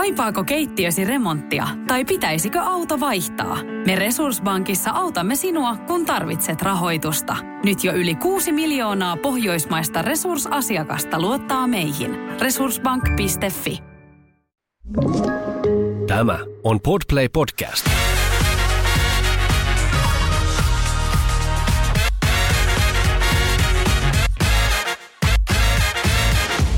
Kaipaako 0.00 0.44
keittiösi 0.44 1.04
remonttia 1.04 1.68
tai 1.86 2.04
pitäisikö 2.04 2.60
auto 2.60 3.00
vaihtaa? 3.00 3.58
Me 3.86 3.96
Resurssbankissa 3.96 4.90
autamme 4.90 5.36
sinua, 5.36 5.76
kun 5.76 6.06
tarvitset 6.06 6.62
rahoitusta. 6.62 7.36
Nyt 7.64 7.84
jo 7.84 7.92
yli 7.92 8.14
6 8.14 8.52
miljoonaa 8.52 9.16
pohjoismaista 9.16 10.02
resursasiakasta 10.02 11.20
luottaa 11.20 11.66
meihin. 11.66 12.16
Resurssbank.fi 12.40 13.78
Tämä 16.06 16.38
on 16.64 16.80
Podplay 16.80 17.28
Podcast. 17.28 17.90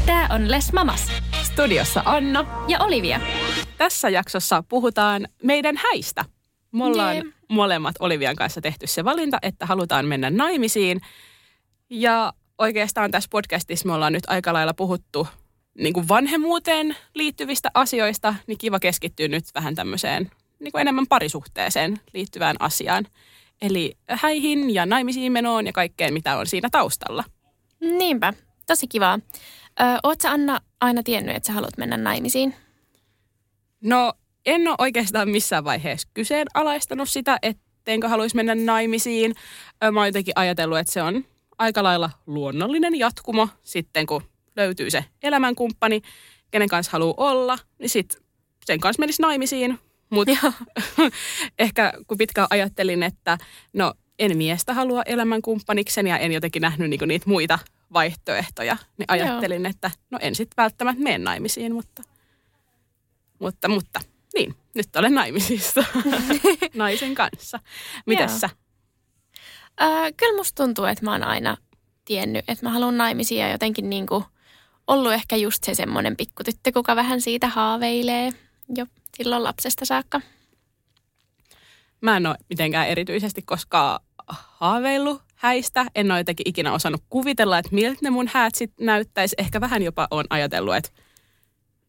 Tämä 0.06 0.28
on 0.30 0.50
Les 0.50 0.72
Mamas. 0.72 1.31
Studiossa 1.52 2.02
Anna. 2.04 2.64
Ja 2.68 2.78
Olivia. 2.80 3.20
Tässä 3.78 4.08
jaksossa 4.08 4.64
puhutaan 4.68 5.28
meidän 5.42 5.76
häistä. 5.76 6.24
Me 6.72 6.84
ollaan 6.84 7.16
Jee. 7.16 7.24
molemmat 7.48 7.94
Olivian 8.00 8.36
kanssa 8.36 8.60
tehty 8.60 8.86
se 8.86 9.04
valinta, 9.04 9.38
että 9.42 9.66
halutaan 9.66 10.06
mennä 10.06 10.30
naimisiin. 10.30 11.00
Ja 11.90 12.32
oikeastaan 12.58 13.10
tässä 13.10 13.28
podcastissa 13.32 13.86
me 13.88 13.94
ollaan 13.94 14.12
nyt 14.12 14.24
aika 14.26 14.52
lailla 14.52 14.74
puhuttu 14.74 15.28
niin 15.78 15.92
kuin 15.92 16.08
vanhemmuuteen 16.08 16.96
liittyvistä 17.14 17.70
asioista, 17.74 18.34
niin 18.46 18.58
kiva 18.58 18.78
keskittyä 18.78 19.28
nyt 19.28 19.44
vähän 19.54 19.74
tämmöiseen 19.74 20.30
niin 20.58 20.72
kuin 20.72 20.80
enemmän 20.80 21.06
parisuhteeseen 21.06 22.00
liittyvään 22.14 22.56
asiaan. 22.58 23.06
Eli 23.62 23.96
häihin 24.08 24.74
ja 24.74 24.86
naimisiin 24.86 25.32
menoon 25.32 25.66
ja 25.66 25.72
kaikkeen, 25.72 26.12
mitä 26.14 26.36
on 26.36 26.46
siinä 26.46 26.68
taustalla. 26.70 27.24
Niinpä, 27.80 28.32
tosi 28.66 28.86
kivaa. 28.86 29.18
Sä 30.22 30.30
Anna 30.30 30.60
aina 30.80 31.02
tiennyt, 31.02 31.36
että 31.36 31.46
sä 31.46 31.52
haluat 31.52 31.76
mennä 31.78 31.96
naimisiin? 31.96 32.54
No 33.80 34.12
en 34.46 34.68
ole 34.68 34.76
oikeastaan 34.78 35.28
missään 35.28 35.64
vaiheessa 35.64 36.08
kyseenalaistanut 36.14 37.08
sitä, 37.08 37.38
etteinkö 37.42 38.08
haluaisi 38.08 38.36
mennä 38.36 38.54
naimisiin. 38.54 39.34
Ö, 39.84 39.90
Mä 39.90 40.00
oon 40.00 40.08
jotenkin 40.08 40.32
ajatellut, 40.36 40.78
että 40.78 40.92
se 40.92 41.02
on 41.02 41.24
aika 41.58 41.82
lailla 41.82 42.10
luonnollinen 42.26 42.98
jatkumo 42.98 43.48
sitten, 43.62 44.06
kun 44.06 44.22
löytyy 44.56 44.90
se 44.90 45.04
elämänkumppani, 45.22 46.02
kenen 46.50 46.68
kanssa 46.68 46.92
haluaa 46.92 47.14
olla, 47.16 47.58
niin 47.78 47.90
sitten 47.90 48.22
sen 48.64 48.80
kanssa 48.80 49.00
menisi 49.00 49.22
naimisiin. 49.22 49.78
Mutta 50.10 50.52
ehkä 51.58 51.92
kun 52.06 52.18
pitkään 52.18 52.46
ajattelin, 52.50 53.02
että 53.02 53.38
no 53.72 53.94
en 54.18 54.36
miestä 54.36 54.74
halua 54.74 55.02
elämänkumppanikseni 55.02 56.10
ja 56.10 56.18
en 56.18 56.32
jotenkin 56.32 56.62
nähnyt 56.62 56.90
niinku 56.90 57.04
niitä 57.04 57.28
muita 57.28 57.58
vaihtoehtoja, 57.92 58.76
niin 58.98 59.06
ajattelin, 59.08 59.66
että 59.66 59.90
no 60.10 60.18
en 60.22 60.34
sitten 60.34 60.56
välttämättä 60.56 61.02
mene 61.02 61.18
naimisiin, 61.18 61.74
mutta, 61.74 62.02
mutta, 63.38 63.68
mutta 63.68 64.00
niin, 64.34 64.54
nyt 64.74 64.96
olen 64.96 65.14
naimisissa 65.14 65.84
naisen 66.74 67.14
kanssa. 67.14 67.60
Mitäs 68.06 68.30
Joo. 68.30 68.38
sä? 68.38 68.50
Ö, 69.82 70.12
kyllä 70.16 70.36
musta 70.36 70.64
tuntuu, 70.64 70.84
että 70.84 71.04
mä 71.04 71.12
oon 71.12 71.24
aina 71.24 71.56
tiennyt, 72.04 72.44
että 72.48 72.66
mä 72.66 72.72
haluan 72.72 72.98
naimisiin 72.98 73.40
ja 73.40 73.50
jotenkin 73.50 73.90
niin 73.90 74.06
kuin 74.06 74.24
ollut 74.86 75.12
ehkä 75.12 75.36
just 75.36 75.64
se 75.64 75.74
semmoinen 75.74 76.16
pikkutyttö, 76.16 76.72
kuka 76.72 76.96
vähän 76.96 77.20
siitä 77.20 77.48
haaveilee 77.48 78.32
jo 78.74 78.86
silloin 79.16 79.44
lapsesta 79.44 79.84
saakka. 79.84 80.20
Mä 82.00 82.16
en 82.16 82.26
ole 82.26 82.36
mitenkään 82.48 82.88
erityisesti 82.88 83.42
koskaan 83.42 84.00
haaveillut 84.28 85.22
häistä. 85.42 85.86
En 85.94 86.10
ole 86.10 86.20
jotenkin 86.20 86.48
ikinä 86.48 86.72
osannut 86.72 87.02
kuvitella, 87.08 87.58
että 87.58 87.74
miltä 87.74 87.98
ne 88.02 88.10
mun 88.10 88.30
häät 88.32 88.54
sit 88.54 88.72
näyttäisi. 88.80 89.34
Ehkä 89.38 89.60
vähän 89.60 89.82
jopa 89.82 90.08
on 90.10 90.24
ajatellut, 90.30 90.76
että 90.76 90.90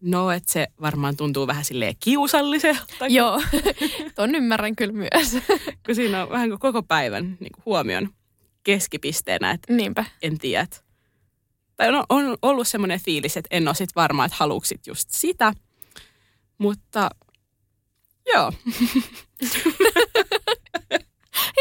no, 0.02 0.32
että 0.32 0.54
se 0.54 0.68
varmaan 0.82 1.18
tuntuu 1.18 1.48
vähän 1.48 1.66
silleen 1.66 1.96
kiusalliselta. 2.00 3.08
Joo, 3.10 3.42
ton 4.16 4.36
ymmärrän 4.36 4.76
kyllä 4.76 4.94
myös. 4.94 5.32
Kun 5.86 5.96
siinä 5.96 6.24
on 6.24 6.30
vähän 6.30 6.50
kuin 6.50 6.60
koko 6.60 6.84
päivän 6.84 7.38
niin 7.40 7.52
kuin 7.52 7.66
huomion 7.66 8.10
keskipisteenä, 8.64 9.52
että 9.52 9.74
Niinpä. 9.74 10.06
en 10.22 10.38
tiedä. 10.38 10.68
Tai 11.76 11.90
on, 11.90 12.04
on 12.10 12.38
ollut 12.42 12.68
semmoinen 12.68 13.00
fiilis, 13.00 13.38
että 13.38 13.48
en 13.52 13.68
ole 13.68 13.76
sit 13.76 13.96
varma, 13.96 14.26
että 14.26 14.38
haluuksit 14.40 14.88
just 14.88 15.10
sitä. 15.12 15.54
Mutta 16.58 17.10
joo, 18.34 18.52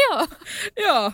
Joo. 0.09 0.27
joo. 0.77 1.11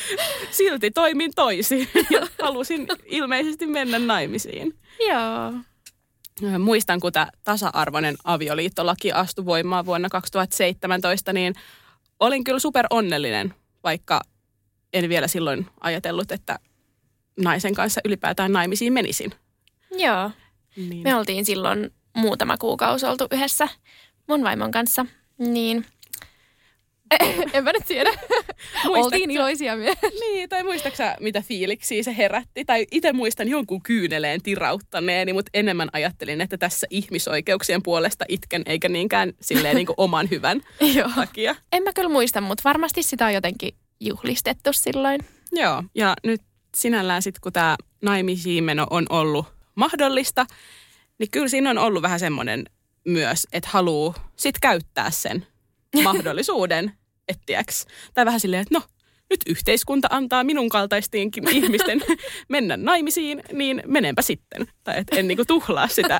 Silti 0.50 0.90
toimin 0.90 1.32
toisin 1.34 1.88
ja 2.10 2.26
halusin 2.42 2.86
ilmeisesti 3.04 3.66
mennä 3.66 3.98
naimisiin. 3.98 4.78
Joo. 5.08 5.52
Muistan, 6.58 7.00
kun 7.00 7.12
tämä 7.12 7.28
tasa-arvoinen 7.44 8.16
avioliittolaki 8.24 9.12
astui 9.12 9.44
voimaan 9.44 9.86
vuonna 9.86 10.08
2017, 10.08 11.32
niin 11.32 11.54
olin 12.20 12.44
kyllä 12.44 12.58
super 12.58 12.86
onnellinen, 12.90 13.54
vaikka 13.84 14.20
en 14.92 15.08
vielä 15.08 15.28
silloin 15.28 15.66
ajatellut, 15.80 16.32
että 16.32 16.58
naisen 17.40 17.74
kanssa 17.74 18.00
ylipäätään 18.04 18.52
naimisiin 18.52 18.92
menisin. 18.92 19.32
Joo. 19.90 20.30
Niin. 20.76 21.02
Me 21.02 21.14
oltiin 21.14 21.44
silloin 21.44 21.90
muutama 22.16 22.56
kuukausi 22.56 23.06
oltu 23.06 23.26
yhdessä 23.30 23.68
mun 24.28 24.44
vaimon 24.44 24.70
kanssa, 24.70 25.06
niin 25.38 25.86
en 27.54 27.64
mä 27.64 27.72
nyt 27.72 27.86
tiedä. 27.86 28.10
oltiin 28.88 29.30
iloisia 29.30 29.76
myös. 29.76 29.96
Niin, 30.20 30.48
tai 30.48 30.62
muistaaksä, 30.62 31.16
mitä 31.20 31.42
fiiliksiä 31.42 32.02
se 32.02 32.16
herätti? 32.16 32.64
Tai 32.64 32.86
itse 32.90 33.12
muistan 33.12 33.48
jonkun 33.48 33.82
kyyneleen 33.82 34.42
tirauttaneeni, 34.42 35.32
mutta 35.32 35.50
enemmän 35.54 35.88
ajattelin, 35.92 36.40
että 36.40 36.58
tässä 36.58 36.86
ihmisoikeuksien 36.90 37.82
puolesta 37.82 38.24
itken, 38.28 38.62
eikä 38.66 38.88
niinkään 38.88 39.32
silleen 39.40 39.76
niin 39.76 39.86
oman 39.96 40.30
hyvän 40.30 40.60
Joo. 40.96 41.10
takia. 41.14 41.56
En 41.72 41.82
mä 41.82 41.92
kyllä 41.92 42.08
muista, 42.08 42.40
mutta 42.40 42.62
varmasti 42.64 43.02
sitä 43.02 43.26
on 43.26 43.34
jotenkin 43.34 43.74
juhlistettu 44.00 44.72
silloin. 44.72 45.20
Joo, 45.52 45.82
ja 45.94 46.14
nyt 46.24 46.42
sinällään 46.76 47.22
sitten, 47.22 47.40
kun 47.40 47.52
tämä 47.52 47.76
naimisiin 48.02 48.64
meno 48.64 48.86
on 48.90 49.06
ollut 49.10 49.46
mahdollista, 49.74 50.46
niin 51.18 51.30
kyllä 51.30 51.48
siinä 51.48 51.70
on 51.70 51.78
ollut 51.78 52.02
vähän 52.02 52.20
semmoinen 52.20 52.64
myös, 53.04 53.46
että 53.52 53.68
haluaa 53.72 54.30
sitten 54.36 54.60
käyttää 54.60 55.10
sen 55.10 55.46
mahdollisuuden, 56.02 56.92
ettiäks. 57.32 57.86
Tai 58.14 58.24
vähän 58.24 58.40
silleen, 58.40 58.62
että 58.62 58.74
no, 58.74 58.82
nyt 59.30 59.40
yhteiskunta 59.46 60.08
antaa 60.10 60.44
minun 60.44 60.68
kaltaistenkin 60.68 61.48
ihmisten 61.48 62.02
mennä 62.48 62.76
naimisiin, 62.76 63.42
niin 63.52 63.82
menenpä 63.86 64.22
sitten. 64.22 64.66
Tai 64.84 64.98
että 64.98 65.16
en 65.16 65.28
niinku 65.28 65.44
tuhlaa 65.44 65.88
sitä 65.88 66.18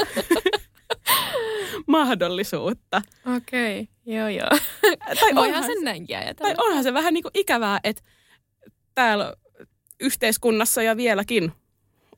mahdollisuutta. 1.86 3.02
Okei, 3.36 3.80
okay. 3.80 4.14
joo 4.14 4.28
joo. 4.28 4.50
Tai 5.20 5.30
onhan 5.36 5.64
sen 5.64 5.84
näinkin 5.84 6.16
ajatella. 6.16 6.54
Tai 6.54 6.66
onhan 6.66 6.82
se 6.82 6.94
vähän 6.94 7.14
niin 7.14 7.22
kuin 7.22 7.32
ikävää, 7.34 7.80
että 7.84 8.02
täällä 8.94 9.34
yhteiskunnassa 10.00 10.82
ja 10.82 10.96
vieläkin 10.96 11.52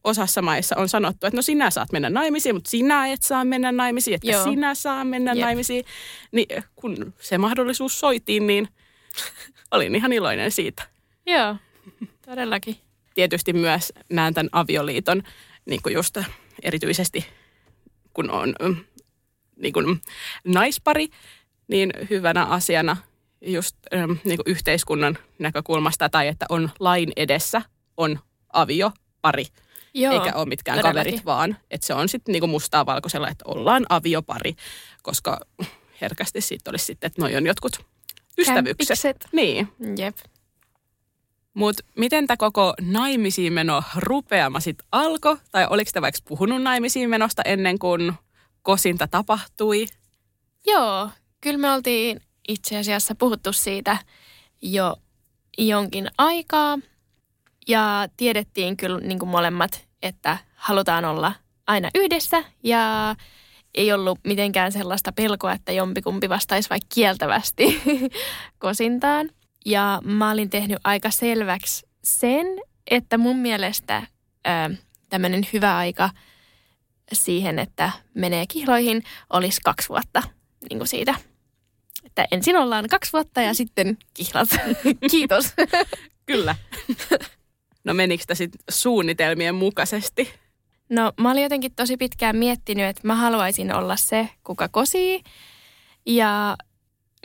osassa 0.05 0.43
maissa 0.43 0.77
on 0.79 0.89
sanottu, 0.89 1.27
että 1.27 1.37
no 1.37 1.43
sinä 1.43 1.71
saat 1.71 1.93
mennä 1.93 2.11
naimisiin, 2.11 2.55
mutta 2.55 2.71
sinä 2.71 3.07
et 3.07 3.23
saa 3.23 3.45
mennä 3.45 3.73
naimisiin, 3.73 4.15
että 4.15 4.31
Joo. 4.31 4.45
sinä 4.45 4.75
saa 4.75 5.05
mennä 5.05 5.33
Jep. 5.33 5.45
naimisiin. 5.45 5.85
Niin 6.33 6.65
kun 6.77 7.15
se 7.21 7.39
mahdollisuus 7.39 8.01
soitiin, 8.01 8.47
niin 8.47 8.69
olin 9.71 9.95
ihan 9.95 10.13
iloinen 10.13 10.51
siitä. 10.51 10.83
Joo, 11.27 11.57
todellakin. 12.27 12.77
Tietysti 13.15 13.53
myös 13.53 13.93
näen 14.11 14.35
tämän 14.35 14.49
avioliiton 14.53 15.23
niin 15.67 15.83
kuin 15.83 15.95
just 15.95 16.19
erityisesti, 16.63 17.27
kun 18.15 18.31
on 18.31 18.55
mm, 18.63 18.77
niin 19.57 19.73
kuin 19.73 20.01
naispari, 20.45 21.09
niin 21.69 21.93
hyvänä 22.11 22.45
asiana 22.45 22.97
just 23.41 23.77
mm, 23.95 24.19
niin 24.25 24.37
kuin 24.37 24.53
yhteiskunnan 24.53 25.19
näkökulmasta 25.39 26.09
tai 26.09 26.29
että 26.29 26.47
on 26.49 26.71
lain 26.81 27.13
edessä, 27.17 27.63
on 27.97 28.19
aviopari, 28.53 29.45
Joo, 29.95 30.13
eikä 30.13 30.37
ole 30.37 30.47
mitkään 30.47 30.79
todellakin. 30.79 31.01
kaverit 31.05 31.25
vaan. 31.25 31.57
Että 31.71 31.87
se 31.87 31.95
on 31.95 32.09
sitten 32.09 32.33
niinku 32.33 32.47
mustaa 32.47 32.87
valkoisella, 32.87 33.29
että 33.29 33.45
ollaan 33.49 33.87
aviopari, 33.89 34.55
koska 35.03 35.41
herkästi 36.01 36.41
siitä 36.41 36.71
olisi 36.71 36.85
sitten, 36.85 37.07
että 37.07 37.23
noi 37.23 37.37
on 37.37 37.47
jotkut 37.47 37.87
ystävykset. 38.39 39.29
Niin. 39.33 39.69
Jep. 39.99 40.17
Mutta 41.55 41.85
miten 41.97 42.27
tämä 42.27 42.37
koko 42.37 42.75
naimisiin 42.81 43.53
meno 43.53 43.83
rupeama 43.97 44.61
sitten 44.61 44.87
alkoi? 44.93 45.37
Tai 45.51 45.67
oliko 45.71 45.91
te 45.95 46.03
vaikka 46.03 46.21
puhunut 46.29 46.63
naimisiin 46.63 47.11
menosta 47.11 47.43
ennen 47.43 47.79
kuin 47.79 48.13
kosinta 48.63 49.09
tapahtui? 49.09 49.87
Joo, 50.67 51.11
kyllä 51.41 51.59
me 51.59 51.73
oltiin 51.73 52.21
itse 52.49 52.79
asiassa 52.79 53.15
puhuttu 53.15 53.53
siitä 53.53 53.97
jo 54.63 54.97
jonkin 55.59 56.11
aikaa. 56.19 56.79
Ja 57.69 58.09
tiedettiin 58.17 58.77
kyllä 58.77 59.01
niin 59.01 59.19
kuin 59.19 59.29
molemmat, 59.29 59.89
että 60.03 60.39
halutaan 60.55 61.05
olla 61.05 61.33
aina 61.67 61.91
yhdessä 61.95 62.45
ja 62.63 63.17
ei 63.75 63.93
ollut 63.93 64.19
mitenkään 64.25 64.73
sellaista 64.73 65.13
pelkoa, 65.13 65.53
että 65.53 65.73
jompikumpi 65.73 66.29
vastaisi 66.29 66.71
vaikka 66.71 66.87
kieltävästi 66.95 67.83
kosintaan. 68.59 69.31
Ja 69.67 70.01
mä 70.05 70.31
olin 70.31 70.51
tehnyt 70.51 70.79
aika 70.85 71.11
selväksi 71.11 71.87
sen, 72.05 72.47
että 72.91 73.19
mun 73.19 73.37
mielestä 73.37 74.03
tämmöinen 75.09 75.49
hyvä 75.53 75.77
aika 75.77 76.11
siihen, 77.13 77.59
että 77.59 77.91
menee 78.15 78.45
kihloihin, 78.47 79.03
olisi 79.31 79.61
kaksi 79.65 79.89
vuotta 79.89 80.23
niin 80.71 80.79
kuin 80.79 80.89
siitä. 80.89 81.15
Että 82.05 82.27
ensin 82.31 82.57
ollaan 82.57 82.89
kaksi 82.91 83.13
vuotta 83.13 83.43
ja 83.43 83.55
sitten 83.55 83.99
kihlat. 84.15 84.49
Kiitos. 85.11 85.47
Kyllä. 86.27 86.57
No 87.85 87.95
menikö 87.95 88.21
sitä 88.21 88.35
sitten 88.35 88.61
suunnitelmien 88.71 89.55
mukaisesti? 89.55 90.35
No 90.95 91.13
mä 91.21 91.31
olin 91.31 91.43
jotenkin 91.43 91.75
tosi 91.75 91.97
pitkään 91.97 92.37
miettinyt, 92.37 92.87
että 92.87 93.01
mä 93.05 93.15
haluaisin 93.15 93.75
olla 93.75 93.97
se, 93.97 94.29
kuka 94.45 94.69
kosii. 94.69 95.23
Ja 96.07 96.57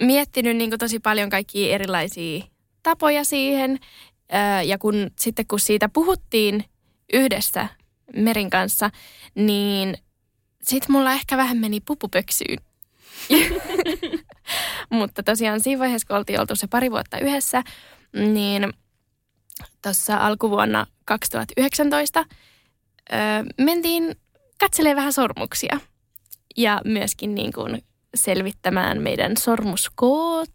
miettinyt 0.02 0.58
niin 0.58 0.80
tosi 0.80 1.00
paljon 1.00 1.30
kaikkia 1.30 1.76
erilaisia 1.76 2.44
tapoja 2.84 3.24
siihen. 3.24 3.80
Ja 4.66 4.78
kun, 4.78 5.12
sitten 5.20 5.48
kun 5.48 5.60
siitä 5.60 5.90
puhuttiin 5.90 6.66
yhdessä 7.14 7.68
Merin 8.16 8.50
kanssa, 8.50 8.90
niin 9.36 9.98
sitten 10.64 10.92
mulla 10.92 11.12
ehkä 11.12 11.38
vähän 11.38 11.58
meni 11.58 11.80
pupupöksyyn. 11.80 12.58
Mutta 14.90 15.24
tosiaan 15.24 15.60
siinä 15.60 15.80
vaiheessa, 15.80 16.08
kun 16.08 16.18
oltiin 16.18 16.40
oltu 16.40 16.56
se 16.56 16.68
pari 16.68 16.92
vuotta 16.92 17.20
yhdessä, 17.20 17.64
niin 18.14 18.74
tuossa 19.82 20.18
alkuvuonna 20.18 20.86
2019 21.06 22.26
öö, 23.14 23.20
mentiin 23.58 24.16
katselee 24.60 24.96
vähän 24.96 25.14
sormuksia 25.14 25.80
ja 26.58 26.82
myöskin 26.86 27.36
niin 27.36 27.54
kuin 27.54 27.84
selvittämään 28.16 29.02
meidän 29.02 29.38
sormuskoot. 29.38 30.52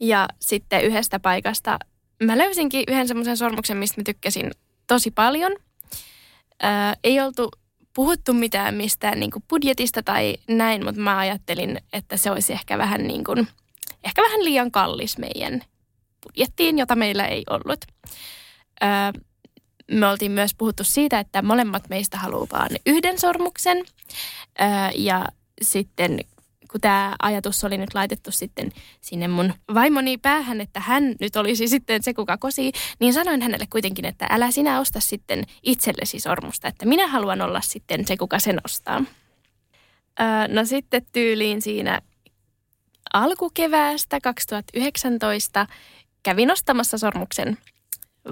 Ja 0.00 0.28
sitten 0.40 0.84
yhdestä 0.84 1.20
paikasta 1.20 1.78
mä 2.22 2.38
löysinkin 2.38 2.84
yhden 2.88 3.08
semmoisen 3.08 3.36
sormuksen, 3.36 3.76
mistä 3.76 4.00
mä 4.00 4.04
tykkäsin 4.04 4.50
tosi 4.86 5.10
paljon. 5.10 5.52
Öö, 6.64 6.70
ei 7.04 7.20
oltu 7.20 7.50
puhuttu 7.94 8.32
mitään 8.32 8.74
mistään 8.74 9.20
niin 9.20 9.30
kuin 9.30 9.44
budjetista 9.48 10.02
tai 10.02 10.36
näin, 10.48 10.84
mutta 10.84 11.00
mä 11.00 11.18
ajattelin, 11.18 11.80
että 11.92 12.16
se 12.16 12.30
olisi 12.30 12.52
ehkä 12.52 12.78
vähän, 12.78 13.06
niin 13.06 13.24
kuin, 13.24 13.48
ehkä 14.04 14.22
vähän 14.22 14.44
liian 14.44 14.70
kallis 14.70 15.18
meidän 15.18 15.62
budjettiin, 16.22 16.78
jota 16.78 16.96
meillä 16.96 17.26
ei 17.26 17.44
ollut. 17.50 17.84
Öö, 18.82 19.22
me 19.90 20.06
oltiin 20.06 20.32
myös 20.32 20.54
puhuttu 20.54 20.84
siitä, 20.84 21.18
että 21.18 21.42
molemmat 21.42 21.88
meistä 21.88 22.18
haluaa 22.18 22.46
vaan 22.52 22.70
yhden 22.86 23.18
sormuksen. 23.18 23.78
Öö, 24.60 24.66
ja 24.94 25.28
sitten 25.62 26.20
kun 26.72 26.80
tämä 26.80 27.14
ajatus 27.22 27.64
oli 27.64 27.78
nyt 27.78 27.94
laitettu 27.94 28.30
sitten 28.30 28.72
sinne 29.00 29.28
mun 29.28 29.54
vaimoni 29.74 30.18
päähän, 30.18 30.60
että 30.60 30.80
hän 30.80 31.14
nyt 31.20 31.36
olisi 31.36 31.68
sitten 31.68 32.02
se, 32.02 32.14
kuka 32.14 32.36
kosii, 32.36 32.72
niin 33.00 33.14
sanoin 33.14 33.42
hänelle 33.42 33.66
kuitenkin, 33.70 34.04
että 34.04 34.26
älä 34.30 34.50
sinä 34.50 34.80
osta 34.80 35.00
sitten 35.00 35.44
itsellesi 35.62 36.20
sormusta, 36.20 36.68
että 36.68 36.86
minä 36.86 37.06
haluan 37.06 37.40
olla 37.40 37.60
sitten 37.60 38.06
se, 38.06 38.16
kuka 38.16 38.38
sen 38.38 38.60
ostaa. 38.64 39.02
Öö, 40.20 40.48
no 40.48 40.64
sitten 40.64 41.06
tyyliin 41.12 41.62
siinä 41.62 42.00
alkukeväästä 43.12 44.20
2019 44.20 45.66
kävin 46.22 46.50
ostamassa 46.50 46.98
sormuksen 46.98 47.58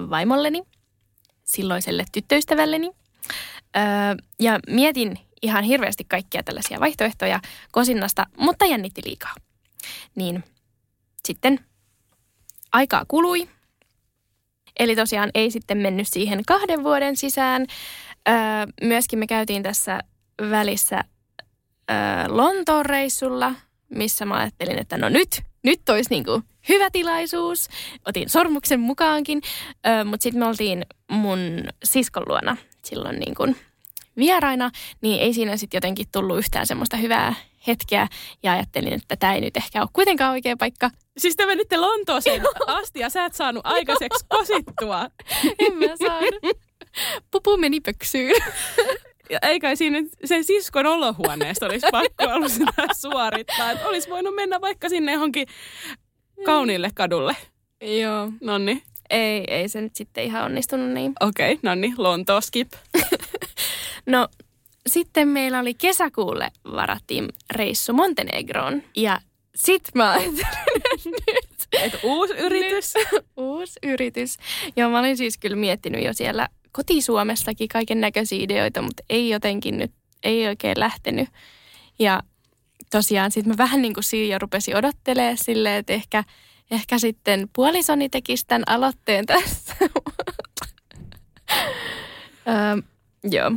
vaimolleni, 0.09 0.63
silloiselle 1.43 2.05
tyttöystävälleni. 2.11 2.91
Öö, 3.77 3.83
ja 4.39 4.59
mietin 4.69 5.19
ihan 5.41 5.63
hirveästi 5.63 6.05
kaikkia 6.07 6.43
tällaisia 6.43 6.79
vaihtoehtoja 6.79 7.39
kosinnasta, 7.71 8.25
mutta 8.37 8.65
jännitti 8.65 9.01
liikaa. 9.05 9.35
Niin 10.15 10.43
sitten 11.25 11.59
aikaa 12.71 13.05
kului. 13.07 13.49
Eli 14.79 14.95
tosiaan 14.95 15.29
ei 15.35 15.51
sitten 15.51 15.77
mennyt 15.77 16.07
siihen 16.07 16.45
kahden 16.47 16.83
vuoden 16.83 17.17
sisään. 17.17 17.65
Öö, 18.29 18.35
myöskin 18.81 19.19
me 19.19 19.27
käytiin 19.27 19.63
tässä 19.63 19.99
välissä 20.49 21.03
öö, 21.91 21.97
Lontoon 22.27 22.85
reissulla, 22.85 23.53
missä 23.89 24.25
mä 24.25 24.35
ajattelin, 24.35 24.79
että 24.79 24.97
no 24.97 25.09
nyt, 25.09 25.41
nyt 25.63 25.89
olisi 25.89 26.09
niin 26.09 26.23
kuin 26.23 26.43
hyvä 26.69 26.89
tilaisuus. 26.91 27.69
Otin 28.05 28.29
sormuksen 28.29 28.79
mukaankin, 28.79 29.41
öö, 29.87 30.03
mutta 30.03 30.23
sitten 30.23 30.39
me 30.39 30.45
oltiin 30.45 30.85
mun 31.11 31.39
siskon 31.83 32.23
luona 32.27 32.57
silloin 32.83 33.19
niin 33.19 33.35
kuin 33.35 33.55
vieraina, 34.17 34.71
niin 35.01 35.21
ei 35.21 35.33
siinä 35.33 35.57
sitten 35.57 35.77
jotenkin 35.77 36.07
tullut 36.11 36.37
yhtään 36.37 36.67
semmoista 36.67 36.97
hyvää 36.97 37.35
hetkeä 37.67 38.07
ja 38.43 38.51
ajattelin, 38.51 38.93
että 38.93 39.15
tämä 39.15 39.33
ei 39.33 39.41
nyt 39.41 39.57
ehkä 39.57 39.81
ole 39.81 39.89
kuitenkaan 39.93 40.31
oikea 40.31 40.57
paikka. 40.57 40.89
Siis 41.17 41.35
te 41.35 41.45
menitte 41.45 41.77
Lontooseen 41.77 42.41
asti 42.67 42.99
ja 42.99 43.09
sä 43.09 43.25
et 43.25 43.33
saanut 43.33 43.65
aikaiseksi 43.65 44.25
kosittua. 44.29 44.99
en 45.59 45.73
mä 45.77 45.97
saanut. 46.05 46.57
Pupu 47.31 47.57
meni 47.57 47.79
pöksyyn. 47.79 48.35
Ja 49.33 49.39
eikä 49.41 49.75
siinä 49.75 49.97
sen 50.25 50.43
siskon 50.43 50.85
olohuoneesta 50.85 51.65
olisi 51.65 51.87
pakko 51.91 52.33
ollut 52.33 52.51
sitä 52.51 52.71
suorittaa. 52.99 53.71
Että 53.71 53.87
olisi 53.87 54.09
voinut 54.09 54.35
mennä 54.35 54.61
vaikka 54.61 54.89
sinne 54.89 55.13
johonkin 55.13 55.47
kauniille 56.45 56.91
kadulle. 56.95 57.35
Joo. 57.81 58.31
Nonni. 58.41 58.83
Ei, 59.09 59.43
ei 59.47 59.69
se 59.69 59.81
nyt 59.81 59.95
sitten 59.95 60.23
ihan 60.23 60.43
onnistunut 60.43 60.89
niin. 60.89 61.13
Okei, 61.19 61.53
okay, 61.53 61.59
nonni, 61.63 61.93
Lontoo 61.97 62.41
skip. 62.41 62.73
No 64.05 64.27
sitten 64.87 65.27
meillä 65.27 65.59
oli 65.59 65.73
kesäkuulle 65.73 66.51
varattiin 66.71 67.29
reissu 67.51 67.93
Montenegroon 67.93 68.83
ja 68.95 69.21
sit 69.55 69.83
mä 69.95 70.11
ajattelin, 70.11 70.43
nyt. 71.05 71.67
Et 71.81 71.99
uusi 72.03 72.33
yritys. 72.33 72.93
Nyt, 72.95 73.25
uusi 73.37 73.79
yritys. 73.83 74.37
Joo, 74.75 74.89
mä 74.89 74.99
olin 74.99 75.17
siis 75.17 75.37
kyllä 75.37 75.55
miettinyt 75.55 76.03
jo 76.03 76.13
siellä 76.13 76.49
kotisuomessakin 76.73 77.67
kaiken 77.67 78.01
näköisiä 78.01 78.43
ideoita, 78.43 78.81
mutta 78.81 79.03
ei 79.09 79.29
jotenkin 79.29 79.77
nyt, 79.77 79.91
ei 80.23 80.47
oikein 80.47 80.79
lähtenyt. 80.79 81.29
Ja 81.99 82.23
tosiaan 82.89 83.31
sitten 83.31 83.53
mä 83.53 83.57
vähän 83.57 83.81
niin 83.81 83.93
kuin 83.93 84.03
siinä 84.03 84.33
jo 84.33 84.39
rupesin 84.39 84.75
odottelemaan 84.75 85.37
silleen, 85.37 85.75
että 85.75 85.93
ehkä, 85.93 86.23
ehkä 86.71 86.99
sitten 86.99 87.49
puolisoni 87.55 88.09
tekisi 88.09 88.47
tämän 88.47 88.63
aloitteen 88.67 89.25
tässä. 89.25 89.75
öö, 92.47 92.81
joo. 93.23 93.51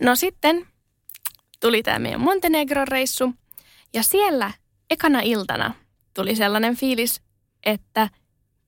No 0.00 0.16
sitten 0.16 0.66
tuli 1.60 1.82
tämä 1.82 1.98
meidän 1.98 2.20
Montenegro-reissu 2.20 3.34
ja 3.94 4.02
siellä 4.02 4.52
ekana 4.90 5.20
iltana 5.20 5.74
tuli 6.14 6.36
sellainen 6.36 6.76
fiilis, 6.76 7.22
että 7.66 8.08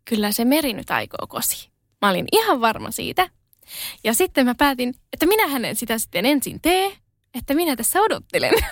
kyllä 0.05 0.33
se 0.33 0.45
meri 0.45 0.73
nyt 0.73 0.91
aikoo 0.91 1.27
kosi. 1.29 1.71
Mä 2.03 2.11
olin 2.11 2.27
ihan 2.33 2.61
varma 2.61 2.91
siitä. 2.91 3.31
Ja 4.05 4.15
sitten 4.15 4.47
mä 4.47 4.55
päätin, 4.55 4.95
että 5.13 5.27
minä 5.27 5.49
hänen 5.49 5.77
sitä 5.77 5.99
sitten 5.99 6.27
ensin 6.27 6.61
tee, 6.61 6.97
että 7.35 7.55
minä 7.55 7.77
tässä 7.77 8.01
odottelen. 8.01 8.53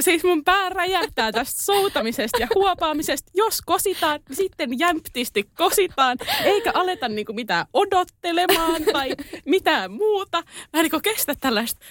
Siis 0.00 0.24
mun 0.24 0.44
pää 0.44 0.68
räjähtää 0.68 1.32
tästä 1.32 1.62
soutamisesta 1.62 2.38
ja 2.38 2.48
huopaamisesta. 2.54 3.30
Jos 3.34 3.62
kositaan, 3.62 4.20
niin 4.28 4.36
sitten 4.36 4.78
jämptisti 4.78 5.50
kositaan, 5.56 6.18
eikä 6.44 6.70
aleta 6.74 7.08
niinku 7.08 7.32
mitään 7.32 7.66
odottelemaan 7.72 8.82
tai 8.92 9.10
mitään 9.44 9.90
muuta. 9.90 10.42
Mä 10.42 10.80
en 10.80 10.82
niinku 10.82 11.00
kestä 11.02 11.34
tällaista 11.40 11.84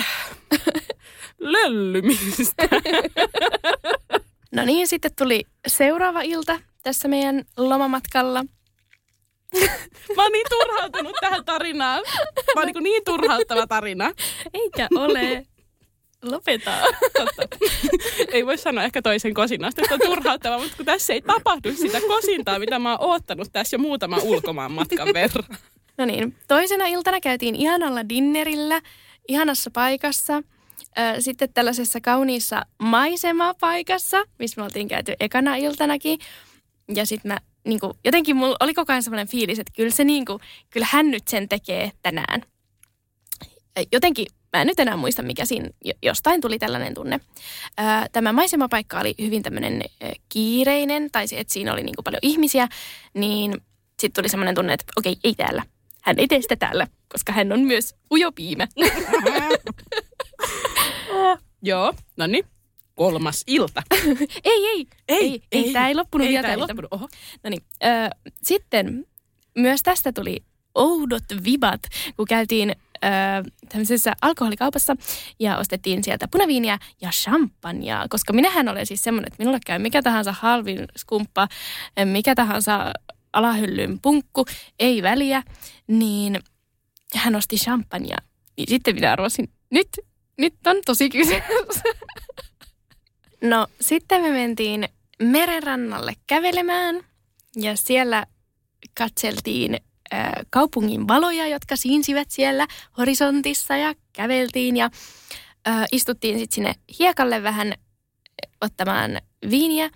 äh, 0.00 0.28
löllymistä. 1.38 2.68
No 4.52 4.64
niin, 4.64 4.88
sitten 4.88 5.10
tuli 5.18 5.44
seuraava 5.66 6.20
ilta 6.22 6.60
tässä 6.82 7.08
meidän 7.08 7.44
lomamatkalla. 7.56 8.44
Mä 10.16 10.22
oon 10.22 10.32
niin 10.32 10.46
turhautunut 10.50 11.16
tähän 11.20 11.44
tarinaan. 11.44 12.02
Mä 12.54 12.60
oon 12.60 12.66
niin, 12.66 12.82
niin 12.82 13.04
turhauttava 13.04 13.66
tarina. 13.66 14.12
Eikä 14.54 14.88
ole. 14.96 15.46
Lopeta. 16.22 16.72
Totta. 17.18 17.56
Ei 18.32 18.46
voi 18.46 18.58
sanoa 18.58 18.84
ehkä 18.84 19.02
toisen 19.02 19.34
kosinasta, 19.34 19.82
että 19.82 19.94
on 19.94 20.00
turhauttava, 20.04 20.58
mutta 20.58 20.76
kun 20.76 20.86
tässä 20.86 21.12
ei 21.12 21.22
tapahdu 21.22 21.72
sitä 21.72 22.00
kosintaa, 22.00 22.58
mitä 22.58 22.78
mä 22.78 22.96
oon 22.96 23.10
oottanut 23.10 23.48
tässä 23.52 23.74
jo 23.74 23.78
muutaman 23.78 24.22
ulkomaan 24.22 24.72
matkan 24.72 25.08
verran. 25.14 25.58
No 25.98 26.04
niin, 26.04 26.36
toisena 26.48 26.86
iltana 26.86 27.20
käytiin 27.20 27.54
ihanalla 27.54 28.08
dinnerillä, 28.08 28.80
ihanassa 29.28 29.70
paikassa. 29.70 30.42
Sitten 31.18 31.52
tällaisessa 31.54 32.00
kauniissa 32.00 32.66
maisemapaikassa, 32.78 34.24
missä 34.38 34.60
me 34.60 34.64
oltiin 34.64 34.88
käyty 34.88 35.14
ekana 35.20 35.56
iltanakin. 35.56 36.18
Ja 36.94 37.06
sitten 37.06 37.32
mä 37.32 37.38
niin 37.68 37.80
kuin, 37.80 37.92
jotenkin 38.04 38.36
mulla 38.36 38.56
oli 38.60 38.74
koko 38.74 38.92
ajan 38.92 39.02
sellainen 39.02 39.28
fiilis, 39.28 39.58
että 39.58 39.72
kyllä 39.76 39.90
se 39.90 40.04
niin 40.04 40.24
kuin, 40.24 40.38
kyllä 40.70 40.86
hän 40.90 41.10
nyt 41.10 41.28
sen 41.28 41.48
tekee 41.48 41.92
tänään. 42.02 42.42
Jotenkin 43.92 44.26
Mä 44.52 44.60
en 44.60 44.66
nyt 44.66 44.80
enää 44.80 44.96
muista, 44.96 45.22
mikä 45.22 45.44
siinä 45.44 45.68
jostain 46.02 46.40
tuli 46.40 46.58
tällainen 46.58 46.94
tunne. 46.94 47.20
Tämä 48.12 48.32
maisemapaikka 48.32 49.00
oli 49.00 49.14
hyvin 49.20 49.42
tämmöinen 49.42 49.82
kiireinen, 50.28 51.10
tai 51.12 51.24
että 51.32 51.52
siinä 51.52 51.72
oli 51.72 51.82
niin 51.82 51.94
kuin 51.94 52.04
paljon 52.04 52.20
ihmisiä, 52.22 52.68
niin 53.14 53.52
sitten 54.00 54.22
tuli 54.22 54.28
semmoinen 54.28 54.54
tunne, 54.54 54.72
että 54.72 54.84
okei, 54.96 55.16
ei 55.24 55.34
täällä. 55.34 55.62
Hän 56.02 56.18
ei 56.18 56.28
tee 56.28 56.42
sitä 56.42 56.56
täällä, 56.56 56.86
koska 57.08 57.32
hän 57.32 57.52
on 57.52 57.60
myös 57.60 57.94
ujopiimä. 58.10 58.68
Joo, 61.62 61.94
no 62.16 62.26
niin. 62.26 62.44
Kolmas 62.98 63.44
ilta. 63.46 63.82
ei, 64.44 64.66
ei, 64.66 64.86
ei, 65.08 65.18
ei, 65.18 65.42
ei, 65.52 65.72
tämä 65.72 65.88
ei 65.88 65.94
loppunut 65.94 66.26
ei, 66.26 66.32
vielä. 66.32 66.42
Tämä 66.42 66.54
ei 66.54 66.58
loppunut, 66.58 66.92
oho. 66.92 67.08
No 67.44 67.50
niin, 67.50 67.62
äh, 67.84 68.10
sitten 68.42 69.06
myös 69.54 69.80
tästä 69.82 70.12
tuli 70.12 70.36
oudot 70.74 71.24
vibat, 71.44 71.80
kun 72.16 72.26
käytiin 72.26 72.70
ö, 72.70 73.50
tämmöisessä 73.68 74.12
alkoholikaupassa 74.22 74.96
ja 75.40 75.58
ostettiin 75.58 76.04
sieltä 76.04 76.28
punaviiniä 76.28 76.78
ja 77.00 77.10
champagnea, 77.10 78.06
koska 78.10 78.32
minähän 78.32 78.68
olen 78.68 78.86
siis 78.86 79.02
semmoinen, 79.02 79.26
että 79.26 79.38
minulle 79.38 79.58
käy 79.66 79.78
mikä 79.78 80.02
tahansa 80.02 80.34
halvin 80.40 80.86
skumppa, 80.96 81.48
mikä 82.04 82.34
tahansa 82.34 82.92
alahyllyn 83.32 83.98
punkku, 84.00 84.44
ei 84.78 85.02
väliä, 85.02 85.42
niin 85.86 86.40
hän 87.14 87.36
osti 87.36 87.56
champagnea. 87.56 88.18
Niin 88.56 88.68
sitten 88.68 88.94
minä 88.94 89.12
arvasin, 89.12 89.50
nyt, 89.70 89.88
nyt 90.38 90.54
on 90.66 90.76
tosi 90.86 91.10
kyseessä. 91.10 91.82
No 93.40 93.66
sitten 93.80 94.22
me 94.22 94.30
mentiin 94.30 94.88
merenrannalle 95.22 96.12
kävelemään 96.26 97.04
ja 97.56 97.76
siellä 97.76 98.26
katseltiin 98.94 99.80
äh, 100.14 100.32
kaupungin 100.50 101.08
valoja, 101.08 101.46
jotka 101.46 101.76
siinsivät 101.76 102.30
siellä 102.30 102.66
horisontissa 102.98 103.76
ja 103.76 103.94
käveltiin 104.12 104.76
ja 104.76 104.90
äh, 105.68 105.86
istuttiin 105.92 106.38
sitten 106.38 106.54
sinne 106.54 106.74
hiekalle 106.98 107.42
vähän 107.42 107.74
ottamaan 108.60 109.20
viiniä. 109.50 109.90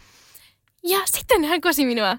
Ja 0.83 0.99
sitten 1.05 1.45
hän 1.45 1.61
kosi 1.61 1.87
minua. 1.87 2.19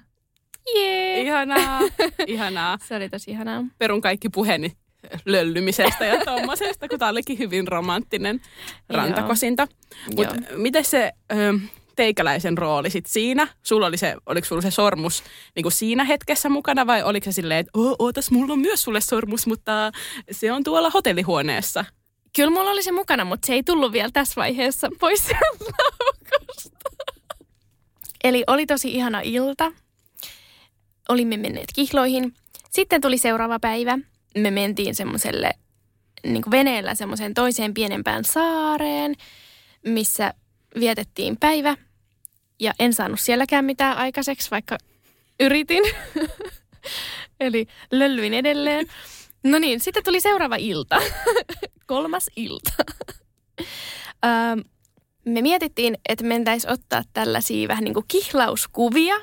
Jee! 0.74 1.20
Ihanaa, 1.20 1.80
ihanaa. 2.26 2.78
Se 2.88 2.96
oli 2.96 3.08
tosi 3.08 3.30
ihanaa. 3.30 3.64
Perun 3.78 4.00
kaikki 4.00 4.28
puheeni 4.28 4.76
löllymisestä 5.24 6.04
ja 6.04 6.24
tommosesta, 6.24 6.88
kun 6.88 6.98
tämä 6.98 7.10
olikin 7.10 7.38
hyvin 7.38 7.68
romanttinen 7.68 8.40
rantakosinta. 8.88 9.68
Mutta 10.16 10.34
miten 10.56 10.84
se 10.84 11.12
ö, 11.32 11.58
teikäläisen 11.96 12.58
rooli 12.58 12.90
sit 12.90 13.06
siinä? 13.06 13.48
Sulla 13.62 13.86
oli 13.86 13.96
se, 13.96 14.16
oliko 14.26 14.44
sulla 14.44 14.62
se 14.62 14.70
sormus 14.70 15.22
niin 15.54 15.62
kuin 15.62 15.72
siinä 15.72 16.04
hetkessä 16.04 16.48
mukana 16.48 16.86
vai 16.86 17.02
oliko 17.02 17.24
se 17.24 17.32
silleen, 17.32 17.60
että 17.60 17.70
ootas, 17.98 18.30
mulla 18.30 18.52
on 18.52 18.58
myös 18.58 18.82
sulle 18.82 19.00
sormus, 19.00 19.46
mutta 19.46 19.92
se 20.30 20.52
on 20.52 20.64
tuolla 20.64 20.90
hotellihuoneessa? 20.90 21.84
Kyllä 22.36 22.50
mulla 22.50 22.70
oli 22.70 22.82
se 22.82 22.92
mukana, 22.92 23.24
mutta 23.24 23.46
se 23.46 23.52
ei 23.52 23.62
tullut 23.62 23.92
vielä 23.92 24.10
tässä 24.12 24.34
vaiheessa 24.36 24.88
pois 25.00 25.28
laukusta. 25.60 26.90
Eli 28.24 28.44
oli 28.46 28.66
tosi 28.66 28.94
ihana 28.94 29.20
ilta. 29.20 29.72
Olimme 31.08 31.36
menneet 31.36 31.72
kihloihin. 31.74 32.34
Sitten 32.70 33.00
tuli 33.00 33.18
seuraava 33.18 33.58
päivä. 33.60 33.98
Me 34.38 34.50
mentiin 34.50 34.94
semmoiselle 34.94 35.50
niin 36.24 36.42
veneellä 36.50 36.94
semmoiseen 36.94 37.34
toiseen 37.34 37.74
pienempään 37.74 38.24
saareen, 38.24 39.14
missä 39.86 40.34
vietettiin 40.80 41.36
päivä. 41.36 41.76
Ja 42.60 42.72
en 42.78 42.94
saanut 42.94 43.20
sielläkään 43.20 43.64
mitään 43.64 43.96
aikaiseksi, 43.96 44.50
vaikka 44.50 44.78
yritin. 45.40 45.84
Eli 47.40 47.66
löllyin 47.90 48.34
edelleen. 48.34 48.86
No 49.44 49.58
niin, 49.58 49.80
sitten 49.80 50.04
tuli 50.04 50.20
seuraava 50.20 50.56
ilta. 50.56 51.00
Kolmas 51.86 52.30
ilta. 52.36 52.72
me 55.24 55.42
mietittiin, 55.42 55.98
että 56.08 56.24
mentäisiin 56.24 56.72
ottaa 56.72 57.02
tällaisia 57.12 57.68
vähän 57.68 57.84
niin 57.84 57.94
kuin 57.94 58.06
kihlauskuvia, 58.08 59.16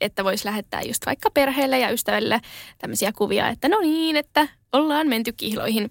että 0.00 0.24
voisi 0.24 0.44
lähettää 0.44 0.82
just 0.82 1.06
vaikka 1.06 1.30
perheelle 1.30 1.78
ja 1.78 1.90
ystäville 1.90 2.40
tämmöisiä 2.78 3.12
kuvia, 3.12 3.48
että 3.48 3.68
no 3.68 3.80
niin, 3.80 4.16
että 4.16 4.48
ollaan 4.72 5.08
menty 5.08 5.32
kihloihin. 5.32 5.90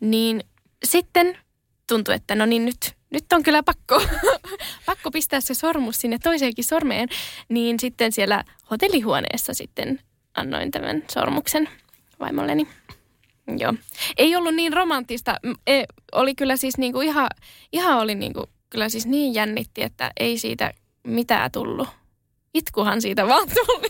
Niin 0.00 0.44
sitten 0.84 1.38
tuntui, 1.88 2.14
että 2.14 2.34
no 2.34 2.46
niin 2.46 2.64
nyt, 2.64 2.94
nyt 3.10 3.32
on 3.32 3.42
kyllä 3.42 3.62
pakko, 3.62 4.02
pakko 4.86 5.10
pistää 5.10 5.40
se 5.40 5.54
sormus 5.54 6.00
sinne 6.00 6.18
toiseenkin 6.22 6.64
sormeen. 6.64 7.08
Niin 7.48 7.80
sitten 7.80 8.12
siellä 8.12 8.44
hotellihuoneessa 8.70 9.54
sitten 9.54 10.00
annoin 10.34 10.70
tämän 10.70 11.02
sormuksen 11.12 11.68
vaimolleni. 12.20 12.68
Joo. 13.58 13.74
Ei 14.16 14.36
ollut 14.36 14.54
niin 14.54 14.72
romanttista. 14.72 15.36
E, 15.66 15.84
oli 16.12 16.34
kyllä 16.34 16.56
siis 16.56 16.78
niinku 16.78 17.00
ihan, 17.00 17.28
ihan 17.72 17.98
oli 17.98 18.14
niinku, 18.14 18.44
kyllä 18.70 18.88
siis 18.88 19.06
niin 19.06 19.34
jännitti, 19.34 19.82
että 19.82 20.10
ei 20.20 20.38
siitä 20.38 20.72
mitään 21.04 21.50
tullut. 21.50 21.88
Itkuhan 22.54 23.02
siitä 23.02 23.26
vaan 23.26 23.48
tuli. 23.48 23.88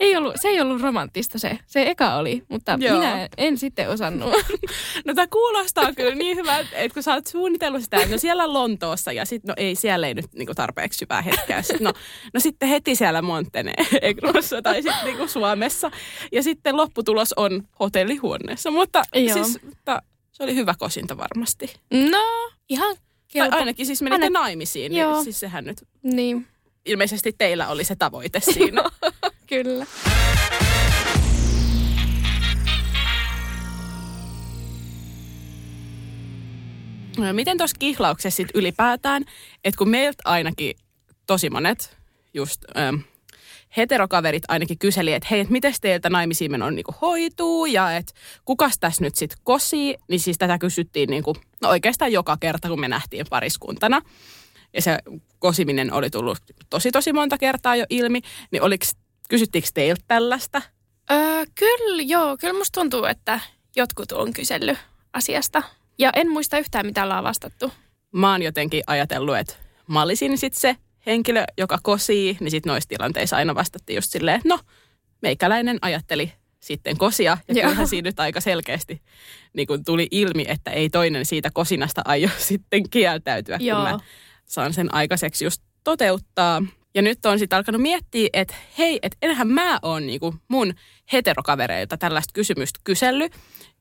ei 0.00 0.16
ollut, 0.16 0.34
se 0.42 0.48
ei 0.48 0.60
ollut 0.60 0.82
romanttista 0.82 1.38
se. 1.38 1.58
Se 1.66 1.90
eka 1.90 2.14
oli, 2.14 2.42
mutta 2.48 2.76
Joo. 2.80 2.98
minä 2.98 3.28
en 3.36 3.58
sitten 3.58 3.90
osannut. 3.90 4.32
no 5.06 5.14
tämä 5.14 5.26
kuulostaa 5.26 5.94
kyllä 5.94 6.14
niin 6.14 6.36
hyvä, 6.36 6.58
että 6.58 6.94
kun 6.94 7.02
sä 7.02 7.14
oot 7.14 7.26
suunnitellut 7.26 7.82
sitä, 7.82 8.06
no 8.06 8.18
siellä 8.18 8.52
Lontoossa 8.52 9.12
ja 9.12 9.24
sitten 9.24 9.48
no 9.48 9.54
ei, 9.56 9.74
siellä 9.74 10.06
ei 10.06 10.14
nyt 10.14 10.32
niinku 10.34 10.54
tarpeeksi 10.54 11.04
hyvää 11.04 11.22
hetkeä. 11.22 11.62
Sit, 11.62 11.80
no, 11.80 11.92
no 12.34 12.40
sitten 12.40 12.68
heti 12.68 12.94
siellä 12.94 13.22
Montenegrossa 13.22 14.62
tai 14.62 14.82
sitten 14.82 15.04
niinku 15.04 15.28
Suomessa. 15.28 15.90
Ja 16.32 16.42
sitten 16.42 16.76
lopputulos 16.76 17.32
on 17.32 17.62
hotellihuoneessa. 17.80 18.70
Mutta 18.70 19.02
Joo. 19.14 19.34
siis 19.34 19.58
ta, 19.84 20.02
se 20.32 20.42
oli 20.42 20.54
hyvä 20.54 20.74
kosinta 20.78 21.16
varmasti. 21.16 21.74
No, 22.10 22.50
ihan 22.68 22.96
kelpo. 23.28 23.50
Tai 23.50 23.58
ainakin 23.58 23.86
siis 23.86 24.02
menitte 24.02 24.26
Aina... 24.26 24.40
naimisiin, 24.40 24.92
niin 24.92 25.00
Joo. 25.00 25.24
siis 25.24 25.40
sehän 25.40 25.64
nyt... 25.64 25.84
Niin. 26.02 26.46
Ilmeisesti 26.84 27.32
teillä 27.38 27.68
oli 27.68 27.84
se 27.84 27.96
tavoite 27.96 28.40
siinä. 28.40 28.84
Kyllä. 29.46 29.86
Miten 37.32 37.58
tuossa 37.58 37.76
kihlauksessa 37.78 38.36
sit 38.36 38.48
ylipäätään, 38.54 39.24
että 39.64 39.78
kun 39.78 39.88
meiltä 39.88 40.22
ainakin 40.24 40.74
tosi 41.26 41.50
monet 41.50 41.96
just 42.34 42.64
ähm, 42.76 42.96
heterokaverit 43.76 44.42
ainakin 44.48 44.78
kyseli, 44.78 45.12
että 45.12 45.28
hei, 45.30 45.40
että 45.40 45.52
miten 45.52 45.74
teiltä 45.80 46.10
naimisiin 46.10 46.50
meno 46.50 46.70
niinku 46.70 46.94
hoituu 47.00 47.66
ja 47.66 47.96
että 47.96 48.12
kukas 48.44 48.78
tässä 48.80 49.04
nyt 49.04 49.14
sitten 49.14 49.38
kosi, 49.44 49.96
niin 50.08 50.20
siis 50.20 50.38
tätä 50.38 50.58
kysyttiin 50.58 51.10
niinku, 51.10 51.36
no 51.60 51.68
oikeastaan 51.68 52.12
joka 52.12 52.36
kerta, 52.40 52.68
kun 52.68 52.80
me 52.80 52.88
nähtiin 52.88 53.26
pariskuntana. 53.30 54.02
Ja 54.74 54.82
se 54.82 54.98
kosiminen 55.38 55.92
oli 55.92 56.10
tullut 56.10 56.38
tosi 56.70 56.92
tosi 56.92 57.12
monta 57.12 57.38
kertaa 57.38 57.76
jo 57.76 57.86
ilmi, 57.90 58.20
niin 58.50 58.62
oliks, 58.62 58.96
kysyttiinkö 59.28 59.68
teiltä 59.74 60.02
tällaista? 60.08 60.62
Öö, 61.10 61.44
kyllä, 61.54 62.02
joo. 62.02 62.36
Kyllä 62.36 62.58
musta 62.58 62.80
tuntuu, 62.80 63.04
että 63.04 63.40
jotkut 63.76 64.12
on 64.12 64.32
kysellyt 64.32 64.78
asiasta. 65.12 65.62
Ja 65.98 66.10
en 66.14 66.30
muista 66.30 66.58
yhtään, 66.58 66.86
mitä 66.86 67.02
ollaan 67.02 67.24
vastattu. 67.24 67.72
Mä 68.12 68.30
oon 68.32 68.42
jotenkin 68.42 68.82
ajatellut, 68.86 69.36
että 69.36 69.54
mä 69.86 70.02
olisin 70.02 70.38
sitten 70.38 70.60
se 70.60 70.76
henkilö, 71.06 71.44
joka 71.58 71.78
kosii, 71.82 72.36
niin 72.40 72.50
sitten 72.50 72.70
noissa 72.70 72.88
tilanteissa 72.88 73.36
aina 73.36 73.54
vastattiin 73.54 73.94
just 73.94 74.10
silleen, 74.10 74.36
että 74.36 74.48
no, 74.48 74.58
meikäläinen 75.22 75.78
ajatteli 75.82 76.32
sitten 76.60 76.98
kosia. 76.98 77.38
Ja 77.48 77.54
Joo. 77.54 77.62
kyllähän 77.62 77.88
siinä 77.88 78.08
nyt 78.08 78.20
aika 78.20 78.40
selkeästi 78.40 79.02
niin 79.52 79.66
kun 79.66 79.84
tuli 79.84 80.08
ilmi, 80.10 80.44
että 80.48 80.70
ei 80.70 80.90
toinen 80.90 81.24
siitä 81.24 81.50
kosinasta 81.54 82.02
aio 82.04 82.28
sitten 82.48 82.90
kieltäytyä, 82.90 83.56
Joo. 83.60 83.80
kun 83.80 83.90
mä 83.90 83.98
saan 84.44 84.72
sen 84.72 84.94
aikaiseksi 84.94 85.44
just 85.44 85.62
toteuttaa. 85.84 86.62
Ja 86.94 87.02
nyt 87.02 87.26
on 87.26 87.38
sitten 87.38 87.56
alkanut 87.56 87.82
miettiä, 87.82 88.28
että 88.32 88.54
hei, 88.78 88.98
että 89.02 89.18
enhän 89.22 89.48
mä 89.48 89.78
oon 89.82 90.06
niinku 90.06 90.34
mun 90.48 90.74
heterokavereilta 91.12 91.96
tällaista 91.96 92.32
kysymystä 92.32 92.80
kysellyt. 92.84 93.32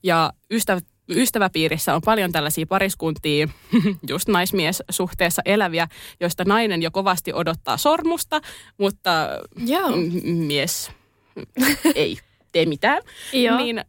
Ja 0.03 0.33
ystävät 0.51 0.85
ystäväpiirissä 1.09 1.95
on 1.95 2.01
paljon 2.05 2.31
tällaisia 2.31 2.65
pariskuntia, 2.65 3.47
just 4.09 4.27
naismies-suhteessa 4.27 5.41
eläviä, 5.45 5.87
joista 6.19 6.43
nainen 6.43 6.81
jo 6.81 6.91
kovasti 6.91 7.33
odottaa 7.33 7.77
sormusta, 7.77 8.41
mutta 8.77 9.29
Joo. 9.65 9.91
mies 10.23 10.91
ei 11.95 12.17
tee 12.51 12.65
mitään. 12.65 13.01
Joo. 13.33 13.57
Niin 13.57 13.81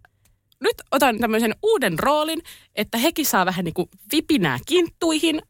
nyt 0.60 0.76
otan 0.90 1.18
tämmöisen 1.18 1.54
uuden 1.62 1.98
roolin, 1.98 2.42
että 2.74 2.98
hekin 2.98 3.26
saa 3.26 3.46
vähän 3.46 3.64
niin 3.64 3.74
kuin 3.74 3.88
vipinää 4.12 4.58
kinttuihin, 4.66 5.42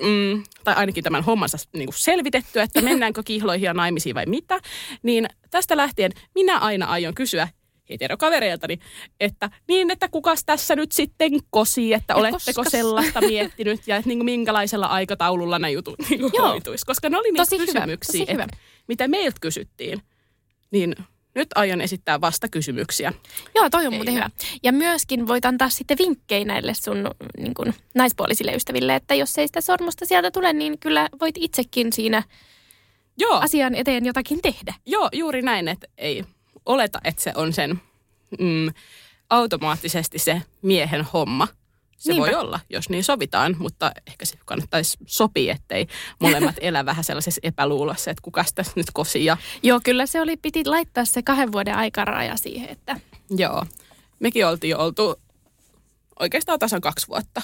mm, 0.00 0.42
tai 0.64 0.74
ainakin 0.74 1.04
tämän 1.04 1.24
hommansa 1.24 1.58
niin 1.72 1.86
kuin 1.86 1.98
selvitettyä, 1.98 2.62
että 2.62 2.82
mennäänkö 2.82 3.22
kihloihin 3.24 3.66
ja 3.66 3.74
naimisiin 3.74 4.14
vai 4.14 4.26
mitä, 4.26 4.60
niin 5.02 5.28
tästä 5.50 5.76
lähtien 5.76 6.12
minä 6.34 6.58
aina 6.58 6.86
aion 6.86 7.14
kysyä 7.14 7.48
heterokavereiltani, 7.90 8.78
että 9.20 9.50
niin, 9.68 9.90
että 9.90 10.08
kukas 10.08 10.44
tässä 10.44 10.76
nyt 10.76 10.92
sitten 10.92 11.32
kosi, 11.50 11.92
että 11.92 12.12
ja 12.12 12.16
oletteko 12.16 12.40
koskas. 12.54 12.70
sellaista 12.72 13.20
miettinyt 13.20 13.80
ja 13.86 13.96
että 13.96 14.08
niin 14.08 14.18
kuin 14.18 14.24
minkälaisella 14.24 14.86
aikataululla 14.86 15.58
nämä 15.58 15.68
jutut 15.68 15.94
niin 16.08 16.20
kuin 16.20 16.42
hoituisi. 16.42 16.86
Koska 16.86 17.08
ne 17.08 17.18
oli 17.18 17.30
niitä 17.30 17.42
tosi 17.42 17.58
kysymyksiä, 17.58 18.26
hyvä, 18.32 18.44
että 18.44 18.56
mitä 18.88 19.08
meiltä 19.08 19.38
kysyttiin, 19.40 20.02
niin 20.70 20.94
nyt 21.34 21.48
aion 21.54 21.80
esittää 21.80 22.20
vasta 22.20 22.48
kysymyksiä. 22.48 23.12
Joo, 23.54 23.70
toi 23.70 23.86
on 23.86 23.94
muuten 23.94 24.14
hyvä. 24.14 24.30
Ja 24.62 24.72
myöskin 24.72 25.26
voit 25.26 25.44
antaa 25.44 25.68
sitten 25.68 25.98
vinkkejä 25.98 26.44
näille 26.44 26.74
sun 26.74 27.10
niin 27.36 27.54
kuin, 27.54 27.74
naispuolisille 27.94 28.54
ystäville, 28.54 28.94
että 28.94 29.14
jos 29.14 29.38
ei 29.38 29.46
sitä 29.46 29.60
sormusta 29.60 30.06
sieltä 30.06 30.30
tule, 30.30 30.52
niin 30.52 30.78
kyllä 30.78 31.08
voit 31.20 31.34
itsekin 31.38 31.92
siinä 31.92 32.22
Joo. 33.18 33.40
asian 33.40 33.74
eteen 33.74 34.06
jotakin 34.06 34.42
tehdä. 34.42 34.74
Joo, 34.86 35.08
juuri 35.12 35.42
näin, 35.42 35.68
että 35.68 35.86
ei 35.98 36.24
oleta, 36.66 36.98
että 37.04 37.22
se 37.22 37.32
on 37.34 37.52
sen 37.52 37.80
mm, 38.38 38.72
automaattisesti 39.30 40.18
se 40.18 40.42
miehen 40.62 41.06
homma 41.12 41.48
Se 42.00 42.12
Niinpä. 42.12 42.26
voi 42.26 42.34
olla, 42.34 42.60
jos 42.70 42.88
niin 42.88 43.04
sovitaan, 43.04 43.56
mutta 43.58 43.92
ehkä 44.06 44.24
se 44.24 44.38
kannattaisi 44.44 44.98
sopia, 45.06 45.54
ettei 45.54 45.86
molemmat 46.20 46.54
elä 46.60 46.86
vähän 46.86 47.04
sellaisessa 47.04 47.40
epäluulossa, 47.42 48.10
että 48.10 48.22
kuka 48.22 48.44
tässä 48.54 48.72
nyt 48.76 48.86
kosi. 48.92 49.24
Ja, 49.24 49.36
Joo, 49.62 49.80
kyllä 49.84 50.06
se 50.06 50.20
oli, 50.20 50.36
piti 50.36 50.64
laittaa 50.64 51.04
se 51.04 51.22
kahden 51.22 51.52
vuoden 51.52 51.76
aikaraja 51.76 52.36
siihen, 52.36 52.68
että 52.68 53.00
joo, 53.30 53.66
mekin 54.20 54.46
oltiin 54.46 54.70
jo 54.70 54.78
oltu 54.78 55.20
oikeastaan 56.20 56.58
tasan 56.58 56.80
kaksi 56.80 57.08
vuotta. 57.08 57.42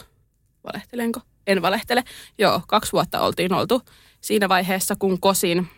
Valehtelenko? 0.65 1.21
En 1.47 1.63
valehtele. 1.63 2.05
Joo, 2.39 2.63
kaksi 2.67 2.93
vuotta 2.93 3.21
oltiin 3.21 3.53
oltu 3.53 3.83
siinä 4.21 4.49
vaiheessa, 4.49 4.97
kun 4.99 5.21
kosin. 5.21 5.69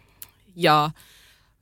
Ja 0.56 0.90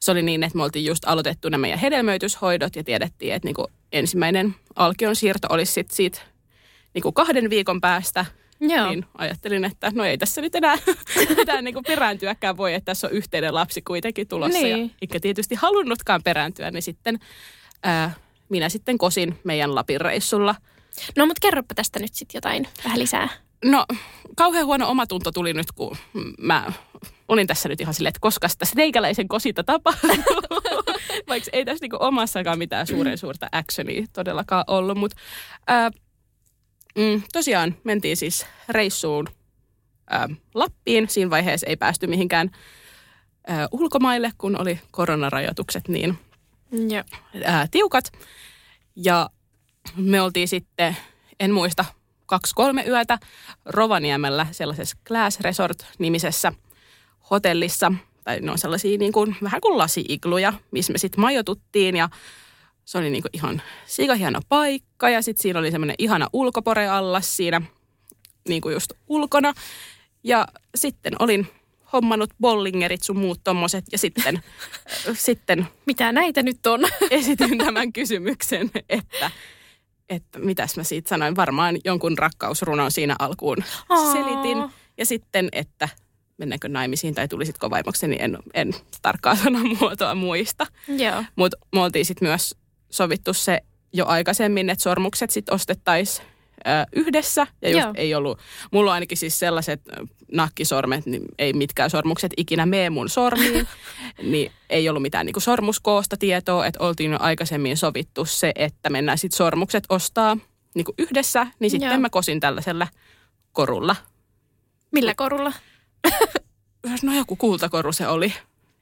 se 0.01 0.11
oli 0.11 0.23
niin, 0.23 0.43
että 0.43 0.57
me 0.57 0.63
oltiin 0.65 0.85
just 0.85 1.05
aloitettu 1.07 1.49
ne 1.49 1.59
meidän 1.59 1.79
hedelmöityshoidot 1.79 2.77
ja 2.77 2.85
tiedettiin, 2.85 3.35
että 3.35 3.47
niinku 3.47 3.67
ensimmäinen 3.93 4.55
alkion 4.75 5.17
siirto 5.17 5.49
olisi 5.51 5.73
sit 5.73 5.91
siitä 5.91 6.21
niinku 6.97 7.13
kahden 7.13 7.51
viikon 7.51 7.81
päästä. 7.81 8.25
Joo. 8.61 8.89
Niin 8.91 9.05
ajattelin, 9.19 9.65
että 9.65 9.93
no 9.95 10.05
ei 10.05 10.19
tässä 10.19 10.41
nyt 10.41 10.55
enää 10.55 10.77
mitään 11.37 11.65
niinku 11.65 11.83
perääntyäkään 11.83 12.57
voi, 12.57 12.75
että 12.75 12.85
tässä 12.85 13.07
on 13.07 13.13
yhteinen 13.13 13.55
lapsi 13.55 13.83
kuitenkin 13.83 14.29
tulossa. 14.29 14.59
Ja 14.67 14.77
Niin. 14.77 14.91
eikä 15.03 15.21
tietysti 15.21 15.55
halunnutkaan 15.55 16.23
perääntyä, 16.23 16.71
niin 16.71 16.83
sitten 16.83 17.19
ää, 17.83 18.15
minä 18.49 18.69
sitten 18.69 18.99
kosin 18.99 19.39
meidän 19.45 19.75
Lapin 19.75 20.01
reissulla. 20.01 20.55
No 21.17 21.27
mutta 21.27 21.41
kerropa 21.41 21.75
tästä 21.75 21.99
nyt 21.99 22.15
sitten 22.15 22.39
jotain 22.39 22.69
vähän 22.85 22.99
lisää. 22.99 23.29
No, 23.65 23.87
kauhean 24.37 24.67
huono 24.67 24.89
omatunto 24.91 25.33
tuli 25.33 25.53
nyt, 25.53 25.73
kun 25.73 25.97
mä 26.39 26.73
olin 27.29 27.47
tässä 27.47 27.69
nyt 27.69 27.81
ihan 27.81 27.95
silleen, 27.95 28.09
että 28.11 28.21
koska 28.21 28.49
tässä 28.59 28.75
teikäläisen 28.77 29.29
kosinta 29.29 29.65
tapahtuu. 29.65 30.11
Vaikka 31.29 31.51
ei 31.53 31.65
tässä 31.65 31.83
niinku 31.85 31.97
omassakaan 32.01 32.59
mitään 32.59 32.87
suuren 32.87 33.19
suurta 33.19 33.49
actionia 33.53 34.07
todellakaan 34.13 34.65
ollut. 34.67 34.99
Mutta 34.99 35.17
ää, 35.67 35.91
mm, 36.97 37.23
tosiaan 37.33 37.77
mentiin 37.85 38.17
siis 38.17 38.47
reissuun 38.69 39.29
ää, 40.11 40.29
Lappiin. 40.55 41.09
Siinä 41.09 41.31
vaiheessa 41.31 41.67
ei 41.67 41.77
päästy 41.77 42.07
mihinkään 42.07 42.51
ää, 43.47 43.69
ulkomaille, 43.73 44.33
kun 44.39 44.61
oli 44.61 44.81
koronarajoitukset 44.91 45.89
niin 45.89 46.19
Joo. 46.73 47.03
ää, 47.45 47.67
tiukat. 47.71 48.13
Ja 48.97 49.31
me 49.97 50.21
oltiin 50.21 50.49
sitten, 50.49 50.97
en 51.41 51.53
muista, 51.53 51.85
kaksi-kolme 52.27 52.85
yötä 52.89 53.19
Rovaniemellä 53.65 54.47
sellaisessa 54.51 54.97
Glass 55.07 55.41
Resort-nimisessä 55.41 56.53
hotellissa. 57.31 57.93
Tai 58.25 58.41
ne 58.41 58.51
on 58.51 58.59
sellaisia 58.59 58.99
niin 58.99 59.13
kuin, 59.13 59.37
vähän 59.43 59.61
kuin 59.61 59.79
lasi-igluja, 59.79 60.53
missä 60.71 60.93
me 60.93 60.99
sitten 60.99 61.21
majoituttiin 61.21 61.97
ja 61.97 62.09
se 62.87 62.99
oli 62.99 63.11
niin 63.11 63.23
kuin 63.23 63.31
ihan 63.33 63.63
hieno 64.19 64.41
paikka 64.49 65.11
ja 65.11 65.23
sitten 65.23 65.43
siinä 65.43 65.59
oli 65.59 65.71
semmoinen 65.71 65.97
ihana 65.99 66.29
ulkopore 66.33 66.89
allas 66.89 67.37
siinä 67.37 67.63
niin 68.49 68.63
kuin 68.63 68.73
just 68.73 68.93
ulkona. 69.09 69.53
Ja 70.25 70.49
sitten 70.75 71.13
olin 71.19 71.47
hommannut 71.93 72.31
bollingerit 72.41 73.03
sun 73.03 73.19
muut 73.19 73.41
tommoset 73.45 73.85
ja 73.93 73.99
sitten, 73.99 74.43
sitten 75.15 75.67
Mitä 75.87 76.13
näitä 76.13 76.43
nyt 76.43 76.67
on? 76.67 76.81
esitin 77.11 77.59
tämän 77.59 77.93
kysymyksen, 77.93 78.71
että, 78.89 79.31
että 80.09 80.39
mitäs 80.39 80.77
mä 80.77 80.85
siitä 80.85 81.09
sanoin. 81.09 81.37
Varmaan 81.37 81.79
jonkun 81.85 82.19
rakkausrunon 82.19 82.91
siinä 82.91 83.17
alkuun 83.19 83.59
Aa. 83.89 84.13
selitin. 84.13 84.59
Ja 84.99 85.07
sitten, 85.07 85.49
että 85.53 85.89
mennäänkö 86.39 86.69
naimisiin 86.69 87.15
tai 87.15 87.29
tulisitko 87.29 87.71
vaimoksi, 87.71 88.09
niin 88.09 88.23
en, 88.23 88.39
en 88.55 88.75
tarkkaa 89.03 89.37
sanamuotoa 89.45 90.15
muista. 90.15 90.67
Mutta 91.37 91.57
me 91.73 91.81
oltiin 91.81 92.05
sitten 92.05 92.29
myös 92.29 92.57
sovittu 92.97 93.35
se 93.35 93.61
jo 93.93 94.07
aikaisemmin, 94.07 94.71
että 94.71 94.83
sormukset 94.83 95.31
sitten 95.31 95.55
ostettaisiin 95.55 96.27
yhdessä. 96.93 97.47
Ja 97.63 97.71
just 97.71 97.83
Joo. 97.83 97.93
ei 97.97 98.15
ollut, 98.15 98.39
mulla 98.71 98.91
on 98.91 98.95
ainakin 98.95 99.19
siis 99.19 99.39
sellaiset 99.39 99.81
nakkisormet, 100.33 101.07
niin 101.07 101.23
ei 101.39 101.53
mitkään 101.53 101.91
sormukset 101.91 102.33
ikinä 102.37 102.67
mene 102.67 102.91
mun 102.91 103.09
sormiin. 103.09 103.69
niin 104.33 104.53
ei 104.71 104.89
ollut 104.89 105.03
mitään 105.03 105.27
niinku 105.27 105.41
sormuskoosta 105.41 106.17
tietoa, 106.17 106.67
että 106.67 106.85
oltiin 106.85 107.13
jo 107.13 107.19
aikaisemmin 107.21 107.77
sovittu 107.77 108.25
se, 108.25 108.53
että 108.55 108.91
mennään 108.91 109.19
sitten 109.19 109.37
sormukset 109.37 109.85
ostaa 109.89 110.37
niinku 110.75 110.95
yhdessä. 110.99 111.47
Niin 111.59 111.71
sitten 111.71 111.91
Joo. 111.91 112.01
mä 112.01 112.11
kosin 112.11 112.41
tällaisella 112.41 112.89
korulla. 113.53 113.97
Millä 114.93 115.15
korulla? 115.15 115.53
No 117.03 117.15
joku 117.15 117.37
kultakoru 117.37 117.93
se 117.93 118.09
oli. 118.09 118.33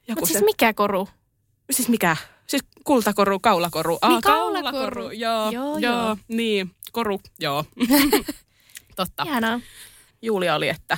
Joku 0.07 0.19
Mutta 0.19 0.25
se, 0.25 0.31
siis 0.31 0.45
mikä 0.45 0.73
koru? 0.73 1.07
siis 1.71 1.89
mikä? 1.89 2.17
Siis 2.47 2.63
kultakoru, 2.83 3.39
kaulakoru. 3.39 3.99
Niin, 4.01 4.13
Ah, 4.15 4.21
kaulakoru. 4.21 5.09
Joo, 5.11 5.51
Joo, 5.51 5.51
joo, 5.51 5.77
joo, 5.77 6.17
niin, 6.27 6.71
koru, 6.91 7.21
joo. 7.39 7.65
Totta. 8.95 9.23
Ihanaa. 9.23 9.59
Julia 10.21 10.55
oli, 10.55 10.69
että 10.69 10.97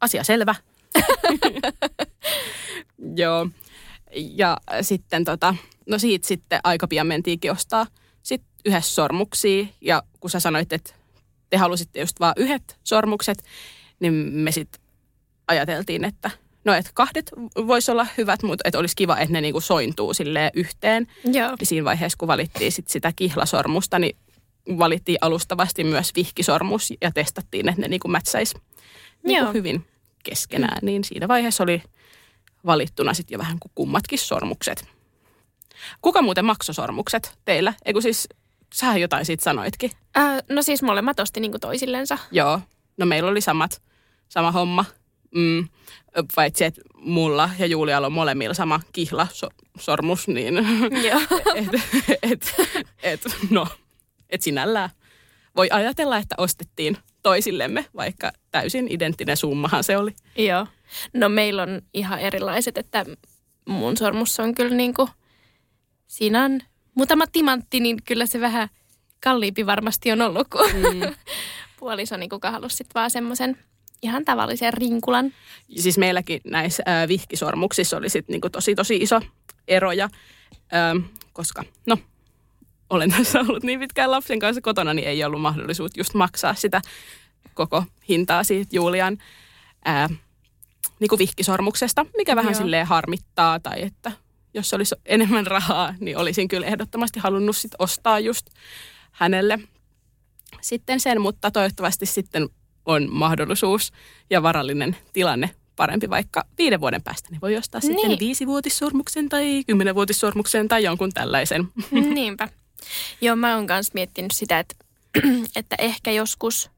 asia 0.00 0.24
selvä. 0.24 0.54
joo. 3.16 3.48
Ja 4.14 4.56
sitten 4.82 5.24
tota, 5.24 5.54
no 5.88 5.98
siitä 5.98 6.28
sitten 6.28 6.60
aika 6.64 6.88
pian 6.88 7.06
mentiinkin 7.06 7.52
ostaa 7.52 7.86
sit 8.22 8.42
yhdessä 8.64 8.94
sormuksia. 8.94 9.66
Ja 9.80 10.02
kun 10.20 10.30
sä 10.30 10.40
sanoit, 10.40 10.72
että 10.72 10.92
te 11.50 11.56
halusitte 11.56 12.00
just 12.00 12.20
vaan 12.20 12.34
yhdet 12.36 12.78
sormukset, 12.84 13.44
niin 14.00 14.14
me 14.14 14.52
sitten 14.52 14.82
ajateltiin, 15.48 16.04
että 16.04 16.30
no 16.64 16.74
et 16.74 16.90
kahdet 16.94 17.30
voisi 17.66 17.90
olla 17.90 18.06
hyvät, 18.18 18.42
mutta 18.42 18.62
että 18.64 18.78
olisi 18.78 18.96
kiva, 18.96 19.18
että 19.18 19.32
ne 19.32 19.40
niinku 19.40 19.60
sointuu 19.60 20.14
silleen 20.14 20.50
yhteen. 20.54 21.06
Joo. 21.24 21.56
Ja 21.60 21.66
siinä 21.66 21.84
vaiheessa, 21.84 22.18
kun 22.18 22.28
valittiin 22.28 22.72
sit 22.72 22.88
sitä 22.88 23.12
kihlasormusta, 23.16 23.98
niin 23.98 24.16
valittiin 24.78 25.18
alustavasti 25.20 25.84
myös 25.84 26.12
vihkisormus 26.16 26.92
ja 27.00 27.12
testattiin, 27.12 27.68
että 27.68 27.80
ne 27.80 27.88
niinku 27.88 28.08
mätsäisi 28.08 28.54
niinku 29.22 29.44
Joo. 29.44 29.52
hyvin 29.52 29.86
keskenään. 30.24 30.78
Niin 30.82 31.04
siinä 31.04 31.28
vaiheessa 31.28 31.64
oli 31.64 31.82
valittuna 32.66 33.14
sitten 33.14 33.34
jo 33.34 33.38
vähän 33.38 33.58
kuin 33.58 33.72
kummatkin 33.74 34.18
sormukset. 34.18 34.84
Kuka 36.02 36.22
muuten 36.22 36.44
maksoi 36.44 36.74
sormukset 36.74 37.38
teillä? 37.44 37.74
Eiku 37.84 38.00
siis, 38.00 38.28
sähän 38.74 39.00
jotain 39.00 39.24
siitä 39.24 39.44
sanoitkin. 39.44 39.90
Äh, 40.16 40.42
no 40.48 40.62
siis 40.62 40.82
molemmat 40.82 41.20
osti 41.20 41.40
niinku 41.40 41.58
toisillensa. 41.58 42.18
Joo, 42.30 42.60
no 42.96 43.06
meillä 43.06 43.30
oli 43.30 43.40
samat, 43.40 43.82
sama 44.28 44.52
homma. 44.52 44.84
Mm, 45.34 45.68
paitsi, 46.34 46.64
että 46.64 46.82
mulla 46.94 47.50
ja 47.58 47.66
Julialla 47.66 48.06
on 48.06 48.12
molemmilla 48.12 48.54
sama 48.54 48.80
kihla 48.92 49.26
so, 49.32 49.48
sormus, 49.78 50.28
niin 50.28 50.58
et, 51.54 51.68
et, 52.22 52.54
et, 53.02 53.20
no, 53.50 53.66
et 54.30 54.42
sinällään 54.42 54.90
voi 55.56 55.68
ajatella, 55.70 56.18
että 56.18 56.34
ostettiin 56.38 56.96
toisillemme, 57.22 57.84
vaikka 57.96 58.32
täysin 58.50 58.86
identtinen 58.90 59.36
summahan 59.36 59.84
se 59.84 59.96
oli. 59.96 60.14
Joo. 60.36 60.66
No 61.12 61.28
meillä 61.28 61.62
on 61.62 61.82
ihan 61.94 62.18
erilaiset, 62.18 62.78
että 62.78 63.06
mun 63.68 63.96
sormus 63.96 64.40
on 64.40 64.54
kyllä 64.54 64.76
niinku, 64.76 65.08
siinä 66.06 66.44
on 66.44 66.60
muutama 66.94 67.26
timantti, 67.26 67.80
niin 67.80 68.02
kyllä 68.04 68.26
se 68.26 68.40
vähän 68.40 68.68
kalliimpi 69.20 69.66
varmasti 69.66 70.12
on 70.12 70.22
ollut, 70.22 70.48
kun 70.48 70.70
mm. 70.72 71.14
puoliso 71.78 72.16
niinku 72.16 72.38
halusi 72.42 72.76
sit 72.76 72.88
vaan 72.94 73.10
semmoisen 73.10 73.58
ihan 74.02 74.24
tavallisen 74.24 74.72
rinkulan. 74.72 75.32
Siis 75.76 75.98
meilläkin 75.98 76.40
näissä 76.44 76.82
ää, 76.86 77.08
vihkisormuksissa 77.08 77.96
oli 77.96 78.08
sit 78.08 78.28
niinku 78.28 78.50
tosi 78.50 78.74
tosi 78.74 78.96
iso 78.96 79.20
eroja, 79.68 80.08
ää, 80.72 80.94
koska 81.32 81.64
no, 81.86 81.98
olen 82.90 83.10
tässä 83.16 83.40
ollut 83.40 83.62
niin 83.62 83.80
pitkään 83.80 84.10
lapsen 84.10 84.38
kanssa 84.38 84.60
kotona, 84.60 84.94
niin 84.94 85.08
ei 85.08 85.24
ollut 85.24 85.40
mahdollisuutta 85.40 86.00
just 86.00 86.14
maksaa 86.14 86.54
sitä 86.54 86.80
koko 87.54 87.84
hintaa 88.08 88.44
siitä 88.44 88.76
Julian 88.76 89.18
ää, 89.84 90.08
niinku 91.00 91.18
vihkisormuksesta, 91.18 92.06
mikä 92.16 92.36
vähän 92.36 92.52
Joo. 92.52 92.62
silleen 92.62 92.86
harmittaa 92.86 93.60
tai 93.60 93.82
että 93.82 94.12
jos 94.54 94.74
olisi 94.74 94.94
enemmän 95.06 95.46
rahaa, 95.46 95.94
niin 96.00 96.16
olisin 96.16 96.48
kyllä 96.48 96.66
ehdottomasti 96.66 97.20
halunnut 97.20 97.56
sit 97.56 97.72
ostaa 97.78 98.20
just 98.20 98.46
hänelle 99.12 99.58
sitten 100.60 101.00
sen, 101.00 101.20
mutta 101.20 101.50
toivottavasti 101.50 102.06
sitten 102.06 102.48
on 102.86 103.08
mahdollisuus 103.10 103.92
ja 104.30 104.42
varallinen 104.42 104.96
tilanne 105.12 105.50
parempi 105.76 106.10
vaikka 106.10 106.44
viiden 106.58 106.80
vuoden 106.80 107.02
päästä. 107.02 107.28
Niin 107.30 107.40
voi 107.40 107.56
ostaa 107.56 107.80
sitten 107.80 108.08
Niin. 108.08 108.18
viisivuotissormuksen 108.18 109.28
tai 109.28 109.64
kymmenenvuotissormuksen 109.66 110.68
tai 110.68 110.82
jonkun 110.84 111.12
tällaisen. 111.12 111.68
Niinpä. 112.14 112.48
Joo, 113.20 113.36
mä 113.36 113.54
oon 113.56 113.66
kanssa 113.66 113.90
miettinyt 113.94 114.32
sitä, 114.32 114.58
että, 114.58 114.74
että 115.56 115.76
ehkä 115.78 116.10
joskus, 116.10 116.70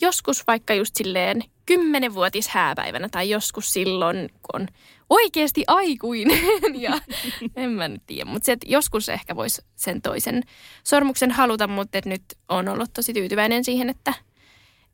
joskus 0.00 0.46
vaikka 0.46 0.74
just 0.74 0.96
silleen 0.96 1.42
kymmenenvuotis 1.66 2.48
hääpäivänä 2.48 3.08
tai 3.08 3.30
joskus 3.30 3.72
silloin, 3.72 4.30
kun 4.32 4.60
on 4.62 4.68
oikeasti 5.10 5.64
aikuinen 5.66 6.40
ja 6.80 7.00
en 7.56 7.70
mä 7.70 7.88
nyt 7.88 8.02
tiedä. 8.06 8.30
Mutta 8.30 8.46
se, 8.46 8.52
että 8.52 8.66
joskus 8.70 9.08
ehkä 9.08 9.36
voisi 9.36 9.62
sen 9.76 10.02
toisen 10.02 10.42
sormuksen 10.84 11.30
haluta, 11.30 11.66
mutta 11.66 11.98
nyt 12.04 12.22
on 12.48 12.68
ollut 12.68 12.92
tosi 12.92 13.12
tyytyväinen 13.12 13.64
siihen, 13.64 13.90
että, 13.90 14.14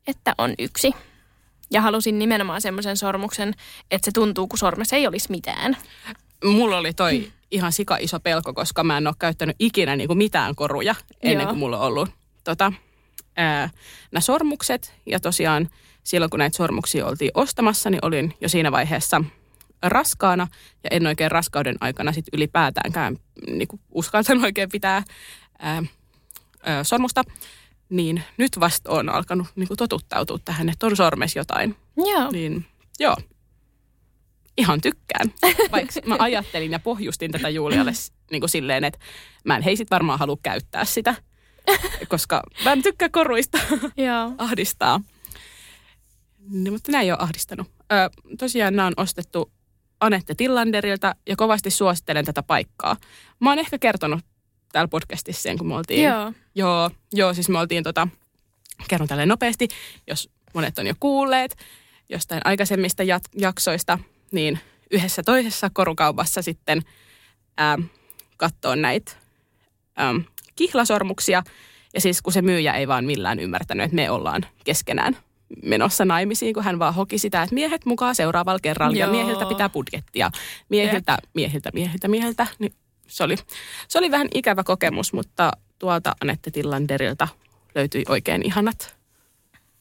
että 0.07 0.35
on 0.37 0.53
yksi. 0.59 0.93
Ja 1.71 1.81
halusin 1.81 2.19
nimenomaan 2.19 2.61
semmoisen 2.61 2.97
sormuksen, 2.97 3.53
että 3.91 4.05
se 4.05 4.11
tuntuu, 4.11 4.47
kun 4.47 4.59
sormessa 4.59 4.95
ei 4.95 5.07
olisi 5.07 5.31
mitään. 5.31 5.77
Mulla 6.43 6.77
oli 6.77 6.93
toi 6.93 7.31
ihan 7.51 7.71
sika 7.71 7.97
iso 7.97 8.19
pelko, 8.19 8.53
koska 8.53 8.83
mä 8.83 8.97
en 8.97 9.07
ole 9.07 9.15
käyttänyt 9.19 9.55
ikinä 9.59 9.95
niinku 9.95 10.15
mitään 10.15 10.55
koruja 10.55 10.95
ennen 11.21 11.43
Joo. 11.43 11.49
kuin 11.49 11.59
mulla 11.59 11.79
on 11.79 11.87
ollut 11.87 12.09
tota, 12.43 12.73
ää, 13.37 13.69
nämä 14.11 14.21
sormukset. 14.21 14.93
Ja 15.05 15.19
tosiaan 15.19 15.69
silloin, 16.03 16.29
kun 16.29 16.39
näitä 16.39 16.57
sormuksia 16.57 17.05
oltiin 17.05 17.31
ostamassa, 17.33 17.89
niin 17.89 18.05
olin 18.05 18.33
jo 18.41 18.49
siinä 18.49 18.71
vaiheessa 18.71 19.21
raskaana. 19.81 20.47
Ja 20.83 20.89
en 20.91 21.07
oikein 21.07 21.31
raskauden 21.31 21.75
aikana 21.81 22.13
sit 22.13 22.25
ylipäätäänkään 22.33 23.17
niin 23.47 23.67
kuin 23.67 23.81
uskaltanut 23.91 24.43
oikein 24.43 24.69
pitää 24.69 25.03
ää, 25.59 25.83
ää, 26.63 26.83
sormusta. 26.83 27.23
Niin 27.89 28.23
nyt 28.37 28.59
vasta 28.59 28.91
on 28.91 29.09
alkanut 29.09 29.47
niin 29.55 29.67
kuin 29.67 29.77
totuttautua 29.77 30.37
tähän, 30.45 30.69
että 30.69 30.85
on 30.85 30.95
sormes 30.95 31.35
jotain. 31.35 31.75
Joo. 31.97 32.31
Niin 32.31 32.65
joo, 32.99 33.15
ihan 34.59 34.81
tykkään. 34.81 35.33
Vaikka 35.71 35.99
mä 36.05 36.15
ajattelin 36.19 36.71
ja 36.71 36.79
pohjustin 36.79 37.31
tätä 37.31 37.49
Julialle 37.49 37.91
niin 38.31 38.41
kuin 38.41 38.49
silleen, 38.49 38.83
että 38.83 38.99
mä 39.43 39.55
en 39.55 39.61
hei 39.61 39.77
sit 39.77 39.91
varmaan 39.91 40.19
halua 40.19 40.37
käyttää 40.43 40.85
sitä, 40.85 41.15
koska 42.09 42.43
mä 42.63 42.71
en 42.71 42.83
tykkää 42.83 43.09
koruista 43.09 43.57
Joo. 43.97 44.31
ahdistaa. 44.37 45.01
Niin, 46.49 46.73
mutta 46.73 46.91
nämä 46.91 47.01
ei 47.01 47.11
ole 47.11 47.19
ahdistanut. 47.21 47.67
Ö, 47.91 48.09
tosiaan 48.37 48.75
nämä 48.75 48.87
on 48.87 48.93
ostettu 48.97 49.51
Anette 49.99 50.35
Tillanderilta 50.35 51.15
ja 51.27 51.35
kovasti 51.35 51.71
suosittelen 51.71 52.25
tätä 52.25 52.43
paikkaa. 52.43 52.97
Mä 53.39 53.49
oon 53.49 53.59
ehkä 53.59 53.77
kertonut 53.77 54.19
täällä 54.71 54.87
podcastissa 54.87 55.41
sen, 55.41 55.57
kun 55.57 55.67
me 55.67 55.75
oltiin... 55.75 56.03
Joo. 56.03 56.33
Joo, 56.55 56.91
joo 57.13 57.33
siis 57.33 57.49
me 57.49 57.59
oltiin 57.59 57.83
tota, 57.83 58.07
kerron 58.87 59.07
tälle 59.07 59.25
nopeasti, 59.25 59.67
jos 60.07 60.29
monet 60.53 60.79
on 60.79 60.87
jo 60.87 60.93
kuulleet 60.99 61.57
jostain 62.09 62.41
aikaisemmista 62.45 63.03
jat- 63.03 63.39
jaksoista, 63.41 63.99
niin 64.31 64.59
yhdessä 64.91 65.23
toisessa 65.23 65.69
korukaupassa 65.73 66.41
sitten 66.41 66.81
ähm, 67.61 67.81
katsoo 68.37 68.75
näitä 68.75 69.11
ähm, 69.99 70.17
kihlasormuksia. 70.55 71.43
Ja 71.93 72.01
siis 72.01 72.21
kun 72.21 72.33
se 72.33 72.41
myyjä 72.41 72.73
ei 72.73 72.87
vaan 72.87 73.05
millään 73.05 73.39
ymmärtänyt, 73.39 73.83
että 73.83 73.95
me 73.95 74.11
ollaan 74.11 74.45
keskenään 74.63 75.17
menossa 75.63 76.05
naimisiin, 76.05 76.53
kun 76.53 76.63
hän 76.63 76.79
vaan 76.79 76.93
hoki 76.93 77.17
sitä, 77.17 77.43
että 77.43 77.55
miehet 77.55 77.85
mukaan 77.85 78.15
seuraavalla 78.15 78.59
kerralla 78.61 78.97
ja 78.97 79.05
Joo. 79.05 79.11
miehiltä 79.11 79.45
pitää 79.45 79.69
budjettia. 79.69 80.31
Miehiltä, 80.69 81.17
miehiltä, 81.33 81.69
miehiltä, 81.73 82.07
miehiltä. 82.07 82.47
Niin 82.59 82.73
se, 83.09 83.23
oli, 83.23 83.35
se 83.87 83.97
oli 83.97 84.11
vähän 84.11 84.27
ikävä 84.33 84.63
kokemus, 84.63 85.13
mutta 85.13 85.51
tuolta 85.79 86.15
Anette 86.21 86.51
Tillanderilta 86.51 87.27
löytyi 87.75 88.03
oikein 88.07 88.45
ihanat 88.45 88.97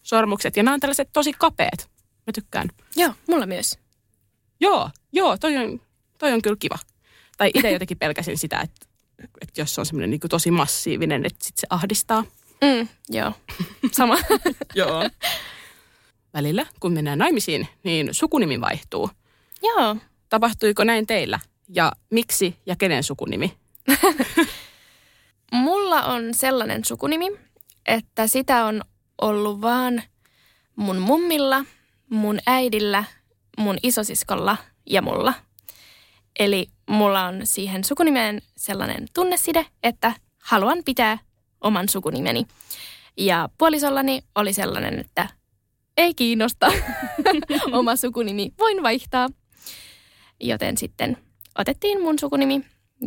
sormukset. 0.03 0.57
Ja 0.57 0.63
nämä 0.63 0.75
on 0.75 0.81
tällaiset 0.81 1.09
tosi 1.13 1.33
kapeat. 1.33 1.91
Mä 2.27 2.33
tykkään. 2.35 2.69
Joo, 2.97 3.15
mulla 3.29 3.47
myös. 3.47 3.79
Joo, 4.61 4.91
joo, 5.13 5.37
toi 5.37 5.57
on, 5.57 5.81
toi 6.19 6.33
on 6.33 6.43
kyllä 6.43 6.57
kiva. 6.59 6.79
Tai 7.39 7.51
itse 7.55 7.71
jotenkin 7.71 7.99
pelkäsin 8.05 8.39
sitä, 8.39 8.61
että, 8.61 8.87
että 9.41 9.61
jos 9.61 9.75
se 9.75 9.81
on 9.81 9.87
semmoinen 9.87 10.11
niin 10.11 10.21
tosi 10.31 10.51
massiivinen, 10.51 11.27
että 11.27 11.45
sit 11.45 11.57
se 11.57 11.67
ahdistaa. 11.71 12.25
Mm, 12.65 12.89
joo. 13.09 13.33
Sama. 13.93 14.19
Joo. 14.75 15.11
Välillä, 16.35 16.67
kun 16.81 16.93
mennään 16.93 17.19
naimisiin, 17.19 17.69
niin 17.85 18.15
sukunimi 18.15 18.61
vaihtuu. 18.61 19.11
joo. 19.63 19.97
Tapahtuiko 20.29 20.85
näin 20.85 21.07
teillä? 21.07 21.41
Ja 21.69 21.93
miksi 22.11 22.57
ja 22.67 22.77
kenen 22.77 23.03
sukunimi? 23.03 23.59
Mulla 25.53 26.05
on 26.05 26.35
sellainen 26.35 26.85
sukunimi, 26.85 27.27
että 27.87 28.27
sitä 28.27 28.65
on 28.65 28.83
ollut 29.21 29.61
vaan 29.61 30.03
mun 30.77 30.99
mummilla, 30.99 31.65
mun 32.11 32.39
äidillä, 32.47 33.05
mun 33.59 33.79
isosiskolla 33.83 34.57
ja 34.87 35.03
mulla. 35.03 35.35
Eli 36.39 36.67
mulla 36.91 37.25
on 37.25 37.41
siihen 37.45 37.85
sukunimeen 37.85 38.43
sellainen 38.57 39.07
tunneside, 39.15 39.67
että 39.83 40.13
haluan 40.43 40.79
pitää 40.85 41.19
oman 41.61 41.89
sukunimeni. 41.89 42.47
Ja 43.17 43.49
puolisollani 43.59 44.23
oli 44.35 44.53
sellainen, 44.53 44.99
että 44.99 45.29
ei 45.97 46.15
kiinnosta 46.15 46.73
oma 47.73 47.97
sukunimi, 47.97 48.53
voin 48.59 48.83
vaihtaa. 48.83 49.29
Joten 50.41 50.77
sitten 50.77 51.28
otettiin 51.59 52.03
mun 52.03 52.19
sukunimi 52.19 52.65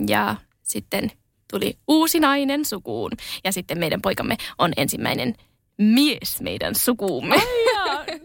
ja 0.08 0.36
sitten 0.62 1.12
tuli 1.52 1.78
uusi 1.88 2.20
nainen 2.20 2.66
sukuun. 2.66 3.12
Ja 3.44 3.52
sitten 3.52 3.80
meidän 3.80 4.02
poikamme 4.02 4.38
on 4.58 4.74
ensimmäinen 4.78 5.36
mies 5.78 6.42
meidän 6.42 6.76
sukuumme. 6.76 7.36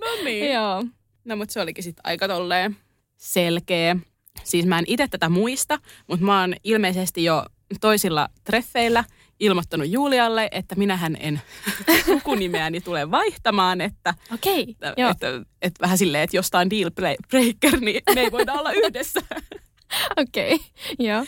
no 0.00 0.24
niin. 0.24 0.52
Joo. 0.52 0.84
No 1.24 1.36
mutta 1.36 1.52
se 1.52 1.60
olikin 1.60 1.84
sitten 1.84 2.06
aika 2.06 2.28
tolleen 2.28 2.76
selkeä. 3.16 3.96
Siis 4.44 4.66
mä 4.66 4.78
en 4.78 4.84
itse 4.86 5.08
tätä 5.08 5.28
muista, 5.28 5.78
mutta 6.06 6.26
mä 6.26 6.40
oon 6.40 6.54
ilmeisesti 6.64 7.24
jo 7.24 7.44
toisilla 7.80 8.28
treffeillä 8.44 9.04
ilmoittanut 9.40 9.88
Julialle, 9.88 10.48
että 10.52 10.74
minähän 10.74 11.16
en 11.20 11.40
sukunimeäni 12.06 12.80
tule 12.80 13.10
vaihtamaan, 13.10 13.80
että, 13.80 14.14
Okei, 14.34 14.66
että, 14.70 14.94
joo. 14.96 15.10
että, 15.10 15.26
että 15.62 15.80
vähän 15.80 15.98
silleen, 15.98 16.24
että 16.24 16.36
jos 16.36 16.50
tää 16.50 16.60
on 16.60 16.70
deal 16.70 16.90
breaker, 17.30 17.80
niin 17.80 18.02
me 18.14 18.20
ei 18.20 18.32
voida 18.32 18.52
olla 18.52 18.72
yhdessä. 18.72 19.20
Okei, 20.22 20.58
joo. 20.98 21.24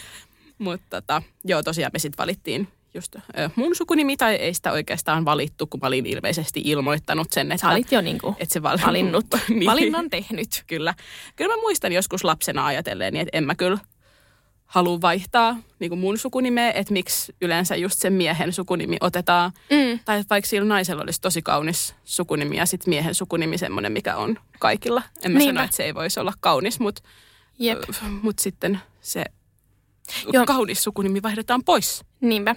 Mutta 0.59 0.87
tota, 1.01 1.23
joo, 1.45 1.63
tosiaan 1.63 1.91
me 1.93 1.99
sitten 1.99 2.19
valittiin 2.19 2.69
just 2.95 3.17
ö, 3.17 3.51
mun 3.57 3.75
sukunimi, 3.77 4.17
tai 4.17 4.35
ei 4.35 4.55
sitä 4.55 4.73
oikeastaan 4.73 5.25
valittu, 5.25 5.67
kun 5.67 5.81
mä 5.81 5.87
olin 5.87 6.07
ilmeisesti 6.07 6.63
ilmoittanut 6.65 7.33
sen, 7.33 7.53
että, 7.53 7.67
Sä 7.67 7.73
olit 7.73 7.93
jo 7.93 8.01
niinku 8.01 8.37
että 8.39 8.53
se 8.53 8.63
val... 8.63 8.79
valinnut, 8.87 9.27
niin. 9.49 9.67
valinnan 9.67 10.11
tehnyt. 10.11 10.65
Kyllä. 10.67 10.95
Kyllä 11.37 11.57
mä 11.57 11.61
muistan 11.61 11.93
joskus 11.93 12.25
lapsena 12.25 12.67
ajatelleen, 12.67 13.17
että 13.17 13.39
en 13.39 13.45
mä 13.45 13.55
kyllä 13.55 13.79
halua 14.67 15.01
vaihtaa 15.01 15.57
niin 15.79 15.89
kuin 15.89 15.99
mun 15.99 16.19
sukunimeä, 16.19 16.73
että 16.73 16.93
miksi 16.93 17.35
yleensä 17.41 17.77
just 17.77 17.99
sen 17.99 18.13
miehen 18.13 18.53
sukunimi 18.53 18.97
otetaan. 19.01 19.53
Mm. 19.71 19.99
Tai 20.05 20.25
vaikka 20.31 20.49
sillä 20.49 20.69
naisella 20.69 21.03
olisi 21.03 21.21
tosi 21.21 21.43
kaunis 21.43 21.95
sukunimi 22.05 22.57
ja 22.57 22.67
sitten 22.67 22.91
miehen 22.91 23.15
sukunimi 23.15 23.59
semmoinen, 23.59 23.93
mikä 23.93 24.17
on 24.17 24.39
kaikilla. 24.59 25.03
En 25.23 25.33
mä 25.33 25.39
Niinpä. 25.39 25.55
sano, 25.55 25.65
että 25.65 25.77
se 25.77 25.85
ei 25.85 25.95
voisi 25.95 26.21
olla 26.21 26.33
kaunis, 26.41 26.81
mutta 26.81 27.03
Jep, 27.59 27.79
mut 28.23 28.39
sitten 28.39 28.81
se 29.01 29.25
Joo. 30.33 30.47
kaunis 30.47 30.83
sukunimi 30.83 31.23
vaihdetaan 31.23 31.65
pois. 31.65 32.05
niinpä. 32.21 32.55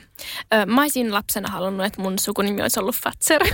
Ö, 0.54 0.66
mä 0.66 0.82
olisin 0.82 1.14
lapsena 1.14 1.50
halunnut, 1.50 1.86
että 1.86 2.02
mun 2.02 2.20
sukunimi 2.20 2.62
olisi 2.62 2.80
ollut 2.80 2.96
Fatser. 2.96 3.42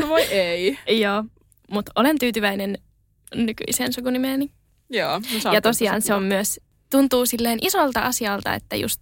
No 0.00 0.08
voi 0.08 0.22
ei. 0.22 0.78
joo, 0.88 1.24
mutta 1.70 1.92
olen 1.96 2.18
tyytyväinen 2.18 2.78
nykyiseen 3.34 3.92
sukunimeeni. 3.92 4.50
Joo. 4.90 5.18
No, 5.44 5.52
Ja 5.52 5.60
tosiaan 5.60 5.96
tosi 5.96 6.06
se 6.06 6.14
on 6.14 6.22
myös, 6.22 6.60
tuntuu 6.90 7.26
silleen 7.26 7.58
isolta 7.62 8.00
asialta, 8.00 8.54
että 8.54 8.76
just, 8.76 9.00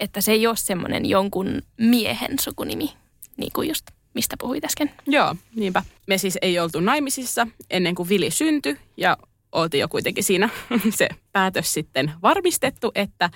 että 0.00 0.20
se 0.20 0.32
ei 0.32 0.46
ole 0.46 0.56
semmoinen 0.56 1.06
jonkun 1.06 1.62
miehen 1.80 2.38
sukunimi, 2.40 2.92
niin 3.36 3.52
kuin 3.52 3.68
just 3.68 3.86
mistä 4.14 4.36
puhuit 4.40 4.64
äsken. 4.64 4.90
Joo, 5.06 5.36
niinpä. 5.54 5.82
Me 6.06 6.18
siis 6.18 6.38
ei 6.42 6.58
oltu 6.58 6.80
naimisissa 6.80 7.46
ennen 7.70 7.94
kuin 7.94 8.08
Vili 8.08 8.30
syntyi 8.30 8.76
ja 8.96 9.16
oltiin 9.52 9.80
jo 9.80 9.88
kuitenkin 9.88 10.24
siinä 10.24 10.48
se 10.90 11.08
päätös 11.32 11.72
sitten 11.72 12.12
varmistettu, 12.22 12.92
että 12.94 13.30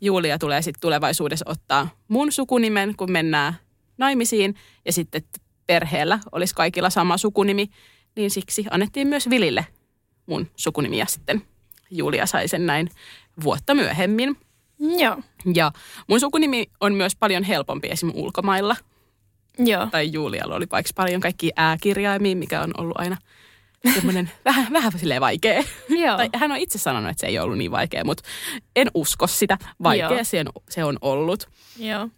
Julia 0.00 0.38
tulee 0.38 0.62
sitten 0.62 0.80
tulevaisuudessa 0.80 1.44
ottaa 1.48 1.88
mun 2.08 2.32
sukunimen, 2.32 2.96
kun 2.96 3.12
mennään 3.12 3.54
naimisiin 3.98 4.54
ja 4.84 4.92
sitten 4.92 5.22
perheellä 5.66 6.18
olisi 6.32 6.54
kaikilla 6.54 6.90
sama 6.90 7.18
sukunimi, 7.18 7.68
niin 8.16 8.30
siksi 8.30 8.64
annettiin 8.70 9.08
myös 9.08 9.30
Vilille 9.30 9.66
mun 10.26 10.50
sukunimi 10.56 10.98
ja 10.98 11.06
sitten 11.06 11.42
Julia 11.90 12.26
sai 12.26 12.48
sen 12.48 12.66
näin 12.66 12.88
vuotta 13.44 13.74
myöhemmin. 13.74 14.36
Joo, 14.78 15.16
Ja 15.54 15.72
mun 16.08 16.20
sukunimi 16.20 16.66
on 16.80 16.94
myös 16.94 17.16
paljon 17.16 17.42
helpompi 17.42 17.88
esim. 17.90 18.10
ulkomailla 18.14 18.76
joo. 19.58 19.86
tai 19.86 20.12
Julialla 20.12 20.54
oli 20.54 20.66
vaikka 20.72 20.92
paljon 20.94 21.20
kaikkia 21.20 21.52
ääkirjaimia, 21.56 22.36
mikä 22.36 22.62
on 22.62 22.70
ollut 22.78 23.00
aina 23.00 23.16
semmoinen 23.94 24.30
vähän, 24.44 24.72
vähän 24.72 24.98
silleen 24.98 25.20
vaikea. 25.20 25.64
Joo. 25.88 26.16
Tai 26.16 26.28
hän 26.34 26.50
on 26.52 26.56
itse 26.58 26.78
sanonut, 26.78 27.10
että 27.10 27.20
se 27.20 27.26
ei 27.26 27.38
ollut 27.38 27.58
niin 27.58 27.70
vaikea, 27.70 28.04
mutta 28.04 28.22
en 28.76 28.90
usko 28.94 29.26
sitä. 29.26 29.58
Vaikea 29.82 30.10
Joo. 30.10 30.24
se 30.24 30.40
on, 30.40 30.62
se 30.70 30.84
on 30.84 30.98
ollut. 31.00 31.48
Joo. 31.78 32.08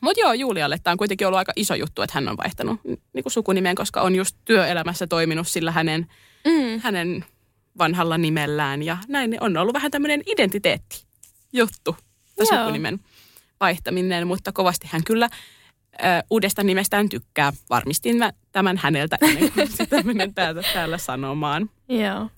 Mutta 0.00 0.20
joo, 0.20 0.32
Julialle 0.32 0.78
tämä 0.82 0.92
on 0.92 0.98
kuitenkin 0.98 1.26
ollut 1.26 1.38
aika 1.38 1.52
iso 1.56 1.74
juttu, 1.74 2.02
että 2.02 2.14
hän 2.14 2.28
on 2.28 2.36
vaihtanut 2.36 2.80
niin 2.84 3.22
kuin 3.22 3.32
sukunimeen, 3.32 3.76
koska 3.76 4.00
on 4.00 4.14
just 4.14 4.36
työelämässä 4.44 5.06
toiminut 5.06 5.48
sillä 5.48 5.72
hänen, 5.72 6.06
Mm. 6.46 6.80
hänen 6.82 7.24
vanhalla 7.78 8.18
nimellään. 8.18 8.82
Ja 8.82 8.96
näin 9.08 9.36
on 9.40 9.56
ollut 9.56 9.74
vähän 9.74 9.90
tämmöinen 9.90 10.22
identiteetti 10.26 11.04
juttu, 11.52 11.96
sukunimen 12.48 13.00
vaihtaminen, 13.60 14.26
mutta 14.26 14.52
kovasti 14.52 14.88
hän 14.90 15.04
kyllä 15.04 15.28
ö, 16.00 16.22
uudesta 16.30 16.62
nimestään 16.62 17.08
tykkää. 17.08 17.52
Varmistin 17.70 18.16
mä 18.16 18.32
tämän 18.52 18.76
häneltä 18.76 19.18
ennen 19.20 19.52
kuin 19.52 19.72
sitä 19.76 20.02
menen 20.02 20.34
täältä, 20.34 20.62
täällä 20.72 20.98
sanomaan. 20.98 21.70
Joo. 21.88 22.30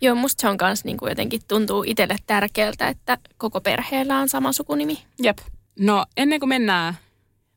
Joo, 0.00 0.14
musta 0.14 0.40
se 0.40 0.48
on 0.48 0.56
kans 0.56 0.84
niinku 0.84 1.06
jotenkin 1.06 1.40
tuntuu 1.48 1.84
itselle 1.86 2.16
tärkeältä, 2.26 2.88
että 2.88 3.18
koko 3.36 3.60
perheellä 3.60 4.18
on 4.18 4.28
sama 4.28 4.52
sukunimi. 4.52 4.98
Jep. 5.22 5.38
No 5.78 6.04
ennen 6.16 6.40
kuin 6.40 6.48
mennään 6.48 6.94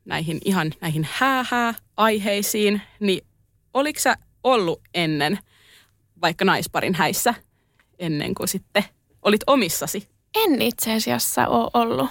näihin 0.05 0.39
ihan 0.45 0.71
näihin 0.81 1.07
hää-hää-aiheisiin, 1.11 2.81
niin 2.99 3.25
oliko 3.73 3.99
sä 3.99 4.15
ollut 4.43 4.81
ennen 4.93 5.39
vaikka 6.21 6.45
naisparin 6.45 6.95
häissä 6.95 7.33
ennen 7.99 8.35
kuin 8.35 8.47
sitten 8.47 8.83
olit 9.21 9.41
omissasi? 9.47 10.07
En 10.35 10.61
itse 10.61 10.93
asiassa 10.93 11.47
ole 11.47 11.69
ollut. 11.73 12.09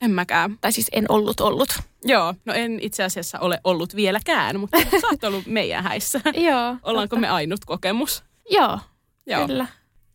En 0.00 0.10
mäkään. 0.10 0.58
Tai 0.60 0.72
siis 0.72 0.86
en 0.92 1.04
ollut 1.08 1.40
ollut. 1.40 1.78
Joo, 2.04 2.34
no 2.44 2.52
en 2.52 2.78
itse 2.82 3.02
asiassa 3.04 3.38
ole 3.38 3.60
ollut 3.64 3.96
vieläkään, 3.96 4.60
mutta 4.60 4.78
sä 5.00 5.06
oot 5.06 5.24
ollut 5.24 5.46
meidän 5.46 5.84
häissä. 5.84 6.20
Joo. 6.34 6.76
Ollaanko 6.82 7.16
me 7.16 7.28
ainut 7.28 7.64
kokemus? 7.64 8.24
Joo, 8.50 8.78
Joo. 9.26 9.46
kyllä. 9.46 9.66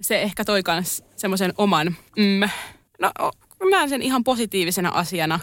Se 0.02 0.22
ehkä 0.22 0.46
toi 0.46 0.63
kans 0.63 1.04
semmoisen 1.15 1.54
oman, 1.58 1.96
mm, 2.17 2.39
no 3.00 3.12
mä 3.63 3.70
näen 3.72 3.89
sen 3.89 4.02
ihan 4.02 4.24
positiivisena 4.24 4.89
asiana, 4.89 5.39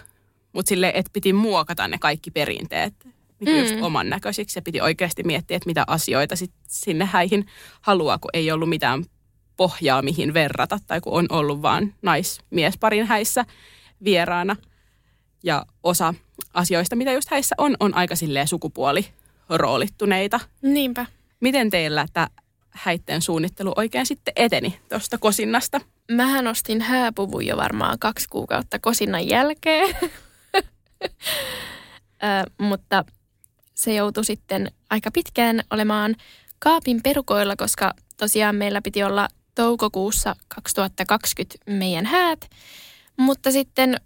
mutta 0.52 0.68
sille 0.68 0.92
että 0.94 1.10
piti 1.12 1.32
muokata 1.32 1.88
ne 1.88 1.98
kaikki 1.98 2.30
perinteet 2.30 2.94
niin 3.40 3.56
mm. 3.56 3.62
just 3.62 3.74
oman 3.82 4.10
näköisiksi 4.10 4.58
ja 4.58 4.62
piti 4.62 4.80
oikeasti 4.80 5.22
miettiä, 5.22 5.56
että 5.56 5.66
mitä 5.66 5.84
asioita 5.86 6.36
sit 6.36 6.52
sinne 6.68 7.04
häihin 7.04 7.46
haluaa, 7.80 8.18
kun 8.18 8.30
ei 8.32 8.50
ollut 8.50 8.68
mitään 8.68 9.04
pohjaa 9.56 10.02
mihin 10.02 10.34
verrata 10.34 10.78
tai 10.86 11.00
kun 11.00 11.12
on 11.12 11.26
ollut 11.28 11.62
vaan 11.62 11.94
naismiesparin 12.02 13.06
häissä 13.06 13.44
vieraana. 14.04 14.56
Ja 15.42 15.66
osa 15.82 16.14
asioista, 16.54 16.96
mitä 16.96 17.12
just 17.12 17.30
häissä 17.30 17.54
on, 17.58 17.76
on 17.80 17.94
aika 17.94 18.16
silleen 18.16 18.48
sukupuoliroolittuneita. 18.48 20.40
Niinpä. 20.62 21.06
Miten 21.40 21.70
teillä 21.70 22.06
tämä 22.12 22.28
häitten 22.70 23.22
suunnittelu 23.22 23.72
oikein 23.76 24.06
sitten 24.06 24.32
eteni 24.36 24.80
tuosta 24.88 25.18
kosinnasta? 25.18 25.80
Mähän 26.10 26.46
ostin 26.46 26.80
hääpuvun 26.80 27.46
jo 27.46 27.56
varmaan 27.56 27.98
kaksi 27.98 28.28
kuukautta 28.28 28.78
kosinnan 28.78 29.28
jälkeen. 29.28 29.96
Ö, 32.22 32.50
mutta 32.58 33.04
se 33.74 33.94
joutui 33.94 34.24
sitten 34.24 34.70
aika 34.90 35.10
pitkään 35.10 35.62
olemaan 35.70 36.16
kaapin 36.58 37.02
perukoilla, 37.02 37.56
koska 37.56 37.94
tosiaan 38.16 38.56
meillä 38.56 38.82
piti 38.82 39.02
olla 39.02 39.28
toukokuussa 39.54 40.36
2020 40.48 41.58
meidän 41.66 42.06
häät. 42.06 42.50
Mutta 43.18 43.52
sitten 43.52 43.96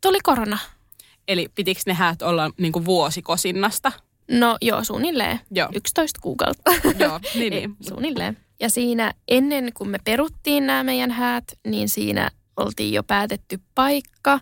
tuli 0.00 0.18
korona. 0.22 0.58
Eli 1.28 1.48
pitikö 1.54 1.80
ne 1.86 1.94
häät 1.94 2.22
olla 2.22 2.50
niin 2.58 2.72
kuin 2.72 2.84
vuosikosinnasta? 2.84 3.92
No 4.30 4.56
joo, 4.62 4.84
suunnilleen. 4.84 5.40
Joo. 5.50 5.68
11 5.74 6.20
kuukautta. 6.22 6.70
Joo, 6.98 7.20
niin, 7.34 7.52
niin. 7.54 7.76
Suunnilleen. 7.88 8.36
Ja 8.60 8.70
siinä 8.70 9.12
ennen 9.28 9.72
kuin 9.74 9.90
me 9.90 9.98
peruttiin 10.04 10.66
nämä 10.66 10.84
meidän 10.84 11.10
häät, 11.10 11.44
niin 11.66 11.88
siinä 11.88 12.30
oltiin 12.56 12.92
jo 12.92 13.02
päätetty 13.02 13.60
paikka, 13.74 14.40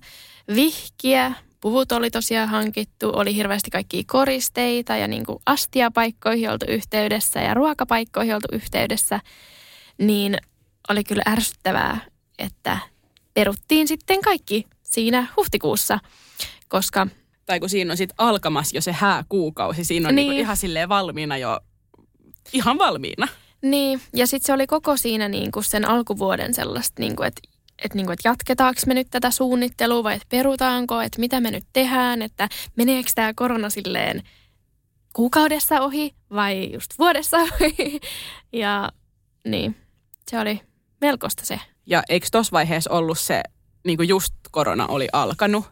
vihkiä, 0.54 1.32
puvut 1.60 1.92
oli 1.92 2.10
tosiaan 2.10 2.48
hankittu, 2.48 3.10
oli 3.14 3.34
hirveästi 3.34 3.70
kaikkia 3.70 4.02
koristeita 4.06 4.96
ja 4.96 5.08
niin 5.08 5.26
kuin 5.26 5.38
astiapaikkoihin 5.46 6.50
oltu 6.50 6.66
yhteydessä 6.68 7.40
ja 7.40 7.54
ruokapaikkoihin 7.54 8.34
oltu 8.34 8.48
yhteydessä, 8.52 9.20
niin 9.98 10.38
oli 10.88 11.04
kyllä 11.04 11.22
ärsyttävää, 11.28 12.00
että 12.38 12.78
peruttiin 13.36 13.88
sitten 13.88 14.20
kaikki 14.22 14.66
siinä 14.82 15.26
huhtikuussa, 15.36 15.98
koska 16.68 17.06
Tai 17.46 17.60
kun 17.60 17.68
siinä 17.68 17.90
on 17.90 17.96
sitten 17.96 18.14
alkamassa 18.18 18.76
jo 18.76 18.80
se 18.80 18.92
hääkuukausi, 18.92 19.84
siinä 19.84 20.08
on 20.08 20.14
niin. 20.14 20.22
Niin. 20.24 20.30
Niinku 20.30 20.42
ihan 20.42 20.56
silleen 20.56 20.88
valmiina 20.88 21.36
jo, 21.36 21.60
ihan 22.52 22.78
valmiina. 22.78 23.28
Niin, 23.62 24.00
ja 24.14 24.26
sitten 24.26 24.46
se 24.46 24.52
oli 24.52 24.66
koko 24.66 24.96
siinä 24.96 25.28
niin 25.28 25.52
kuin 25.52 25.64
sen 25.64 25.88
alkuvuoden 25.88 26.54
sellaista, 26.54 27.02
niin 27.02 27.16
kuin, 27.16 27.26
että 27.26 27.40
että 27.84 27.96
niin 27.96 28.06
kuin, 28.06 28.14
että 28.14 28.28
jatketaanko 28.28 28.80
me 28.86 28.94
nyt 28.94 29.06
tätä 29.10 29.30
suunnittelua 29.30 30.04
vai 30.04 30.14
että 30.14 30.26
perutaanko, 30.28 31.00
että 31.00 31.20
mitä 31.20 31.40
me 31.40 31.50
nyt 31.50 31.64
tehdään, 31.72 32.22
että 32.22 32.48
meneekö 32.76 33.10
tämä 33.14 33.34
korona 33.34 33.70
silleen 33.70 34.22
kuukaudessa 35.12 35.80
ohi 35.80 36.14
vai 36.30 36.72
just 36.72 36.98
vuodessa 36.98 37.36
ohi. 37.46 38.00
Ja 38.52 38.92
niin, 39.44 39.76
se 40.30 40.38
oli 40.38 40.60
melkoista 41.00 41.46
se. 41.46 41.60
Ja 41.86 42.02
eikö 42.08 42.26
tuossa 42.32 42.52
vaiheessa 42.52 42.90
ollut 42.90 43.18
se, 43.18 43.42
niin 43.86 43.96
kuin 43.96 44.08
just 44.08 44.34
korona 44.50 44.86
oli 44.86 45.08
alkanut? 45.12 45.64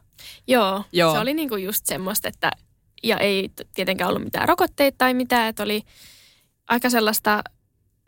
Joo, 0.46 0.84
Joo. 0.92 1.12
Se 1.12 1.18
oli 1.18 1.34
niin 1.34 1.48
kuin 1.48 1.64
just 1.64 1.86
semmoista, 1.86 2.28
että 2.28 2.50
ja 3.02 3.18
ei 3.18 3.50
tietenkään 3.74 4.10
ollut 4.10 4.24
mitään 4.24 4.48
rokotteita 4.48 4.98
tai 4.98 5.14
mitään, 5.14 5.48
että 5.48 5.62
oli 5.62 5.82
aika 6.68 6.90
sellaista 6.90 7.44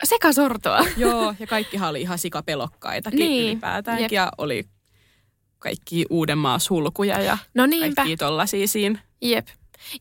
sekasortoa. 0.03 0.79
Joo, 0.97 1.35
ja 1.39 1.47
kaikkihan 1.47 1.89
oli 1.89 2.01
ihan 2.01 2.17
sikapelokkaitakin 2.19 3.19
Niin, 3.19 3.43
ylipäätäänkin. 3.51 4.03
jep. 4.03 4.11
Ja 4.11 4.31
oli 4.37 4.65
kaikki 5.59 6.05
Uudenmaan 6.09 6.59
sulkuja 6.59 7.21
ja 7.21 7.37
No 7.53 7.65
niinpä. 7.65 7.95
kaikki 7.95 8.17
tollasia 8.17 8.67
siinä. 8.67 8.99
Jep. 9.21 9.47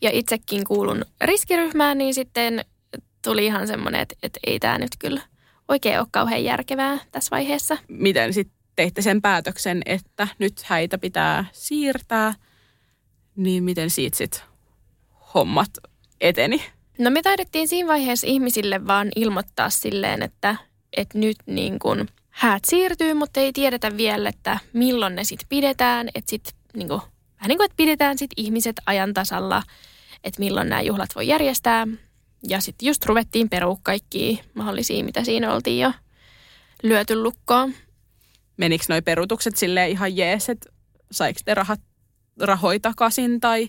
Ja 0.03 0.11
itsekin 0.13 0.65
kuulun 0.65 1.05
riskiryhmään, 1.21 1.99
niin 1.99 2.15
sitten 2.15 2.65
tuli 3.25 3.47
ihan 3.47 3.67
semmoinen, 3.67 4.01
että, 4.01 4.15
että 4.23 4.41
ei 4.47 4.59
tämä 4.59 4.79
nyt 4.79 4.91
kyllä 4.99 5.21
oikein 5.69 5.99
ole 5.99 6.07
kauhean 6.11 6.45
järkevää 6.45 6.99
tässä 7.13 7.31
vaiheessa. 7.31 7.79
Miten 7.89 8.33
sitten 8.33 8.57
teitte 8.77 9.03
sen 9.03 9.23
päätöksen, 9.23 9.83
että 9.87 10.29
nyt 10.39 10.63
häitä 10.63 10.99
pitää 10.99 11.45
siirtää, 11.53 12.35
niin 13.37 13.65
miten 13.65 13.91
siitä 13.91 14.17
sitten 14.17 14.41
hommat 15.35 15.71
eteni? 16.21 16.63
No 16.99 17.11
me 17.11 17.23
taidettiin 17.23 17.69
siinä 17.69 17.89
vaiheessa 17.89 18.27
ihmisille 18.27 18.87
vaan 18.87 19.09
ilmoittaa 19.17 19.71
silleen, 19.71 20.23
että, 20.23 20.57
että 20.97 21.19
nyt 21.19 21.37
niin 21.47 21.79
kuin 21.79 22.09
häät 22.31 22.65
siirtyy, 22.65 23.15
mutta 23.15 23.41
ei 23.41 23.53
tiedetä 23.53 23.97
vielä, 23.97 24.29
että 24.29 24.59
milloin 24.73 25.15
ne 25.17 25.25
sitten 25.25 25.49
pidetään. 25.49 26.09
Että 26.15 26.31
sitten 26.31 26.53
niin 26.75 26.89
kuin, 26.89 27.01
vähän 27.37 27.49
niin 27.49 27.59
kuin, 27.59 27.65
että 27.65 27.77
pidetään 27.77 28.19
sitten 28.19 28.45
ihmiset 28.45 28.77
ajan 28.87 29.15
tasalla, 29.15 29.63
että 30.25 30.41
milloin 30.41 30.69
nämä 30.69 30.83
juhlat 30.83 31.11
voi 31.15 31.29
järjestää. 31.29 31.87
Ja 32.49 32.61
sitten 32.61 32.87
just 32.87 33.07
ruvettiin 33.07 33.49
perua 33.49 33.79
kaikkia 33.83 34.37
mahdollisia, 34.55 35.05
mitä 35.05 35.25
siinä 35.25 35.55
oltiin 35.55 35.81
jo 35.83 35.93
lyöty 36.83 37.23
lukkoon. 37.23 37.75
Menikö 38.57 38.85
noi 38.89 39.03
perutukset 39.03 39.57
silleen 39.57 39.91
ihan 39.91 40.17
jees, 40.17 40.49
että 40.49 40.71
saiko 41.11 41.41
te 41.45 41.55
rahat, 41.55 41.81
rahoja 42.41 42.81
takaisin 42.81 43.41
tai 43.41 43.69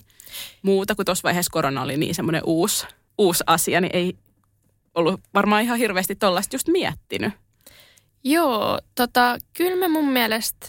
muuta, 0.61 0.95
kun 0.95 1.05
tuossa 1.05 1.23
vaiheessa 1.23 1.51
korona 1.51 1.81
oli 1.81 1.97
niin 1.97 2.15
semmoinen 2.15 2.41
uusi, 2.45 2.87
uusi 3.17 3.43
asia, 3.47 3.81
niin 3.81 3.95
ei 3.95 4.13
ollut 4.95 5.21
varmaan 5.33 5.63
ihan 5.63 5.77
hirveästi 5.77 6.15
tollaista 6.15 6.55
just 6.55 6.67
miettinyt. 6.67 7.33
Joo, 8.23 8.79
tota, 8.95 9.37
kyllä 9.53 9.75
me 9.75 9.87
mun 9.87 10.09
mielestä 10.09 10.67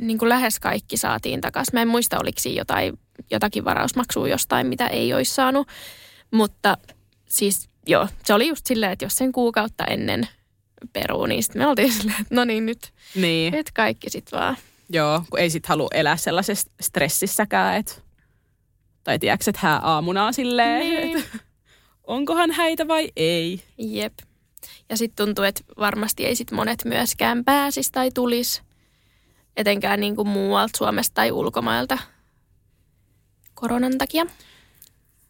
niin 0.00 0.18
kuin 0.18 0.28
lähes 0.28 0.60
kaikki 0.60 0.96
saatiin 0.96 1.40
takaisin. 1.40 1.74
Mä 1.74 1.82
en 1.82 1.88
muista, 1.88 2.20
oliko 2.20 2.40
siinä 2.40 2.60
jotain, 2.60 2.98
jotakin 3.30 3.64
varausmaksua 3.64 4.28
jostain, 4.28 4.66
mitä 4.66 4.86
ei 4.86 5.14
olisi 5.14 5.34
saanut. 5.34 5.68
Mutta 6.30 6.78
siis 7.34 7.68
joo, 7.86 8.08
se 8.24 8.34
oli 8.34 8.48
just 8.48 8.66
silleen, 8.66 8.92
että 8.92 9.04
jos 9.04 9.16
sen 9.16 9.32
kuukautta 9.32 9.84
ennen 9.84 10.28
peruu, 10.92 11.26
niin 11.26 11.42
sitten 11.42 11.62
me 11.62 11.66
oltiin 11.66 11.92
silleen, 11.96 12.20
että 12.20 12.34
no 12.34 12.44
niin, 12.44 12.66
nyt, 12.66 12.92
Niin. 13.14 13.52
nyt 13.52 13.70
kaikki 13.72 14.10
sitten 14.10 14.38
vaan. 14.40 14.56
Joo, 14.90 15.22
kun 15.30 15.38
ei 15.40 15.50
sit 15.50 15.66
halua 15.66 15.88
elää 15.94 16.16
sellaisessa 16.16 16.70
stressissäkään, 16.80 17.76
että 17.76 17.94
tai 19.04 19.18
tiedätkö, 19.18 19.50
että 19.50 19.60
hää 19.62 19.78
aamuna 19.78 20.26
on 20.26 20.34
silleen, 20.34 20.80
Niin. 20.80 21.16
että 21.18 21.38
onkohan 22.06 22.50
häitä 22.50 22.88
vai 22.88 23.10
ei. 23.16 23.62
Jep. 23.78 24.12
Ja 24.88 24.96
sitten 24.96 25.26
tuntuu, 25.26 25.44
että 25.44 25.62
varmasti 25.78 26.26
ei 26.26 26.36
sit 26.36 26.50
monet 26.50 26.84
myöskään 26.84 27.44
pääsisi 27.44 27.92
tai 27.92 28.10
tulisi, 28.14 28.62
etenkään 29.56 30.00
niin 30.00 30.16
kuin 30.16 30.28
muualta 30.28 30.78
Suomesta 30.78 31.14
tai 31.14 31.32
ulkomailta 31.32 31.98
koronan 33.54 33.98
takia. 33.98 34.26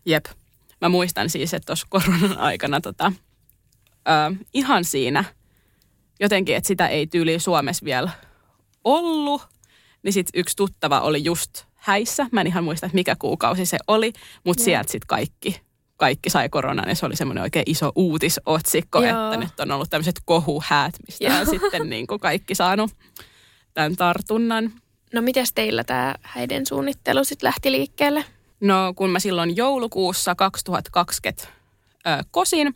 Jep. 0.07 0.27
Mä 0.85 0.89
muistan 0.89 1.31
siis, 1.31 1.55
että 1.55 1.67
tuossa 1.67 1.87
koronan 1.91 2.39
aikana 2.39 2.81
tota, 2.81 3.13
ö, 4.09 4.37
ihan 4.55 4.85
siinä 4.85 5.25
jotenkin, 6.21 6.57
että 6.57 6.69
sitä 6.69 6.89
ei 6.89 7.07
tyyli 7.07 7.39
Suomessa 7.39 7.85
vielä 7.85 8.11
ollut, 8.85 9.43
niin 10.03 10.13
sitten 10.13 10.41
yksi 10.41 10.57
tuttava 10.57 11.01
oli 11.01 11.25
just 11.25 11.65
häissä. 11.75 12.27
Mä 12.33 12.41
en 12.41 12.47
ihan 12.47 12.65
muista, 12.65 12.87
että 12.87 12.95
mikä 12.95 13.17
kuukausi 13.19 13.67
se 13.67 13.79
oli, 13.87 14.13
mutta 14.45 14.61
Joo. 14.61 14.65
sieltä 14.65 14.93
sitten 14.93 15.07
kaikki, 15.07 15.61
kaikki 15.97 16.31
sai 16.31 16.49
koronan 16.49 16.89
ja 16.89 16.95
se 16.95 17.07
oli 17.07 17.17
semmoinen 17.17 17.43
oikein 17.43 17.65
iso 17.67 17.93
uutisotsikko, 17.97 19.03
Joo. 19.03 19.33
että 19.33 19.45
nyt 19.45 19.61
on 19.61 19.71
ollut 19.71 19.91
tämmöiset 19.91 20.21
kohuhäät, 20.25 20.95
mistä 21.07 21.41
on 21.41 21.47
sitten 21.47 21.89
niin 21.91 22.07
kuin 22.07 22.21
kaikki 22.21 22.55
saanut 22.55 22.91
tämän 23.75 23.97
tartunnan. 23.97 24.73
No 25.15 25.23
mites 25.23 25.53
teillä 25.55 25.85
tämä 25.85 26.15
häiden 26.23 26.67
suunnittelu 26.67 27.25
sitten 27.25 27.47
lähti 27.47 27.73
liikkeelle? 27.73 28.25
No 28.61 28.93
kun 28.97 29.11
mä 29.11 29.19
silloin 29.19 29.57
joulukuussa 29.57 30.35
2020 30.35 31.49
ö, 32.07 32.25
kosin, 32.31 32.75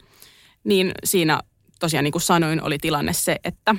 niin 0.64 0.92
siinä 1.04 1.40
tosiaan 1.80 2.04
niin 2.04 2.12
kuin 2.12 2.22
sanoin, 2.22 2.62
oli 2.62 2.78
tilanne 2.78 3.12
se, 3.12 3.36
että 3.44 3.74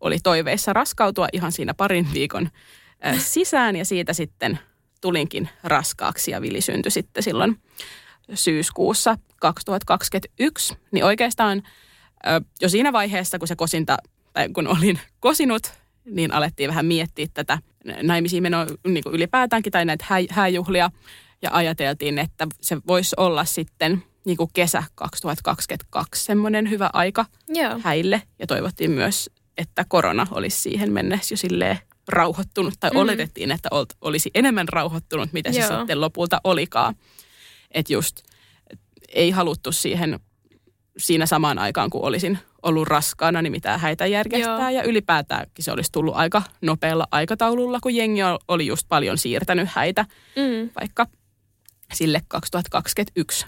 oli 0.00 0.18
toiveissa 0.22 0.72
raskautua 0.72 1.28
ihan 1.32 1.52
siinä 1.52 1.74
parin 1.74 2.08
viikon 2.14 2.50
ö, 3.06 3.18
sisään 3.18 3.76
ja 3.76 3.84
siitä 3.84 4.12
sitten 4.12 4.58
tulinkin 5.00 5.48
raskaaksi 5.64 6.30
ja 6.30 6.40
Vili 6.40 6.60
syntyi 6.60 6.90
sitten 6.90 7.22
silloin 7.22 7.58
syyskuussa 8.34 9.18
2021. 9.40 10.74
Niin 10.90 11.04
oikeastaan 11.04 11.62
ö, 12.26 12.40
jo 12.60 12.68
siinä 12.68 12.92
vaiheessa, 12.92 13.38
kun 13.38 13.48
se 13.48 13.56
kosinta, 13.56 13.96
tai 14.32 14.48
kun 14.48 14.66
olin 14.66 15.00
kosinut, 15.20 15.72
niin 16.04 16.32
alettiin 16.32 16.68
vähän 16.68 16.86
miettiä 16.86 17.26
tätä 17.34 17.58
naimisiin 18.02 18.42
menoa 18.42 18.66
niin 18.86 19.04
kuin 19.04 19.14
ylipäätäänkin 19.14 19.72
tai 19.72 19.84
näitä 19.84 20.04
hää, 20.08 20.20
hääjuhlia. 20.30 20.90
Ja 21.42 21.50
ajateltiin, 21.52 22.18
että 22.18 22.46
se 22.60 22.76
voisi 22.86 23.16
olla 23.18 23.44
sitten 23.44 24.02
niin 24.24 24.36
kuin 24.36 24.50
kesä 24.52 24.82
2022 24.94 26.24
semmoinen 26.24 26.70
hyvä 26.70 26.90
aika 26.92 27.26
Joo. 27.48 27.80
häille. 27.82 28.22
Ja 28.38 28.46
toivottiin 28.46 28.90
myös, 28.90 29.30
että 29.58 29.84
korona 29.88 30.26
olisi 30.30 30.62
siihen 30.62 30.92
mennessä 30.92 31.32
jo 31.32 31.36
silleen 31.36 31.78
rauhoittunut 32.08 32.74
tai 32.80 32.90
mm. 32.90 32.96
oletettiin, 32.96 33.50
että 33.50 33.68
ol, 33.72 33.84
olisi 34.00 34.30
enemmän 34.34 34.68
rauhoittunut, 34.68 35.32
mitä 35.32 35.52
se 35.52 35.60
Joo. 35.60 35.78
sitten 35.78 36.00
lopulta 36.00 36.40
olikaan. 36.44 36.94
Että 37.70 37.92
just 37.92 38.16
ei 39.08 39.30
haluttu 39.30 39.72
siihen 39.72 40.20
siinä 40.98 41.26
samaan 41.26 41.58
aikaan, 41.58 41.90
kun 41.90 42.04
olisin 42.04 42.38
ollut 42.62 42.88
raskaana, 42.88 43.42
niin 43.42 43.50
mitään 43.52 43.80
häitä 43.80 44.06
järjestää. 44.06 44.70
Joo. 44.70 44.80
Ja 44.80 44.82
ylipäätäänkin 44.82 45.64
se 45.64 45.72
olisi 45.72 45.92
tullut 45.92 46.16
aika 46.16 46.42
nopealla 46.62 47.06
aikataululla, 47.10 47.78
kun 47.82 47.94
jengi 47.94 48.20
oli 48.48 48.66
just 48.66 48.86
paljon 48.88 49.18
siirtänyt 49.18 49.68
häitä 49.72 50.06
Mm. 50.36 50.70
vaikka 50.80 51.06
sille 51.92 52.22
2021 52.28 53.46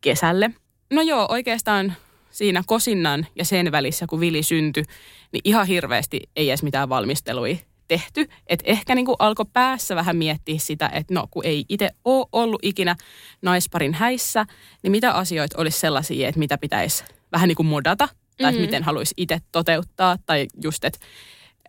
kesälle. 0.00 0.50
No 0.92 1.02
joo, 1.02 1.26
oikeastaan 1.30 1.92
siinä 2.30 2.62
kosinnan 2.66 3.26
ja 3.36 3.44
sen 3.44 3.72
välissä, 3.72 4.06
kun 4.08 4.20
Vili 4.20 4.42
syntyi, 4.42 4.84
niin 5.32 5.40
ihan 5.44 5.66
hirveästi 5.66 6.20
ei 6.36 6.48
edes 6.50 6.62
mitään 6.62 6.88
valmistelui 6.88 7.60
tehty. 7.88 8.28
Että 8.46 8.62
ehkä 8.66 8.94
niin 8.94 9.06
alkoi 9.18 9.46
päässä 9.52 9.96
vähän 9.96 10.16
miettiä 10.16 10.58
sitä, 10.58 10.90
että 10.92 11.14
no 11.14 11.26
kun 11.30 11.44
ei 11.46 11.64
itse 11.68 11.90
ole 12.04 12.26
ollut 12.32 12.60
ikinä 12.62 12.96
naisparin 13.42 13.94
häissä, 13.94 14.46
niin 14.82 14.90
mitä 14.90 15.12
asioita 15.12 15.58
olisi 15.60 15.78
sellaisia, 15.80 16.28
että 16.28 16.38
mitä 16.38 16.58
pitäisi 16.58 17.04
vähän 17.32 17.48
niin 17.48 17.56
kuin 17.56 17.66
modata, 17.66 18.06
tai 18.06 18.14
mm-hmm. 18.16 18.46
että 18.48 18.52
Mhm. 18.52 18.60
miten 18.60 18.82
haluaisi 18.82 19.14
itse 19.16 19.38
toteuttaa, 19.52 20.16
tai 20.26 20.46
just, 20.64 20.84
että 20.84 20.98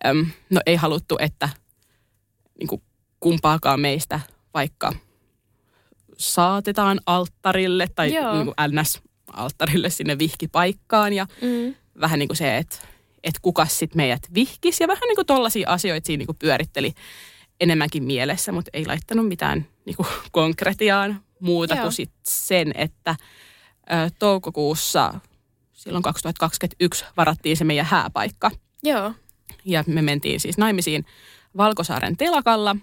äm, 0.06 0.26
no 0.50 0.60
ei 0.66 0.76
haluttu, 0.76 1.16
että 1.20 1.48
niin 2.58 2.68
kuin 2.68 2.82
kumpaakaan 3.20 3.80
meistä 3.80 4.20
vaikka 4.54 4.92
saatetaan 6.18 7.00
alttarille 7.06 7.86
tai 7.94 8.14
Joo. 8.14 8.34
niin 8.34 8.44
kuin 8.44 8.54
NS-alttarille 8.68 9.90
sinne 9.90 10.18
vihkipaikkaan 10.18 11.12
ja 11.12 11.26
Mm. 11.42 11.74
vähän 12.00 12.18
niin 12.18 12.28
kuin 12.28 12.36
se, 12.36 12.56
että, 12.56 12.76
että 13.24 13.40
kuka 13.42 13.66
sitten 13.66 13.96
meidät 13.96 14.22
vihkisi 14.34 14.82
ja 14.82 14.88
vähän 14.88 15.02
niin 15.08 15.16
kuin 15.16 15.26
tollaisia 15.26 15.70
asioita 15.70 16.06
siinä 16.06 16.18
niin 16.18 16.26
kuin 16.26 16.38
pyöritteli 16.38 16.94
enemmänkin 17.60 18.04
mielessä, 18.04 18.52
mutta 18.52 18.70
ei 18.72 18.86
laittanut 18.86 19.28
mitään 19.28 19.66
niin 19.84 19.96
kuin 19.96 20.06
konkretiaan 20.32 21.22
muuta 21.40 21.74
Joo. 21.74 21.82
kuin 21.82 21.92
sit 21.92 22.12
sen, 22.28 22.72
että 22.74 23.16
ö, 23.90 24.10
toukokuussa 24.18 25.14
silloin 25.72 26.02
2021 26.02 27.04
varattiin 27.16 27.56
se 27.56 27.64
meidän 27.64 27.86
hääpaikka 27.86 28.50
Joo. 28.82 29.12
ja 29.64 29.84
me 29.86 30.02
mentiin 30.02 30.40
siis 30.40 30.58
naimisiin 30.58 31.04
Valkosaaren 31.56 32.16
telakalla. 32.16 32.76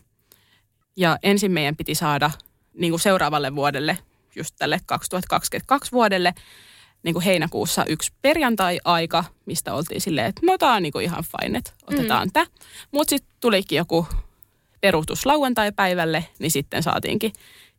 Ja 0.95 1.17
ensin 1.23 1.52
meidän 1.52 1.76
piti 1.76 1.95
saada 1.95 2.32
niin 2.73 2.91
kuin 2.91 3.00
seuraavalle 3.00 3.56
vuodelle, 3.56 3.97
just 4.36 4.56
tälle 4.60 4.80
2022 4.86 5.91
vuodelle, 5.91 6.34
niin 7.08 7.13
kuin 7.13 7.24
heinäkuussa 7.24 7.86
yksi 7.86 8.12
perjantai-aika, 8.22 9.24
mistä 9.46 9.74
oltiin 9.74 10.02
silleen, 10.02 10.28
että 10.28 10.41
no 10.46 10.58
tämä 10.58 10.76
on 10.76 10.84
niin 10.84 10.93
kuin 10.93 11.06
ihan 11.06 11.24
fine, 11.24 11.58
että 11.58 11.72
otetaan 11.88 12.28
mm. 12.28 12.32
tämä. 12.32 12.46
Mutta 12.91 13.10
sitten 13.10 13.36
tulikin 13.39 13.78
joku 13.78 14.08
peruutus 14.82 15.26
lauantai-päivälle, 15.26 16.26
niin 16.39 16.52
sitten 16.52 16.84
saatiinkin 16.84 17.34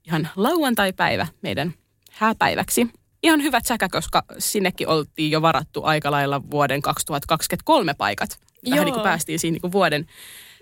ihan 0.07 0.29
lauantai-päivä 0.37 1.27
meidän 1.43 1.75
hääpäiväksi. 2.13 2.87
Ihan 3.23 3.43
hyvät 3.43 3.67
säkä, 3.67 3.89
koska 3.89 4.23
sinnekin 4.39 4.89
oltiin 4.89 5.31
jo 5.31 5.43
varattu 5.43 5.85
aika 5.85 6.11
lailla 6.11 6.51
vuoden 6.51 6.83
2023 6.83 7.95
paikat. 7.95 8.39
Vähän 8.65 8.77
Joo. 8.77 8.85
niin 8.85 8.95
kuin 8.95 9.03
päästiin 9.03 9.39
siinä 9.39 9.53
niin 9.53 9.61
kuin 9.61 9.73
vuoden 9.73 10.07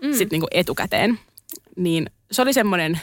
mm. 0.03 0.13
sit 0.13 0.31
niin 0.31 0.41
kuin 0.41 0.51
etukäteen. 0.51 1.19
Niin 1.77 2.11
se 2.31 2.43
oli 2.43 2.53
semmoinen 2.53 3.01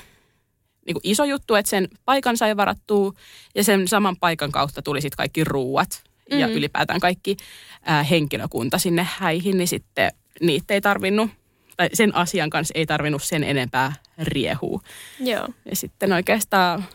niin 0.86 0.93
kuin 0.93 1.02
iso 1.04 1.24
juttu, 1.24 1.56
että 1.56 1.69
sen 1.69 1.88
paikan 2.06 2.38
sai 2.38 2.58
varattua 2.58 3.13
ja 3.56 3.63
sen 3.63 3.88
saman 3.88 4.17
paikan 4.17 4.52
kautta 4.52 4.82
tuli 4.82 5.02
sitten 5.02 5.17
kaikki 5.17 5.43
ruuat 5.43 6.04
mm. 6.32 6.39
ja 6.39 6.48
ylipäätään 6.48 7.00
kaikki 7.00 7.38
ää, 7.82 8.04
henkilökunta 8.04 8.78
sinne 8.78 9.08
häihin, 9.17 9.58
niin 9.58 9.67
sitten 9.67 10.12
niitä 10.41 10.74
ei 10.74 10.82
tarvinnut, 10.82 11.32
tai 11.78 11.89
sen 11.93 12.15
asian 12.15 12.50
kanssa 12.50 12.72
ei 12.76 12.86
tarvinnut 12.86 13.24
sen 13.24 13.43
enempää 13.43 13.93
riehua. 14.17 14.82
Joo. 15.19 15.48
Ja 15.69 15.76
sitten 15.76 16.13
oikeastaan, 16.13 16.86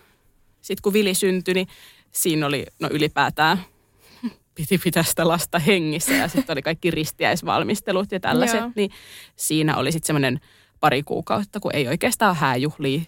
sit 0.60 0.80
kun 0.80 0.92
Vili 0.92 1.14
syntyi, 1.14 1.54
niin 1.54 1.68
siinä 2.12 2.46
oli 2.46 2.66
no 2.80 2.88
ylipäätään 2.92 3.58
piti 4.54 4.78
pitää 4.78 5.02
sitä 5.02 5.28
lasta 5.28 5.58
hengissä 5.58 6.12
ja 6.12 6.28
sitten 6.28 6.54
oli 6.54 6.62
kaikki 6.62 6.90
ristiäisvalmistelut 6.90 8.12
ja 8.12 8.20
tällaiset, 8.20 8.60
Joo. 8.60 8.70
niin 8.74 8.90
siinä 9.36 9.76
oli 9.76 9.92
sitten 9.92 10.06
semmoinen 10.06 10.40
pari 10.80 11.02
kuukautta, 11.02 11.60
kun 11.60 11.74
ei 11.74 11.88
oikeastaan 11.88 12.36
hääjuhlia 12.36 13.02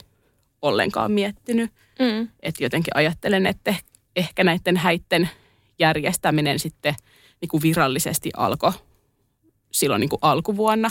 ollenkaan 0.63 1.13
miettinyt. 1.13 1.73
Mm. 1.99 2.29
Että 2.43 2.65
jotenkin 2.65 2.97
ajattelen, 2.97 3.47
että 3.47 3.75
ehkä 4.17 4.45
näiden 4.45 4.77
häitten 4.77 5.31
järjestäminen 5.79 6.59
sitten 6.59 6.95
niin 7.41 7.49
kuin 7.49 7.63
virallisesti 7.63 8.31
alkoi 8.37 8.73
silloin 9.73 10.01
niin 10.01 10.09
kuin 10.09 10.19
alkuvuonna 10.23 10.91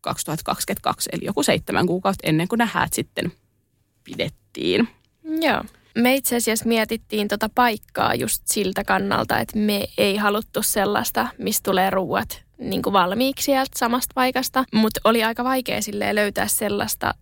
2022, 0.00 1.10
eli 1.12 1.24
joku 1.24 1.42
seitsemän 1.42 1.86
kuukautta 1.86 2.28
ennen 2.28 2.48
kuin 2.48 2.58
nämä 2.58 2.70
häät 2.74 2.92
sitten 2.92 3.32
pidettiin. 4.04 4.88
Joo. 5.24 5.64
Me 5.94 6.14
itse 6.14 6.36
asiassa 6.36 6.68
mietittiin 6.68 7.28
tota 7.28 7.50
paikkaa 7.54 8.14
just 8.14 8.42
siltä 8.46 8.84
kannalta, 8.84 9.38
että 9.38 9.58
me 9.58 9.88
ei 9.98 10.16
haluttu 10.16 10.62
sellaista, 10.62 11.28
mistä 11.38 11.70
tulee 11.70 11.90
ruuat 11.90 12.42
niin 12.58 12.82
kuin 12.82 12.92
valmiiksi 12.92 13.44
sieltä 13.44 13.78
samasta 13.78 14.12
paikasta. 14.14 14.64
Mutta 14.74 15.00
oli 15.04 15.24
aika 15.24 15.44
vaikea 15.44 15.82
silleen 15.82 16.14
löytää 16.14 16.48
sellaista 16.48 17.14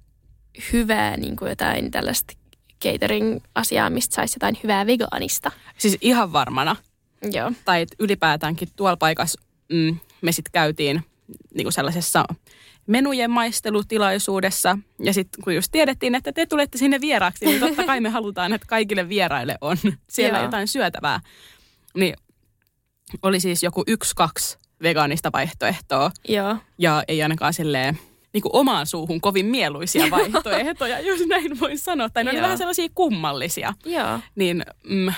hyvää 0.72 1.16
niin 1.16 1.36
kuin 1.36 1.48
jotain 1.48 1.90
tällaista 1.90 2.34
catering-asiaa, 2.84 3.90
mistä 3.90 4.14
saisi 4.14 4.36
jotain 4.36 4.58
hyvää 4.62 4.86
vegaanista. 4.86 5.50
Siis 5.78 5.98
ihan 6.00 6.32
varmana. 6.32 6.76
Joo. 7.32 7.52
Tai 7.64 7.86
ylipäätäänkin 7.98 8.68
tuolla 8.76 8.96
paikassa 8.96 9.40
mm, 9.72 9.98
me 10.22 10.32
sitten 10.32 10.52
käytiin 10.52 11.04
niin 11.54 11.64
kuin 11.64 11.72
sellaisessa 11.72 12.24
menujen 12.86 13.30
maistelutilaisuudessa. 13.30 14.78
Ja 15.02 15.12
sitten 15.12 15.44
kun 15.44 15.54
just 15.54 15.72
tiedettiin, 15.72 16.14
että 16.14 16.32
te 16.32 16.46
tulette 16.46 16.78
sinne 16.78 17.00
vieraaksi, 17.00 17.44
niin 17.44 17.60
totta 17.60 17.84
kai 17.84 18.00
me 18.00 18.08
halutaan, 18.18 18.52
että 18.52 18.66
kaikille 18.66 19.08
vieraille 19.08 19.58
on 19.60 19.76
siellä 20.10 20.38
Joo. 20.38 20.44
jotain 20.46 20.68
syötävää. 20.68 21.20
Niin 21.94 22.14
oli 23.22 23.40
siis 23.40 23.62
joku 23.62 23.84
yksi, 23.86 24.14
kaksi 24.16 24.58
vegaanista 24.82 25.32
vaihtoehtoa. 25.32 26.10
Joo. 26.28 26.56
Ja 26.78 27.04
ei 27.08 27.22
ainakaan 27.22 27.54
silleen 27.54 27.98
niin 28.32 28.42
kuin 28.42 28.56
omaan 28.56 28.86
suuhun 28.86 29.20
kovin 29.20 29.46
mieluisia 29.46 30.10
vaihtoehtoja, 30.16 31.00
jos 31.00 31.20
näin 31.26 31.60
voin 31.60 31.78
sanoa. 31.78 32.08
Tai 32.08 32.24
ne 32.24 32.30
oli 32.30 32.42
vähän 32.42 32.58
sellaisia 32.58 32.88
kummallisia. 32.94 33.74
Joo. 33.84 34.20
Niin 34.34 34.64
mm, 34.84 35.12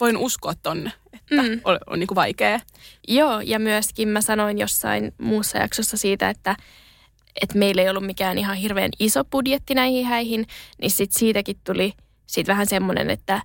voin 0.00 0.16
uskoa 0.16 0.52
tonne, 0.62 0.92
että 1.12 1.42
mm. 1.42 1.60
on, 1.64 1.78
on 1.86 1.98
niin 1.98 2.06
kuin 2.06 2.16
vaikea. 2.16 2.60
Joo, 3.08 3.40
ja 3.40 3.58
myöskin 3.58 4.08
mä 4.08 4.20
sanoin 4.20 4.58
jossain 4.58 5.12
muussa 5.18 5.58
jaksossa 5.58 5.96
siitä, 5.96 6.28
että, 6.28 6.56
että 7.42 7.58
meillä 7.58 7.82
ei 7.82 7.88
ollut 7.88 8.06
mikään 8.06 8.38
ihan 8.38 8.56
hirveän 8.56 8.90
iso 8.98 9.24
budjetti 9.24 9.74
näihin 9.74 10.06
häihin, 10.06 10.46
niin 10.80 10.90
sit 10.90 11.12
siitäkin 11.12 11.56
tuli 11.64 11.92
sit 12.26 12.48
vähän 12.48 12.66
semmoinen, 12.66 13.10
että 13.10 13.42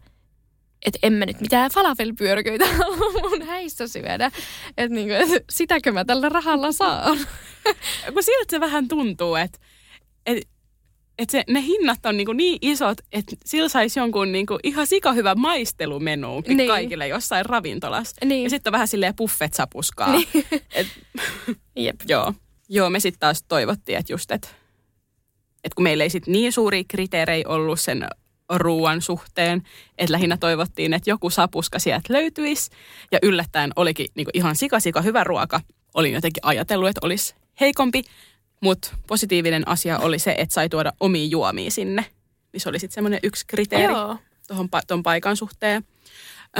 että 0.85 0.99
en 1.03 1.13
mä 1.13 1.25
nyt 1.25 1.41
mitään 1.41 1.71
falafelpyörköitä 1.71 2.65
mun 3.29 3.41
häissä 3.47 3.87
syödä. 3.87 4.31
Että 4.77 4.95
niinku, 4.95 5.13
et 5.13 5.45
sitäkö 5.49 5.91
mä 5.91 6.05
tällä 6.05 6.29
rahalla 6.29 6.71
saan? 6.71 7.17
Kun 8.13 8.23
siltä 8.23 8.45
se 8.49 8.59
vähän 8.59 8.87
tuntuu, 8.87 9.35
että 9.35 9.59
et, 10.25 10.47
et 11.17 11.29
se, 11.29 11.43
ne 11.49 11.61
hinnat 11.61 12.05
on 12.05 12.17
niinku 12.17 12.33
niin 12.33 12.57
isot, 12.61 12.97
että 13.11 13.35
sillä 13.45 13.69
saisi 13.69 13.99
jonkun 13.99 14.31
niinku 14.31 14.59
ihan 14.63 14.87
sikahyvä 14.87 15.35
maistelumenu 15.35 16.43
niin. 16.47 16.67
Kaikille 16.67 17.07
jossain 17.07 17.45
ravintolassa. 17.45 18.25
Niin. 18.25 18.43
Ja 18.43 18.49
sitten 18.49 18.71
on 18.71 18.73
vähän 18.73 18.87
silleen 18.87 19.13
buffet-sapuskaa. 19.15 20.11
Niin. 20.11 20.27
Et, 20.75 20.87
Jep. 21.75 21.95
joo. 22.07 22.33
joo, 22.69 22.89
me 22.89 22.99
sitten 22.99 23.19
taas 23.19 23.43
toivottiin, 23.47 23.97
että 23.97 24.13
just, 24.13 24.31
että 24.31 24.47
et 25.63 25.73
kun 25.73 25.83
meillä 25.83 26.03
ei 26.03 26.09
sit 26.09 26.27
niin 26.27 26.51
suuria 26.51 26.83
kriteerejä 26.87 27.47
ollut 27.47 27.79
sen 27.79 28.07
ruoan 28.57 29.01
suhteen, 29.01 29.63
että 29.97 30.11
lähinnä 30.11 30.37
toivottiin, 30.37 30.93
että 30.93 31.09
joku 31.09 31.29
sapuska 31.29 31.79
sieltä 31.79 32.13
löytyisi. 32.13 32.71
Ja 33.11 33.19
yllättäen 33.21 33.71
olikin 33.75 34.07
niinku 34.15 34.31
ihan 34.33 34.55
sikasika 34.55 35.01
hyvä 35.01 35.23
ruoka. 35.23 35.61
Olin 35.93 36.13
jotenkin 36.13 36.45
ajatellut, 36.45 36.89
että 36.89 37.01
olisi 37.03 37.35
heikompi, 37.59 38.03
mutta 38.61 38.95
positiivinen 39.07 39.67
asia 39.67 39.99
oli 39.99 40.19
se, 40.19 40.35
että 40.37 40.53
sai 40.53 40.69
tuoda 40.69 40.93
omia 40.99 41.25
juomia 41.25 41.71
sinne. 41.71 42.05
Niin 42.53 42.61
se 42.61 42.69
oli 42.69 42.79
sitten 42.79 42.95
semmoinen 42.95 43.19
yksi 43.23 43.45
kriteeri 43.47 43.93
tuohon 44.47 44.69
pa- 44.75 44.85
ton 44.87 45.03
paikan 45.03 45.37
suhteen. 45.37 45.83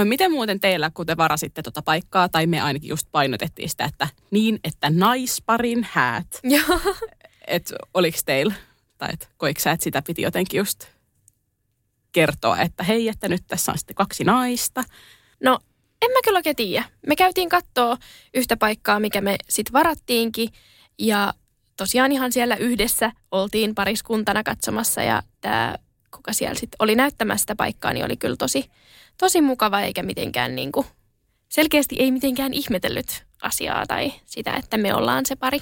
Miten 0.04 0.32
muuten 0.32 0.60
teillä, 0.60 0.91
kun 0.93 1.06
te 1.06 1.17
varasitte 1.17 1.62
tuota 1.62 1.82
paikkaa, 1.82 2.30
tai 2.30 2.47
me 2.47 2.62
ainakin 2.62 2.89
just 2.89 3.08
painotettiin 3.12 3.69
sitä, 3.69 3.86
että 3.86 4.08
niin, 4.32 4.60
että 4.63 4.89
naisparin 4.89 5.88
häät. 5.91 6.28
Joo. 6.43 6.80
Että 7.47 7.76
oliko 7.93 8.18
teillä, 8.26 8.53
tai 8.97 9.09
et, 9.13 9.30
koiko 9.38 9.59
sä, 9.59 9.72
että 9.72 9.84
sitä 9.84 10.01
piti 10.01 10.22
jotenkin 10.22 10.57
just 10.57 10.88
kertoa, 12.12 12.59
että 12.62 12.84
hei, 12.84 13.07
että 13.07 13.28
nyt 13.28 13.43
tässä 13.47 13.72
on 13.72 13.78
sitten 13.78 13.95
kaksi 13.95 14.24
naista. 14.24 14.84
No, 15.43 15.59
en 16.01 16.12
mä 16.12 16.20
kyllä 16.24 16.38
oikein 16.38 16.55
tiedä. 16.55 16.86
Me 17.07 17.16
käytiin 17.16 17.49
kattoo 17.49 17.97
yhtä 18.34 18.57
paikkaa, 18.57 18.99
mikä 18.99 19.22
me 19.22 19.36
sit 19.49 19.74
varattiinkin. 19.74 20.49
Ja 20.99 21.34
tosiaan 21.78 22.12
ihan 22.12 22.32
siellä 22.32 22.55
yhdessä 22.55 23.12
oltiin 23.32 23.76
pariskuntana 23.76 24.43
katsomassa. 24.43 25.01
Ja 25.01 25.24
tämä, 25.41 25.76
kuka 26.16 26.34
siellä 26.34 26.55
sitten 26.55 26.76
oli 26.80 26.95
näyttämässä 26.95 27.43
sitä 27.43 27.55
paikkaa, 27.55 27.93
niin 27.93 28.05
oli 28.05 28.18
kyllä 28.18 28.36
tosi, 28.36 28.72
tosi 29.18 29.41
mukava 29.41 29.82
eikä 29.82 30.03
mitenkään 30.03 30.55
niin 30.55 30.72
kuin, 30.72 30.86
selkeästi 31.49 31.95
ei 31.99 32.12
mitenkään 32.12 32.53
ihmetellyt 32.53 33.26
asiaa 33.41 33.86
tai 33.88 34.14
sitä, 34.26 34.53
että 34.53 34.78
me 34.78 34.95
ollaan 34.95 35.26
se 35.26 35.36
pari. 35.36 35.62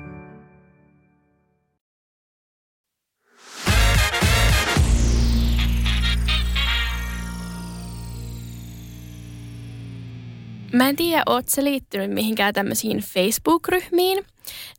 Mä 10.81 10.89
en 10.89 10.95
tiedä, 10.95 11.23
oot 11.25 11.49
sä 11.49 11.63
liittynyt 11.63 12.11
mihinkään 12.11 12.53
tämmöisiin 12.53 12.97
Facebook-ryhmiin, 12.97 14.25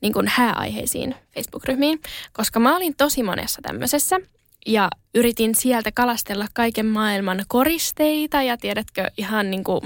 niin 0.00 0.12
kuin 0.12 0.28
hääaiheisiin 0.28 1.14
Facebook-ryhmiin, 1.34 2.00
koska 2.32 2.60
mä 2.60 2.76
olin 2.76 2.94
tosi 2.96 3.22
monessa 3.22 3.62
tämmöisessä 3.62 4.20
ja 4.66 4.90
yritin 5.14 5.54
sieltä 5.54 5.92
kalastella 5.94 6.46
kaiken 6.54 6.86
maailman 6.86 7.44
koristeita 7.48 8.42
ja 8.42 8.56
tiedätkö 8.56 9.10
ihan 9.16 9.50
niin 9.50 9.64
kuin, 9.64 9.80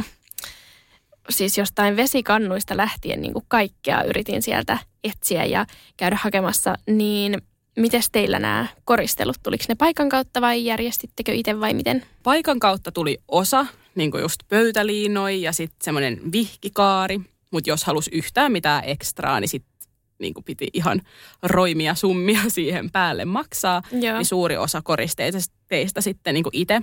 siis 1.31 1.59
jostain 1.59 1.97
vesikannuista 1.97 2.77
lähtien 2.77 3.21
niin 3.21 3.33
kuin 3.33 3.45
kaikkea 3.49 4.03
yritin 4.03 4.43
sieltä 4.43 4.79
etsiä 5.05 5.45
ja 5.45 5.67
käydä 5.97 6.19
hakemassa, 6.23 6.75
niin 6.87 7.43
miten 7.77 8.03
teillä 8.13 8.39
nämä 8.39 8.67
koristelut, 8.85 9.37
tuliko 9.43 9.65
ne 9.69 9.75
paikan 9.75 10.09
kautta 10.09 10.41
vai 10.41 10.65
järjestittekö 10.65 11.33
itse 11.33 11.61
vai 11.61 11.75
miten? 11.75 12.03
Paikan 12.23 12.61
kautta 12.61 12.93
tuli 12.93 13.19
osa, 13.29 13.67
niin 13.95 14.11
kuin 14.11 14.21
just 14.21 14.41
pöytäliinoi 14.49 15.43
ja 15.43 15.53
sitten 15.53 15.85
semmoinen 15.85 16.21
vihkikaari. 16.33 17.21
Mutta 17.51 17.71
jos 17.71 17.85
halusi 17.85 18.11
yhtään 18.15 18.53
mitään 18.53 18.85
ekstraa, 18.85 19.41
niin 19.41 19.49
sitten 19.49 19.89
niin 20.19 20.35
kuin 20.35 20.45
piti 20.45 20.69
ihan 20.73 21.01
roimia 21.43 21.95
summia 21.95 22.41
siihen 22.49 22.91
päälle 22.91 23.25
maksaa. 23.25 23.83
Joo. 23.93 24.17
Niin 24.17 24.27
suuri 24.27 24.57
osa 24.57 24.83
koristeista 24.83 25.53
teistä 25.69 26.01
sitten 26.01 26.35
niin 26.35 26.45
kuin 26.45 26.57
itse 26.57 26.81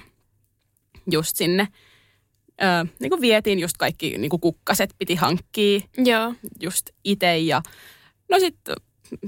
just 1.11 1.35
sinne 1.35 1.67
ö, 2.61 2.85
niin 2.99 3.09
kuin 3.09 3.21
vietiin 3.21 3.59
just 3.59 3.77
kaikki 3.77 4.17
niin 4.17 4.29
kuin 4.29 4.41
kukkaset 4.41 4.95
piti 4.97 5.15
hankkia 5.15 5.79
Joo, 5.97 6.33
just 6.61 6.89
itse 7.03 7.37
ja 7.37 7.61
no 8.29 8.39
sitten 8.39 8.75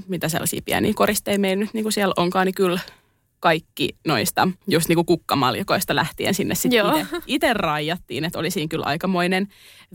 mitä 0.08 0.28
sellaisia 0.28 0.62
pieniä 0.64 0.92
koristeja 0.94 1.38
meillä 1.38 1.64
nyt 1.64 1.74
niin 1.74 1.84
kuin 1.84 1.92
siellä 1.92 2.14
onkaan, 2.16 2.46
niin 2.46 2.54
kyllä 2.54 2.80
kaikki 3.40 3.96
noista 4.06 4.48
just 4.68 4.88
niin 4.88 4.96
kuin 4.96 5.06
kukkamaljakoista 5.06 5.94
lähtien 5.94 6.34
sinne 6.34 6.54
sitten 6.54 7.08
itse 7.26 7.52
raijattiin, 7.52 8.24
että 8.24 8.38
oli 8.38 8.50
siinä 8.50 8.68
kyllä 8.68 8.84
aikamoinen 8.84 9.48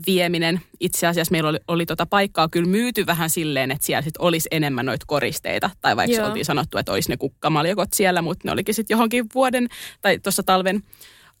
vieminen. 0.06 0.60
Itse 0.80 1.06
asiassa 1.06 1.32
meillä 1.32 1.48
oli, 1.48 1.58
oli 1.68 1.86
tota 1.86 2.06
paikkaa 2.06 2.48
kyllä 2.48 2.68
myyty 2.68 3.06
vähän 3.06 3.30
silleen, 3.30 3.70
että 3.70 3.86
siellä 3.86 4.02
sitten 4.02 4.22
olisi 4.22 4.48
enemmän 4.50 4.86
noita 4.86 5.04
koristeita. 5.08 5.70
Tai 5.80 5.96
vaikka 5.96 6.16
Joo. 6.16 6.26
oltiin 6.26 6.44
sanottu, 6.44 6.78
että 6.78 6.92
olisi 6.92 7.10
ne 7.10 7.16
kukkamaljakot 7.16 7.88
siellä, 7.92 8.22
mutta 8.22 8.48
ne 8.48 8.52
olikin 8.52 8.74
sitten 8.74 8.94
johonkin 8.94 9.26
vuoden 9.34 9.68
tai 10.00 10.18
tuossa 10.18 10.42
talven 10.42 10.82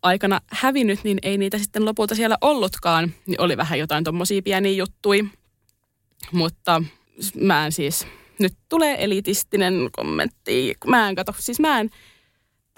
aikana 0.02 0.40
hävinnyt, 0.46 1.04
niin 1.04 1.18
ei 1.22 1.38
niitä 1.38 1.58
sitten 1.58 1.84
lopulta 1.84 2.14
siellä 2.14 2.38
ollutkaan. 2.40 3.12
Niin 3.26 3.40
oli 3.40 3.56
vähän 3.56 3.78
jotain 3.78 4.04
tommosia 4.04 4.42
pieniä 4.42 4.72
juttui. 4.72 5.24
Mutta 6.32 6.82
mä 7.34 7.66
en 7.66 7.72
siis, 7.72 8.06
nyt 8.42 8.54
tulee 8.68 9.04
elitistinen 9.04 9.88
kommentti. 9.92 10.74
Mä 10.86 11.08
en 11.08 11.14
kato, 11.14 11.34
siis 11.38 11.60
mä 11.60 11.80
en 11.80 11.90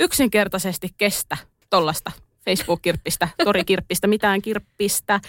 yksinkertaisesti 0.00 0.88
kestä 0.98 1.36
tollasta 1.70 2.12
Facebook-kirppistä, 2.44 3.28
torikirppistä, 3.44 4.06
mitään 4.06 4.42
kirppistä. 4.42 5.20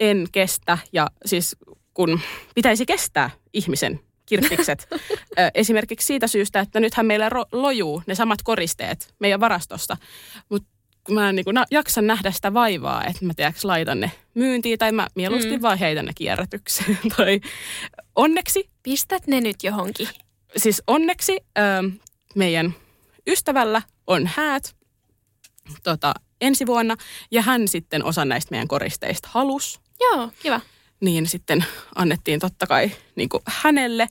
En 0.00 0.26
kestä 0.32 0.78
ja 0.92 1.06
siis 1.24 1.56
kun 1.94 2.20
pitäisi 2.54 2.86
kestää 2.86 3.30
ihmisen 3.52 4.00
kirppikset. 4.26 4.88
Esimerkiksi 5.54 6.06
siitä 6.06 6.26
syystä, 6.26 6.60
että 6.60 6.80
nythän 6.80 7.06
meillä 7.06 7.28
ro- 7.28 7.48
lojuu 7.52 8.02
ne 8.06 8.14
samat 8.14 8.42
koristeet 8.42 9.14
meidän 9.18 9.40
varastossa. 9.40 9.96
Mutta 10.48 10.68
mä 11.10 11.28
en 11.28 11.36
niin 11.36 11.44
na- 11.52 11.66
jaksa 11.70 12.02
nähdä 12.02 12.30
sitä 12.30 12.54
vaivaa, 12.54 13.04
että 13.04 13.24
mä 13.24 13.32
tiedäks, 13.36 13.64
laitan 13.64 14.00
ne 14.00 14.10
myyntiin 14.34 14.78
tai 14.78 14.92
mä 14.92 15.06
mieluusti 15.14 15.56
mm. 15.56 15.62
vaan 15.62 15.78
heitän 15.78 16.04
ne 16.04 16.12
kierrätykseen. 16.14 16.98
tai 17.16 17.40
onneksi, 18.16 18.68
pistät 18.88 19.26
ne 19.26 19.40
nyt 19.40 19.62
johonkin. 19.62 20.08
siis 20.56 20.82
onneksi 20.86 21.38
ö, 21.58 21.62
meidän 22.34 22.74
ystävällä 23.26 23.82
on 24.06 24.30
häät 24.36 24.76
tota, 25.82 26.14
ensi 26.40 26.66
vuonna 26.66 26.96
ja 27.30 27.42
hän 27.42 27.68
sitten 27.68 28.04
osa 28.04 28.24
näistä 28.24 28.50
meidän 28.50 28.68
koristeista 28.68 29.28
halus. 29.32 29.80
Joo, 30.00 30.30
kiva. 30.42 30.60
Niin 31.00 31.26
sitten 31.26 31.64
annettiin 31.94 32.40
totta 32.40 32.66
kai 32.66 32.90
niin 33.16 33.28
hänelle. 33.46 34.08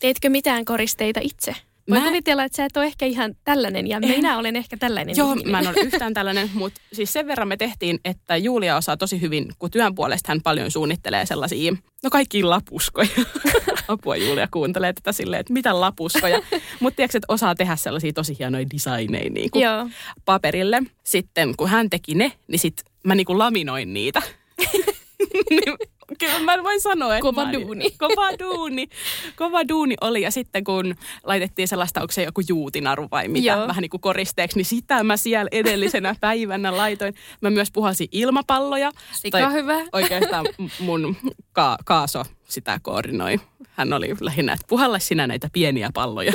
Teetkö 0.00 0.28
mitään 0.28 0.64
koristeita 0.64 1.20
itse? 1.22 1.56
Voi 1.90 1.98
Mä- 2.00 2.06
kuvitella, 2.06 2.44
että 2.44 2.56
sä 2.56 2.64
et 2.64 2.76
ole 2.76 2.86
ehkä 2.86 3.06
ihan 3.06 3.34
tällainen 3.44 3.86
ja 3.86 4.00
minä 4.00 4.38
olen 4.38 4.56
ehkä 4.56 4.76
tällainen 4.76 5.16
Joo, 5.16 5.30
ihminen. 5.30 5.50
mä 5.50 5.58
en 5.58 5.68
ole 5.68 5.76
yhtään 5.84 6.14
tällainen, 6.14 6.50
mutta 6.54 6.80
siis 6.92 7.12
sen 7.12 7.26
verran 7.26 7.48
me 7.48 7.56
tehtiin, 7.56 7.98
että 8.04 8.36
Julia 8.36 8.76
osaa 8.76 8.96
tosi 8.96 9.20
hyvin, 9.20 9.48
kun 9.58 9.70
työn 9.70 9.94
puolesta 9.94 10.30
hän 10.32 10.40
paljon 10.42 10.70
suunnittelee 10.70 11.26
sellaisia, 11.26 11.72
no 12.02 12.10
kaikki 12.10 12.42
lapuskoja. 12.42 13.08
Apua 13.88 14.16
Julia 14.16 14.48
kuuntelee 14.50 14.92
tätä 14.92 15.12
silleen, 15.12 15.40
että 15.40 15.52
mitä 15.52 15.80
lapuskoja. 15.80 16.42
Mutta 16.80 16.96
tiedätkö, 16.96 17.18
että 17.18 17.32
osaa 17.32 17.54
tehdä 17.54 17.76
sellaisia 17.76 18.12
tosi 18.12 18.36
hienoja 18.38 18.66
designeja 18.74 19.30
niin 19.30 19.50
kuin 19.50 19.62
Joo. 19.62 19.88
paperille. 20.24 20.82
Sitten 21.04 21.54
kun 21.56 21.68
hän 21.68 21.90
teki 21.90 22.14
ne, 22.14 22.32
niin 22.48 22.58
sit 22.58 22.74
mä 23.04 23.14
niin 23.14 23.24
kuin 23.26 23.38
laminoin 23.38 23.94
niitä. 23.94 24.22
kyllä 26.18 26.38
mä 26.40 26.62
voin 26.62 26.80
sanoa, 26.80 27.16
että 27.16 27.22
Kova 27.22 27.44
mä 27.44 27.52
duuni. 27.52 27.90
Kova 27.98 28.38
duuni. 28.38 28.88
Kova 29.36 29.68
duuni 29.68 29.94
oli 30.00 30.22
ja 30.22 30.30
sitten 30.30 30.64
kun 30.64 30.94
laitettiin 31.24 31.68
sellaista, 31.68 32.00
onko 32.00 32.12
se 32.12 32.22
joku 32.22 32.40
juutinaru 32.48 33.08
vai 33.10 33.28
mitä, 33.28 33.46
Joo. 33.46 33.68
vähän 33.68 33.82
niin 33.82 33.90
kuin 33.90 34.00
koristeeksi, 34.00 34.56
niin 34.56 34.64
sitä 34.64 35.04
mä 35.04 35.16
siellä 35.16 35.48
edellisenä 35.52 36.14
päivänä 36.20 36.76
laitoin. 36.76 37.14
Mä 37.40 37.50
myös 37.50 37.70
puhalsin 37.72 38.08
ilmapalloja. 38.12 38.92
Sika 39.12 39.50
hyvä. 39.50 39.74
Oikeastaan 39.92 40.46
mun 40.78 41.16
ka- 41.52 41.78
kaaso 41.84 42.22
sitä 42.48 42.78
koordinoi. 42.82 43.40
Hän 43.70 43.92
oli 43.92 44.14
lähinnä, 44.20 44.52
että 44.52 44.66
puhalla 44.68 44.98
sinä 44.98 45.26
näitä 45.26 45.48
pieniä 45.52 45.90
palloja 45.94 46.32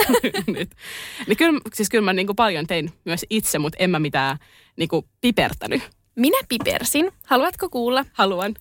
nyt. 0.48 0.70
Niin 1.28 1.38
kyllä, 1.38 1.60
siis 1.74 1.90
kyllä 1.90 2.06
mä 2.06 2.14
niin 2.14 2.28
kuin 2.28 2.36
paljon 2.36 2.68
tein 2.68 2.92
myös 3.06 3.26
itse, 3.30 3.60
mutta 3.60 3.78
en 3.80 3.90
mä 3.90 4.00
mitään 4.00 4.38
niin 4.76 4.90
kuin 4.90 5.06
pipertänyt. 5.22 5.82
Minä 6.16 6.38
pipersin. 6.50 7.12
Haluatko 7.26 7.70
kuulla? 7.70 8.06
Haluan. 8.14 8.54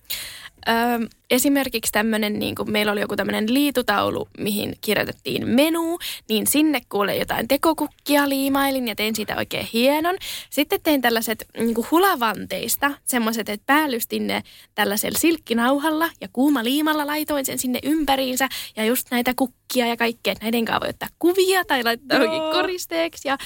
Öö, 0.67 1.07
esimerkiksi 1.29 1.91
tämmöinen, 1.91 2.39
niin 2.39 2.55
kuin 2.55 2.71
meillä 2.71 2.91
oli 2.91 3.01
joku 3.01 3.15
tämmöinen 3.15 3.53
liitutaulu, 3.53 4.27
mihin 4.37 4.75
kirjoitettiin 4.81 5.47
menu, 5.47 5.99
niin 6.29 6.47
sinne 6.47 6.81
kuule 6.89 7.15
jotain 7.15 7.47
tekokukkia 7.47 8.29
liimailin 8.29 8.87
ja 8.87 8.95
tein 8.95 9.15
siitä 9.15 9.35
oikein 9.37 9.67
hienon. 9.73 10.17
Sitten 10.49 10.81
tein 10.83 11.01
tällaiset 11.01 11.45
niin 11.57 11.75
hulavanteista, 11.91 12.91
semmoiset, 13.05 13.49
että 13.49 13.65
päällystin 13.65 14.27
ne 14.27 14.43
tällaisella 14.75 15.19
silkkinauhalla 15.19 16.09
ja 16.21 16.27
kuuma 16.33 16.63
liimalla 16.63 17.07
laitoin 17.07 17.45
sen 17.45 17.59
sinne 17.59 17.79
ympäriinsä 17.83 18.49
ja 18.75 18.85
just 18.85 19.07
näitä 19.11 19.33
kukkia 19.35 19.87
ja 19.87 19.97
kaikkea, 19.97 20.31
että 20.31 20.45
näiden 20.45 20.65
kanssa 20.65 20.81
voi 20.81 20.89
ottaa 20.89 21.09
kuvia 21.19 21.65
tai 21.65 21.83
laittaa 21.83 22.19
oikein 22.19 22.51
koristeeksi. 22.51 23.27
Ja 23.27 23.37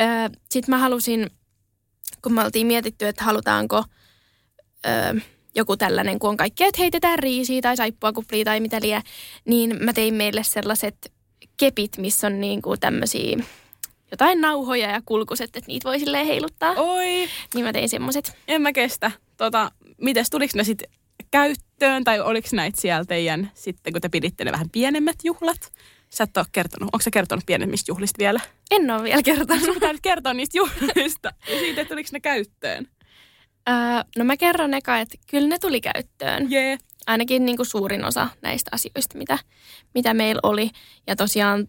öö, 0.00 0.06
sitten 0.50 0.72
mä 0.74 0.78
halusin, 0.78 1.30
kun 2.22 2.32
me 2.32 2.44
oltiin 2.44 2.66
mietitty, 2.66 3.06
että 3.06 3.24
halutaanko 3.24 3.84
öö, 4.86 5.20
joku 5.58 5.76
tällainen, 5.76 6.18
kun 6.18 6.30
on 6.30 6.36
kaikkea, 6.36 6.66
että 6.66 6.82
heitetään 6.82 7.18
riisiä 7.18 7.60
tai 7.60 7.76
saippua 7.76 8.12
kuplia 8.12 8.44
tai 8.44 8.60
mitä 8.60 8.80
liian, 8.82 9.02
niin 9.44 9.76
mä 9.84 9.92
tein 9.92 10.14
meille 10.14 10.42
sellaiset 10.44 11.12
kepit, 11.56 11.98
missä 11.98 12.26
on 12.26 12.40
niin 12.40 12.62
kuin 12.62 12.80
tämmöisiä 12.80 13.38
jotain 14.10 14.40
nauhoja 14.40 14.90
ja 14.90 15.02
kulkuset, 15.06 15.56
että 15.56 15.68
niitä 15.68 15.88
voi 15.88 15.98
silleen 15.98 16.26
heiluttaa. 16.26 16.72
Oi, 16.76 17.28
Niin 17.54 17.64
mä 17.64 17.72
tein 17.72 17.88
semmoiset. 17.88 18.36
en 18.48 18.62
mä 18.62 18.72
kestä. 18.72 19.10
Tota, 19.36 19.70
mites 20.00 20.30
tuliko 20.30 20.52
ne 20.56 20.64
sitten 20.64 20.90
käyttöön 21.30 22.04
tai 22.04 22.20
oliko 22.20 22.48
näitä 22.52 22.80
siellä 22.80 23.04
teidän, 23.04 23.50
sitten 23.54 23.92
kun 23.92 24.02
te 24.02 24.08
piditte 24.08 24.44
ne 24.44 24.52
vähän 24.52 24.70
pienemmät 24.70 25.16
juhlat? 25.24 25.72
Sä 26.10 26.24
et 26.24 26.36
ole 26.36 26.46
kertonut, 26.52 26.88
onko 26.92 27.02
sä 27.02 27.10
kertonut 27.10 27.46
pienemmistä 27.46 27.90
juhlista 27.90 28.18
vielä? 28.18 28.40
En 28.70 28.90
ole 28.90 29.02
vielä 29.02 29.22
kertonut. 29.22 29.64
Sun 29.64 29.74
pitää 29.74 29.92
nyt 29.92 30.00
kertoa 30.02 30.34
niistä 30.34 30.58
juhlista 30.58 31.32
ja 31.48 31.58
siitä, 31.58 31.80
että 31.80 31.94
tuliko 31.94 32.08
ne 32.12 32.20
käyttöön. 32.20 32.86
Öö, 33.68 33.74
no 34.18 34.24
mä 34.24 34.36
kerron 34.36 34.74
eka, 34.74 34.98
että 34.98 35.18
kyllä 35.30 35.48
ne 35.48 35.58
tuli 35.58 35.80
käyttöön. 35.80 36.52
Yeah. 36.52 36.78
Ainakin 37.06 37.44
niin 37.44 37.56
kuin 37.56 37.66
suurin 37.66 38.04
osa 38.04 38.28
näistä 38.42 38.70
asioista, 38.72 39.18
mitä, 39.18 39.38
mitä 39.94 40.14
meillä 40.14 40.40
oli. 40.42 40.70
Ja 41.06 41.16
tosiaan, 41.16 41.68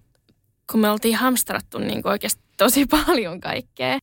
kun 0.71 0.79
me 0.79 0.89
oltiin 0.89 1.15
hamstrattu 1.15 1.77
niin 1.77 2.01
kuin 2.01 2.11
oikeasti 2.11 2.43
tosi 2.57 2.85
paljon 3.05 3.39
kaikkea, 3.39 3.99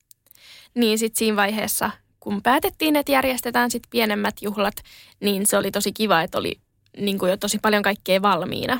niin 0.75 0.99
sitten 0.99 1.19
siinä 1.19 1.37
vaiheessa, 1.37 1.91
kun 2.21 2.43
päätettiin, 2.43 2.97
että 2.97 3.13
järjestetään 3.13 3.71
sitten 3.71 3.91
pienemmät 3.91 4.35
juhlat, 4.43 4.75
niin 5.21 5.47
se 5.47 5.57
oli 5.57 5.71
tosi 5.71 5.93
kiva, 5.93 6.23
että 6.23 6.39
oli 6.39 6.61
niin 6.97 7.19
kuin 7.19 7.31
jo 7.31 7.37
tosi 7.37 7.59
paljon 7.59 7.83
kaikkea 7.83 8.23
valmiina. 8.23 8.79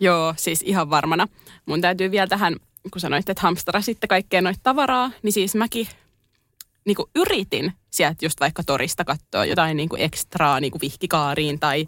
Joo, 0.00 0.34
siis 0.36 0.62
ihan 0.62 0.90
varmana. 0.90 1.28
Mun 1.66 1.80
täytyy 1.80 2.10
vielä 2.10 2.26
tähän 2.26 2.56
kun 2.90 3.00
sanoit, 3.00 3.28
että 3.28 3.42
hamstrasitte 3.42 4.06
kaikkea 4.06 4.40
noita 4.40 4.60
tavaraa, 4.62 5.10
niin 5.22 5.32
siis 5.32 5.54
mäkin 5.54 5.86
niin 6.84 6.96
kuin 6.96 7.10
yritin 7.14 7.72
sieltä 7.90 8.26
just 8.26 8.40
vaikka 8.40 8.62
torista 8.64 9.04
katsoa 9.04 9.44
jotain 9.44 9.76
niin 9.76 9.88
kuin 9.88 10.02
ekstraa 10.02 10.60
niin 10.60 10.70
kuin 10.70 10.80
vihkikaariin 10.80 11.60
tai 11.60 11.86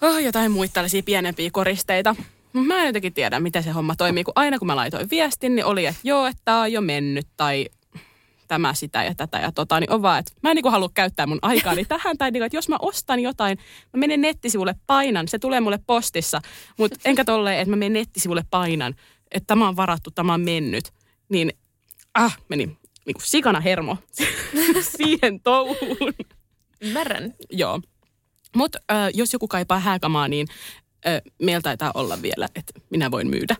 oh, 0.00 0.18
jotain 0.18 0.52
muita 0.52 0.72
tällaisia 0.72 1.02
pienempiä 1.02 1.50
koristeita. 1.52 2.16
Mä 2.52 2.80
en 2.80 2.86
jotenkin 2.86 3.14
tiedä, 3.14 3.40
miten 3.40 3.62
se 3.62 3.70
homma 3.70 3.96
toimii, 3.96 4.24
kun 4.24 4.32
aina 4.36 4.58
kun 4.58 4.66
mä 4.66 4.76
laitoin 4.76 5.10
viestin, 5.10 5.54
niin 5.54 5.64
oli, 5.64 5.86
että 5.86 6.00
joo, 6.04 6.26
että 6.26 6.42
tää 6.44 6.60
on 6.60 6.72
jo 6.72 6.80
mennyt 6.80 7.26
tai 7.36 7.66
tämä, 8.48 8.74
sitä 8.74 9.04
ja 9.04 9.14
tätä 9.14 9.38
ja 9.38 9.52
tota, 9.52 9.80
niin 9.80 9.92
on 9.92 10.02
vaan, 10.02 10.18
että 10.18 10.32
mä 10.42 10.50
en 10.50 10.56
niin 10.56 10.72
halua 10.72 10.90
käyttää 10.94 11.26
mun 11.26 11.38
aikaani 11.42 11.84
tähän. 11.84 12.18
Tai 12.18 12.30
niin, 12.30 12.42
että 12.42 12.56
jos 12.56 12.68
mä 12.68 12.76
ostan 12.80 13.20
jotain, 13.20 13.58
mä 13.92 13.98
menen 13.98 14.20
nettisivulle 14.20 14.74
painan, 14.86 15.28
se 15.28 15.38
tulee 15.38 15.60
mulle 15.60 15.78
postissa, 15.86 16.40
mutta 16.78 16.98
enkä 17.04 17.24
tolleen, 17.24 17.58
että 17.58 17.70
mä 17.70 17.76
menen 17.76 17.92
nettisivulle 17.92 18.44
painan, 18.50 18.94
että 19.30 19.46
tämä 19.46 19.68
on 19.68 19.76
varattu, 19.76 20.10
tämä 20.10 20.34
on 20.34 20.40
mennyt. 20.40 20.92
Niin, 21.28 21.52
ah, 22.14 22.38
meni 22.48 22.76
niin 23.06 23.14
kuin 23.14 23.26
sikana 23.26 23.60
hermo 23.60 23.96
siihen 24.96 25.40
touhuun. 25.40 26.14
Ymmärrän. 26.80 27.34
Joo. 27.50 27.80
Mutta 28.56 28.78
jos 29.14 29.32
joku 29.32 29.48
kaipaa 29.48 29.78
hääkamaa, 29.78 30.28
niin 30.28 30.46
ö, 31.06 31.22
meillä 31.42 31.60
taitaa 31.60 31.90
olla 31.94 32.22
vielä, 32.22 32.48
että 32.54 32.80
minä 32.90 33.10
voin 33.10 33.26
myydä. 33.26 33.56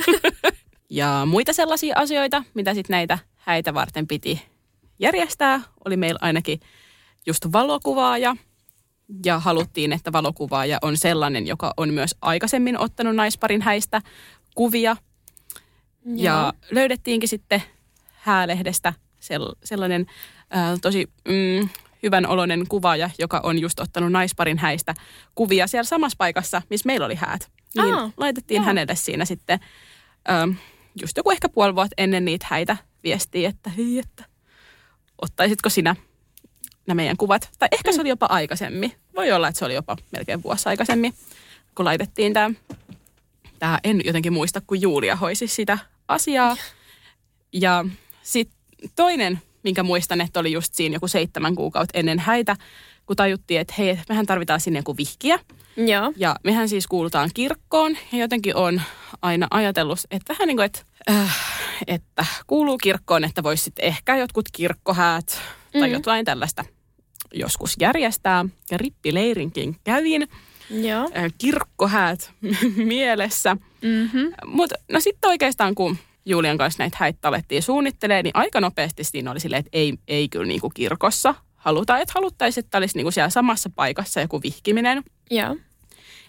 ja 0.90 1.22
muita 1.26 1.52
sellaisia 1.52 1.94
asioita, 1.98 2.44
mitä 2.54 2.74
sitten 2.74 2.94
näitä 2.94 3.18
häitä 3.36 3.74
varten 3.74 4.06
piti 4.06 4.42
järjestää, 4.98 5.60
oli 5.84 5.96
meillä 5.96 6.18
ainakin 6.22 6.60
just 7.26 7.52
valokuvaaja. 7.52 8.36
Ja 9.24 9.38
haluttiin, 9.38 9.92
että 9.92 10.12
valokuvaaja 10.12 10.78
on 10.82 10.96
sellainen, 10.96 11.46
joka 11.46 11.74
on 11.76 11.94
myös 11.94 12.14
aikaisemmin 12.20 12.78
ottanut 12.78 13.16
naisparin 13.16 13.62
häistä 13.62 14.02
kuvia. 14.54 14.96
Ja 16.14 16.52
löydettiinkin 16.70 17.28
sitten 17.28 17.62
häälehdestä 18.22 18.92
sell- 19.20 19.58
sellainen 19.64 20.06
ää, 20.50 20.76
tosi 20.82 21.10
mm, 21.28 21.68
hyvän 22.02 22.26
oloinen 22.26 22.68
kuvaaja, 22.68 23.10
joka 23.18 23.40
on 23.42 23.58
just 23.58 23.80
ottanut 23.80 24.12
naisparin 24.12 24.58
häistä 24.58 24.94
kuvia 25.34 25.66
siellä 25.66 25.84
samassa 25.84 26.16
paikassa, 26.18 26.62
missä 26.70 26.86
meillä 26.86 27.06
oli 27.06 27.14
häät. 27.14 27.50
Niin 27.74 27.94
Aa, 27.94 28.10
laitettiin 28.16 28.56
joo. 28.56 28.66
hänelle 28.66 28.96
siinä 28.96 29.24
sitten 29.24 29.60
ää, 30.24 30.48
just 31.00 31.16
joku 31.16 31.30
ehkä 31.30 31.48
puoli 31.48 31.74
vuotta 31.74 31.94
ennen 31.98 32.24
niitä 32.24 32.46
häitä 32.50 32.76
viestiä, 33.04 33.48
että 33.48 33.70
hei, 33.70 33.98
että 33.98 34.24
ottaisitko 35.22 35.68
sinä 35.68 35.96
nämä 36.86 36.96
meidän 36.96 37.16
kuvat. 37.16 37.50
Tai 37.58 37.68
ehkä 37.72 37.92
se 37.92 38.00
oli 38.00 38.08
jopa 38.08 38.26
aikaisemmin. 38.26 38.92
Voi 39.16 39.32
olla, 39.32 39.48
että 39.48 39.58
se 39.58 39.64
oli 39.64 39.74
jopa 39.74 39.96
melkein 40.10 40.42
vuosi 40.42 40.68
aikaisemmin, 40.68 41.14
kun 41.74 41.84
laitettiin 41.84 42.32
tämä. 42.32 42.50
Tämä 43.58 43.78
en 43.84 44.00
jotenkin 44.04 44.32
muista, 44.32 44.60
kun 44.60 44.80
Julia 44.80 45.16
hoisi 45.16 45.46
sitä 45.46 45.78
asiaa. 46.08 46.56
Ja 47.52 47.84
sitten 48.22 48.56
toinen, 48.96 49.42
minkä 49.62 49.82
muistan, 49.82 50.20
että 50.20 50.40
oli 50.40 50.52
just 50.52 50.74
siinä 50.74 50.96
joku 50.96 51.08
seitsemän 51.08 51.54
kuukautta 51.54 51.98
ennen 51.98 52.18
häitä, 52.18 52.56
kun 53.06 53.16
tajuttiin, 53.16 53.60
että 53.60 53.74
hei, 53.78 53.98
mehän 54.08 54.26
tarvitaan 54.26 54.60
sinne 54.60 54.78
joku 54.78 54.96
vihkiä. 54.96 55.38
Joo. 55.76 56.12
Ja 56.16 56.36
mehän 56.44 56.68
siis 56.68 56.86
kuulutaan 56.86 57.30
kirkkoon 57.34 57.96
ja 58.12 58.18
jotenkin 58.18 58.56
on 58.56 58.82
aina 59.22 59.46
ajatellut, 59.50 59.98
että 60.10 60.32
vähän 60.34 60.46
niin 60.48 60.56
kuin, 60.56 60.64
että, 60.66 60.80
äh, 61.10 61.36
että 61.86 62.26
kuuluu 62.46 62.78
kirkkoon, 62.78 63.24
että 63.24 63.42
voisi 63.42 63.64
sitten 63.64 63.84
ehkä 63.84 64.16
jotkut 64.16 64.48
kirkkohäät 64.52 65.38
tai 65.72 65.82
Mhm. 65.82 65.92
jotain 65.92 66.24
tällaista 66.24 66.64
joskus 67.34 67.74
järjestää. 67.80 68.44
Ja 68.70 68.78
rippileirinkin 68.78 69.76
kävin, 69.84 70.28
Joo. 70.70 71.02
äh, 71.16 71.32
kirkkohäät 71.38 72.32
mielessä. 72.76 73.56
Mm-hmm. 73.82 74.32
Mutta 74.46 74.74
no 74.92 75.00
sitten 75.00 75.30
oikeastaan 75.30 75.74
kun 75.74 75.98
Julian 76.24 76.58
kanssa 76.58 76.82
näitä 76.82 76.96
häitä 77.00 77.28
alettiin 77.28 77.62
suunnittelemaan, 77.62 78.24
niin 78.24 78.36
aika 78.36 78.60
nopeasti 78.60 79.04
siinä 79.04 79.30
oli 79.30 79.40
silleen, 79.40 79.60
että 79.60 79.70
ei, 79.72 79.94
ei 80.08 80.28
kyllä 80.28 80.46
niinku 80.46 80.70
kirkossa 80.70 81.34
haluta. 81.54 81.98
Että 81.98 82.12
haluttaisiin, 82.14 82.64
että 82.64 82.78
olisi 82.78 82.96
niinku 82.96 83.10
siellä 83.10 83.30
samassa 83.30 83.70
paikassa 83.74 84.20
joku 84.20 84.42
vihkiminen, 84.42 85.02
Joo. 85.30 85.56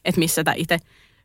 että 0.05 0.19
missä 0.19 0.43
tämä 0.43 0.55
itse 0.57 0.77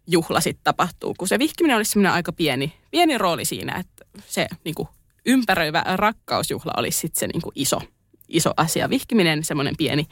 juhla 0.07 0.41
sitten 0.41 0.65
tapahtuu. 0.65 1.15
Kun 1.19 1.29
se 1.29 1.39
vihkiminen 1.39 1.77
olisi 1.77 1.91
semmoinen 1.91 2.13
aika 2.13 2.33
pieni, 2.33 2.73
pieni 2.91 3.19
rooli 3.19 3.45
siinä, 3.45 3.77
että 3.77 4.05
se 4.27 4.47
niinku 4.65 4.89
ympäröivä 5.27 5.85
rakkausjuhla 5.95 6.73
olisi 6.77 6.99
sitten 6.99 7.21
se 7.21 7.27
niinku 7.27 7.53
iso, 7.55 7.81
iso 8.29 8.51
asia. 8.57 8.91
Vihkiminen 8.91 9.45
semmoinen 9.45 9.77
pieni 9.77 10.07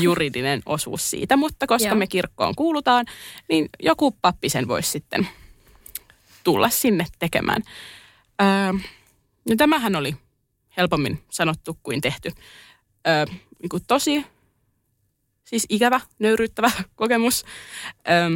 juridinen 0.00 0.62
osuus 0.66 1.10
siitä, 1.10 1.36
mutta 1.36 1.66
koska 1.66 1.88
Joo. 1.88 1.96
me 1.96 2.06
kirkkoon 2.06 2.54
kuulutaan, 2.54 3.06
niin 3.48 3.68
joku 3.82 4.10
pappi 4.22 4.48
sen 4.48 4.68
voisi 4.68 4.90
sitten 4.90 5.28
tulla 6.44 6.70
sinne 6.70 7.06
tekemään. 7.18 7.62
Öö, 8.42 8.72
no 9.48 9.56
tämähän 9.56 9.96
oli 9.96 10.16
helpommin 10.76 11.22
sanottu 11.30 11.78
kuin 11.82 12.00
tehty. 12.00 12.32
Öö, 13.08 13.24
niin 13.62 13.68
kuin 13.70 13.82
tosi 13.86 14.26
siis 15.44 15.66
ikävä, 15.68 16.00
nöyryyttävä 16.18 16.70
kokemus. 16.94 17.44
Öö, 18.10 18.30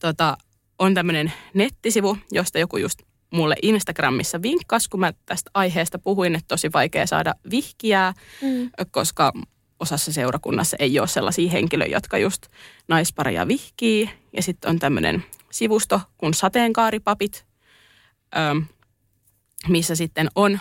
tota, 0.00 0.36
on 0.78 0.94
tämmöinen 0.94 1.32
nettisivu, 1.54 2.18
josta 2.32 2.58
joku 2.58 2.76
just 2.76 2.98
mulle 3.30 3.54
Instagramissa 3.62 4.42
vinkkasi, 4.42 4.90
kun 4.90 5.00
mä 5.00 5.12
tästä 5.26 5.50
aiheesta 5.54 5.98
puhuin, 5.98 6.34
että 6.34 6.48
tosi 6.48 6.72
vaikea 6.72 7.06
saada 7.06 7.34
vihkiää, 7.50 8.14
Mm. 8.42 8.70
koska 8.90 9.32
osassa 9.80 10.12
seurakunnassa 10.12 10.76
ei 10.80 10.98
ole 10.98 11.08
sellaisia 11.08 11.50
henkilöitä, 11.50 11.94
jotka 11.94 12.18
just 12.18 12.46
naispareja 12.88 13.48
vihkii. 13.48 14.10
Ja 14.36 14.42
sitten 14.42 14.70
on 14.70 14.78
tämmöinen 14.78 15.24
sivusto 15.52 16.00
kuin 16.18 16.34
sateenkaaripapit, 16.34 17.46
öö, 18.36 18.60
missä 19.68 19.94
sitten 19.94 20.28
on 20.34 20.60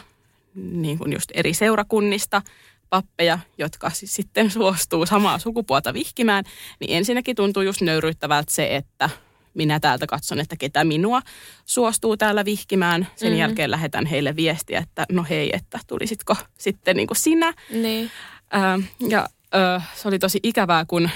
niin 0.55 0.97
kuin 0.97 1.13
just 1.13 1.31
eri 1.33 1.53
seurakunnista 1.53 2.41
pappeja, 2.89 3.39
jotka 3.57 3.89
siis 3.89 4.15
sitten 4.15 4.51
suostuu 4.51 5.05
samaa 5.05 5.39
sukupuolta 5.39 5.93
vihkimään. 5.93 6.43
Niin 6.79 6.97
ensinnäkin 6.97 7.35
tuntuu 7.35 7.63
just 7.63 7.81
nöyryyttävältä 7.81 8.51
se, 8.51 8.75
että 8.75 9.09
minä 9.53 9.79
täältä 9.79 10.07
katson, 10.07 10.39
että 10.39 10.55
ketä 10.59 10.83
minua 10.83 11.21
suostuu 11.65 12.17
täällä 12.17 12.45
vihkimään. 12.45 13.03
Sen 13.03 13.09
Mhm. 13.11 13.23
mm-hmm. 13.25 13.39
jälkeen 13.39 13.71
lähetän 13.71 14.05
heille 14.05 14.35
viestiä, 14.35 14.79
että 14.79 15.05
no 15.11 15.25
hei, 15.29 15.49
että 15.53 15.79
tulisitko 15.87 16.35
sitten 16.57 16.95
niin 16.95 17.07
kuin 17.07 17.17
sinä. 17.17 17.53
Niin. 17.69 18.11
Ää, 18.51 18.79
ja 19.09 19.29
ää, 19.51 19.81
se 19.95 20.07
oli 20.07 20.19
tosi 20.19 20.39
ikävää, 20.43 20.85
kun 20.85 21.09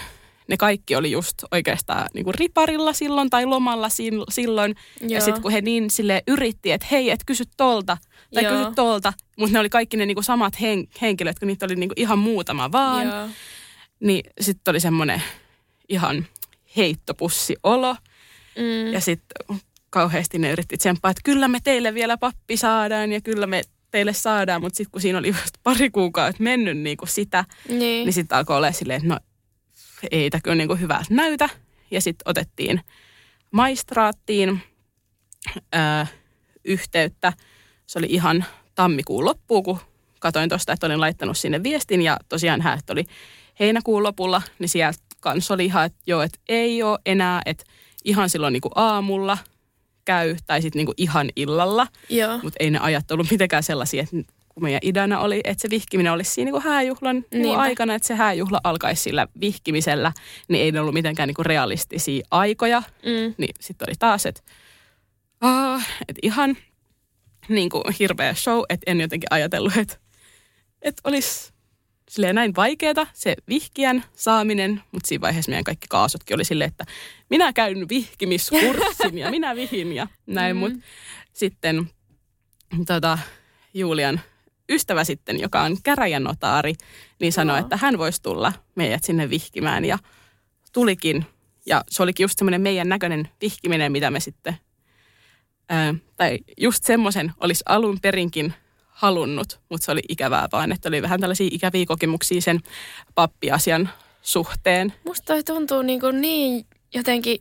ne 0.48 0.58
kaikki 0.58 0.96
oli 0.96 1.12
just 1.12 1.44
oikeastaan 1.52 2.08
niin 2.14 2.24
kuin 2.24 2.34
riparilla 2.36 2.94
silloin 2.94 3.30
tai 3.30 3.46
lomalla 3.46 3.88
sil- 3.98 4.30
silloin. 4.30 4.76
Ja 5.02 5.08
Joo. 5.10 5.22
sitten 5.22 5.42
kun 5.42 5.52
he 5.52 5.62
niin 5.62 5.90
sille 5.90 6.24
yritti, 6.28 6.72
että 6.72 6.88
hei, 6.92 7.10
et 7.10 7.20
kysy 7.26 7.44
tolta 7.58 7.98
tai 8.34 8.44
Joo. 8.44 8.54
kysy 8.64 8.76
tolta, 8.76 9.14
mutta 9.38 9.54
ne 9.54 9.60
oli 9.60 9.70
kaikki 9.70 9.98
ne 9.98 10.06
niin 10.06 10.16
kuin 10.16 10.24
samat 10.24 10.54
hen- 10.56 10.88
henkilöt, 11.02 11.40
kun 11.40 11.48
niitä 11.48 11.66
oli 11.66 11.76
niin 11.76 11.90
kuin 11.90 12.00
ihan 12.02 12.20
muutama 12.20 12.72
vaan. 12.72 13.08
Joo. 13.08 13.28
Niin 14.00 14.24
sitten 14.42 14.72
oli 14.72 14.80
semmoinen 14.80 15.24
ihan 15.90 16.26
heittopussi-olo. 16.78 17.96
Mm. 18.58 18.94
Ja 18.94 19.02
sitten 19.02 19.58
kauheasti 19.90 20.40
ne 20.40 20.52
yritti 20.52 20.78
tsemppaa, 20.78 21.12
että 21.12 21.22
kyllä 21.24 21.48
me 21.48 21.60
teille 21.64 21.94
vielä 21.94 22.18
pappi 22.18 22.58
saadaan 22.58 23.12
ja 23.12 23.22
kyllä 23.22 23.48
me 23.48 23.62
teille 23.92 24.14
saadaan. 24.14 24.62
Mutta 24.62 24.78
sitten 24.78 24.92
kun 24.92 25.02
siinä 25.02 25.20
oli 25.20 25.28
just 25.28 25.56
pari 25.64 25.90
kuukautta 25.90 26.44
mennyt 26.44 26.78
niin 26.78 26.98
kuin 26.98 27.10
sitä, 27.10 27.46
Niin. 27.70 27.80
niin 28.06 28.14
sitten 28.14 28.38
alkoi 28.38 28.58
olla 28.58 28.72
silleen, 28.72 28.98
että 28.98 29.10
no 29.10 29.20
ei 30.12 30.30
tämä 30.30 30.42
kyllä 30.42 30.56
niin 30.56 30.68
kuin 30.68 30.80
hyvältä 30.80 31.06
näytä. 31.10 31.50
Ja 31.92 32.02
sitten 32.02 32.30
otettiin 32.30 32.82
maistraattiin 33.52 34.62
ää, 35.72 36.08
yhteyttä. 36.66 37.34
Se 37.88 38.00
oli 38.00 38.08
ihan 38.10 38.46
tammikuun 38.76 39.26
loppuun, 39.26 39.64
kun 39.64 39.80
katoin 40.20 40.50
tuosta, 40.50 40.74
että 40.74 40.86
olin 40.86 41.02
laittanut 41.02 41.38
sinne 41.38 41.64
viestin. 41.64 42.02
Ja 42.02 42.18
tosiaan 42.30 42.62
häät 42.62 42.90
oli 42.90 43.04
heinäkuun 43.60 44.04
lopulla, 44.04 44.42
niin 44.60 44.70
sieltä 44.70 45.00
kanssa 45.20 45.54
oli 45.54 45.66
ihan, 45.66 45.86
että 45.86 46.00
joo, 46.08 46.22
että 46.22 46.40
ei 46.50 46.84
ole 46.84 47.00
enää, 47.06 47.42
että 47.46 47.64
ihan 48.04 48.30
silloin 48.30 48.54
niin 48.54 48.62
kuin 48.62 48.72
aamulla 48.76 49.38
käy 50.06 50.36
tai 50.48 50.62
sitten 50.62 50.80
niin 50.80 50.86
kuin 50.86 50.96
ihan 50.98 51.30
illalla. 51.36 51.88
Mutta 52.44 52.58
ei 52.60 52.72
ne 52.72 52.80
ajat 52.80 53.12
ollut 53.12 53.32
mitenkään 53.32 53.64
sellaisia, 53.64 54.04
että 54.04 54.34
kun 54.56 54.64
meidän 54.64 54.80
idänä 54.84 55.20
oli, 55.20 55.42
että 55.44 55.62
se 55.62 55.70
vihkiminen 55.70 56.14
olisi 56.14 56.32
siinä 56.32 56.52
niin 56.52 56.62
hääjuhlan 56.62 57.26
niin 57.34 57.58
aikana, 57.60 57.96
että 57.96 58.08
se 58.08 58.16
hääjuhla 58.16 58.60
alkaisi 58.64 59.02
sillä 59.04 59.28
vihkimisellä, 59.42 60.12
niin 60.48 60.64
ei 60.64 60.72
ne 60.72 60.80
ollut 60.80 60.94
mitenkään 60.94 61.28
niin 61.28 61.46
realistisia 61.46 62.26
aikoja. 62.32 62.80
Mm. 62.80 63.34
Niin 63.38 63.56
sitten 63.60 63.90
oli 63.90 63.96
taas, 64.00 64.26
että, 64.26 64.42
ah, 65.42 65.88
että 66.08 66.20
ihan 66.24 66.58
niin 67.50 67.70
kuin 67.70 67.84
hirveä 68.00 68.34
show, 68.34 68.62
että 68.70 68.92
en 68.92 69.02
jotenkin 69.02 69.28
ajatellut, 69.30 69.78
että, 69.78 69.98
että 70.82 71.02
olisi 71.04 71.54
silleen 72.10 72.36
näin 72.36 72.56
vaikeeta 72.56 73.08
se 73.14 73.36
vihkiän 73.48 74.04
saaminen, 74.14 74.82
mutta 74.92 75.08
siinä 75.08 75.22
vaiheessa 75.22 75.50
meidän 75.50 75.64
kaikki 75.64 75.88
kaasutkin 75.90 76.36
oli 76.36 76.46
silleen, 76.46 76.68
että 76.68 76.86
minä 77.30 77.54
käyn 77.54 77.90
vihkimiskurssin 77.90 79.18
ja 79.18 79.30
minä 79.32 79.56
vihin 79.56 79.94
ja 79.94 80.08
näin, 80.26 80.56
Mhm. 80.58 80.66
mm. 80.66 80.72
mutta 80.74 80.88
sitten 81.34 81.90
tota, 82.88 83.20
Julian 83.74 84.22
ystävä 84.70 85.04
sitten, 85.04 85.40
joka 85.40 85.62
on 85.62 85.78
käräjänotaari, 85.84 86.74
niin 87.20 87.34
sanoi, 87.34 87.60
että 87.60 87.78
hän 87.78 87.98
voisi 87.98 88.22
tulla 88.22 88.54
meidät 88.76 89.04
sinne 89.04 89.30
vihkimään 89.30 89.86
ja 89.86 89.98
tulikin. 90.74 91.26
Ja 91.66 91.84
se 91.90 92.04
olikin 92.04 92.24
just 92.24 92.40
semmoinen 92.40 92.62
meidän 92.62 92.90
näköinen 92.90 93.30
vihkiminen, 93.42 93.92
mitä 93.92 94.12
me 94.12 94.20
sitten 94.20 94.58
ää, 95.70 95.96
tai 96.16 96.40
just 96.58 96.84
semmoisen 96.84 97.34
olisi 97.40 97.64
alun 97.68 98.00
perinkin 98.02 98.54
halunnut, 98.88 99.60
mutta 99.70 99.86
se 99.86 99.92
oli 99.92 100.02
ikävää 100.10 100.48
vaan, 100.52 100.72
että 100.72 100.90
oli 100.90 101.02
vähän 101.02 101.22
tällaisia 101.22 101.50
ikäviä 101.52 101.86
kokemuksia 101.86 102.42
sen 102.42 102.60
pappiasian 103.16 103.90
suhteen. 104.22 104.94
Musta 105.06 105.26
toi 105.26 105.44
tuntuu 105.44 105.82
niin, 105.82 106.00
kuin 106.00 106.22
niin 106.22 106.66
jotenkin 106.94 107.40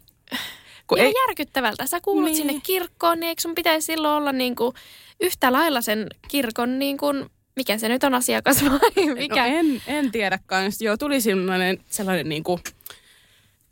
Kun 0.87 0.99
ihan 0.99 1.09
ei, 1.09 1.14
järkyttävältä. 1.28 1.87
Sä 1.87 2.01
kuulut 2.01 2.24
Niin. 2.24 2.37
niin. 2.37 2.47
sinne 2.47 2.61
kirkkoon, 2.66 3.20
niin 3.20 3.28
eikö 3.28 3.43
sun 3.43 3.55
pitäisi 3.55 3.87
silloin 3.87 4.14
olla 4.14 4.32
niin 4.32 4.57
kuin 4.57 4.74
yhtä 5.20 5.53
lailla 5.53 5.80
sen 5.80 6.07
kirkon, 6.28 6.78
niin 6.78 6.97
kuin, 6.97 7.30
mikä 7.57 7.78
se 7.78 7.89
nyt 7.89 8.05
on 8.05 8.14
asiakas 8.14 8.64
vai 8.64 9.05
mikä? 9.14 9.49
No 9.49 9.55
en, 9.59 9.82
en 9.87 10.12
tiedä. 10.12 10.39
Joo, 10.80 10.97
tuli 10.97 11.20
sellainen, 11.20 11.78
sellainen 11.91 12.28
niinku, 12.28 12.61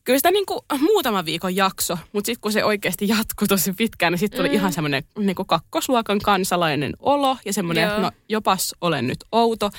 kyllä 0.05 0.19
sitä 0.19 0.31
niinku 0.31 0.65
muutama 0.81 1.25
viikon 1.25 1.57
jakso, 1.57 1.99
mutta 2.13 2.27
sitten 2.27 2.41
kun 2.41 2.53
se 2.53 2.65
oikeasti 2.65 3.09
jatkui 3.09 3.49
tosi 3.49 3.73
pitkään, 3.73 4.13
niin 4.13 4.19
sitten 4.19 4.37
tuli 4.39 4.49
Mm. 4.49 4.55
ihan 4.55 4.73
semmoinen 4.73 5.03
niinku 5.19 5.45
kakkosluokan 5.45 6.19
kansalainen 6.19 6.93
olo 6.99 7.37
ja 7.45 7.53
semmoinen, 7.53 7.89
no 8.03 8.11
jopas 8.29 8.75
olen 8.81 9.07
nyt 9.07 9.19
outo. 9.33 9.71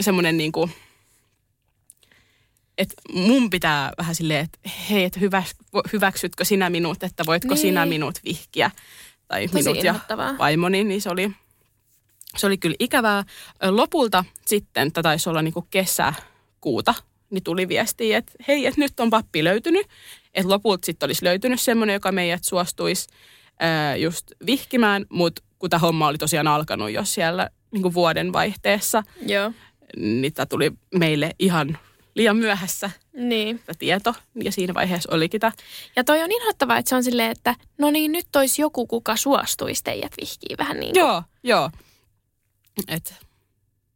Semmoinen 0.00 0.36
niinku, 0.36 0.70
että 2.78 2.94
mun 3.12 3.50
pitää 3.50 3.92
vähän 3.98 4.14
silleen, 4.14 4.44
että 4.44 4.58
hei, 4.90 5.04
että 5.04 5.20
hyvä, 5.20 5.42
hyväksytkö 5.92 6.44
sinä 6.44 6.70
minut, 6.70 7.02
että 7.02 7.26
voitko 7.26 7.54
Niin. 7.54 7.60
sinä 7.62 7.86
minut 7.86 8.20
vihkiä. 8.24 8.70
Tai 9.28 9.48
Tosi 9.48 9.62
minut 9.62 9.84
ja 9.84 9.94
vaimoni, 10.38 10.84
niin 10.84 11.02
se 11.02 11.10
oli, 11.10 11.30
se 12.36 12.46
oli 12.46 12.58
kyllä 12.58 12.76
ikävää. 12.78 13.24
Lopulta 13.70 14.24
sitten, 14.46 14.92
tämä 14.92 15.02
taisi 15.02 15.28
olla 15.30 15.42
niinku 15.42 15.66
kesäkuuta, 15.70 16.94
niin 17.30 17.42
tuli 17.42 17.68
viesti, 17.68 18.14
että 18.14 18.32
hei, 18.48 18.66
että 18.66 18.80
nyt 18.80 19.00
on 19.00 19.10
pappi 19.10 19.44
löytynyt. 19.44 19.86
Että 20.34 20.52
lopulta 20.52 20.86
sitten 20.86 21.06
olisi 21.06 21.24
löytynyt 21.24 21.60
semmoinen, 21.60 21.94
joka 21.94 22.12
meidät 22.12 22.44
suostuisi 22.44 23.08
ää, 23.60 23.96
just 23.96 24.26
vihkimään, 24.46 25.06
mutta 25.08 25.42
kun 25.58 25.70
tämä 25.70 25.80
homma 25.80 26.08
oli 26.08 26.18
tosiaan 26.18 26.48
alkanut 26.48 26.90
jo 26.90 27.04
siellä 27.04 27.50
niinku 27.70 27.94
vuoden 27.94 28.32
vaihteessa, 28.32 29.02
Joo. 29.26 29.52
niin 29.96 30.32
tämä 30.34 30.46
tuli 30.46 30.72
meille 30.94 31.30
ihan 31.38 31.78
liian 32.16 32.36
myöhässä 32.36 32.90
Niin. 33.12 33.58
tämä 33.58 33.76
tieto. 33.78 34.14
Ja 34.42 34.52
siinä 34.52 34.74
vaiheessa 34.74 35.14
olikin 35.14 35.40
tämä. 35.40 35.52
Ja 35.96 36.04
toi 36.04 36.22
on 36.22 36.32
inhottavaa, 36.32 36.78
että 36.78 36.88
se 36.88 36.96
on 36.96 37.04
silleen, 37.04 37.30
että 37.30 37.54
no 37.78 37.90
niin, 37.90 38.12
nyt 38.12 38.36
olisi 38.36 38.62
joku, 38.62 38.86
kuka 38.86 39.16
suostuisi 39.16 39.84
teidät 39.84 40.12
vihkiin 40.20 40.58
vähän 40.58 40.80
niin 40.80 40.92
kuin. 40.92 41.00
Joo, 41.00 41.22
joo. 41.42 41.70
Et, 42.88 43.14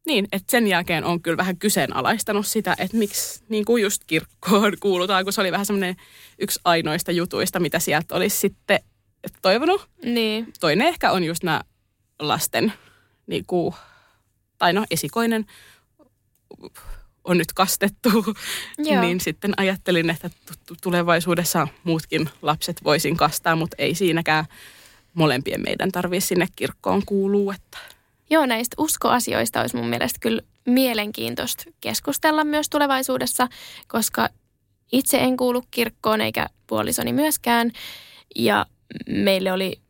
niin, 0.06 0.28
että 0.32 0.50
sen 0.50 0.66
jälkeen 0.66 1.04
on 1.04 1.22
kyllä 1.22 1.36
vähän 1.36 1.56
kyseenalaistanut 1.56 2.46
sitä, 2.46 2.76
että 2.78 2.96
miksi 2.96 3.44
niin 3.48 3.64
kuin 3.64 3.82
just 3.82 4.02
kirkkoon 4.06 4.72
kuulutaan, 4.80 5.24
kun 5.24 5.32
se 5.32 5.40
oli 5.40 5.52
vähän 5.52 5.66
semmoinen 5.66 5.96
yksi 6.38 6.60
ainoista 6.64 7.12
jutuista, 7.12 7.60
mitä 7.60 7.78
sieltä 7.78 8.14
olisi 8.14 8.36
sitten 8.36 8.80
toivonut. 9.42 9.88
Niin. 10.04 10.52
Toinen 10.60 10.86
ehkä 10.86 11.12
on 11.12 11.24
just 11.24 11.42
nämä 11.42 11.60
lasten, 12.18 12.72
niin 13.26 13.44
kuin, 13.46 13.74
tai 14.58 14.72
no 14.72 14.84
esikoinen 14.90 15.46
on 17.24 17.38
nyt 17.38 17.52
kastettu, 17.52 18.08
Joo. 18.78 19.00
niin 19.00 19.20
sitten 19.20 19.54
ajattelin, 19.56 20.10
että 20.10 20.28
tu- 20.28 20.54
tu- 20.66 20.76
tulevaisuudessa 20.82 21.68
muutkin 21.84 22.30
lapset 22.42 22.84
voisin 22.84 23.16
kastaa, 23.16 23.56
mutta 23.56 23.76
ei 23.78 23.94
siinäkään 23.94 24.44
molempien 25.14 25.62
meidän 25.62 25.92
tarvitse 25.92 26.26
sinne 26.26 26.48
kirkkoon 26.56 27.02
kuuluu. 27.06 27.50
Että. 27.50 27.78
Joo, 28.30 28.46
näistä 28.46 28.74
uskoasioista 28.78 29.60
olisi 29.60 29.76
mun 29.76 29.88
mielestä 29.88 30.18
kyllä 30.20 30.42
mielenkiintoista 30.66 31.64
keskustella 31.80 32.44
myös 32.44 32.68
tulevaisuudessa, 32.70 33.48
koska 33.88 34.28
itse 34.92 35.18
en 35.18 35.36
kuulu 35.36 35.62
kirkkoon 35.70 36.20
eikä 36.20 36.46
puolisoni 36.66 37.12
myöskään. 37.12 37.70
Ja 38.36 38.66
meille 39.08 39.52
oli 39.52 39.80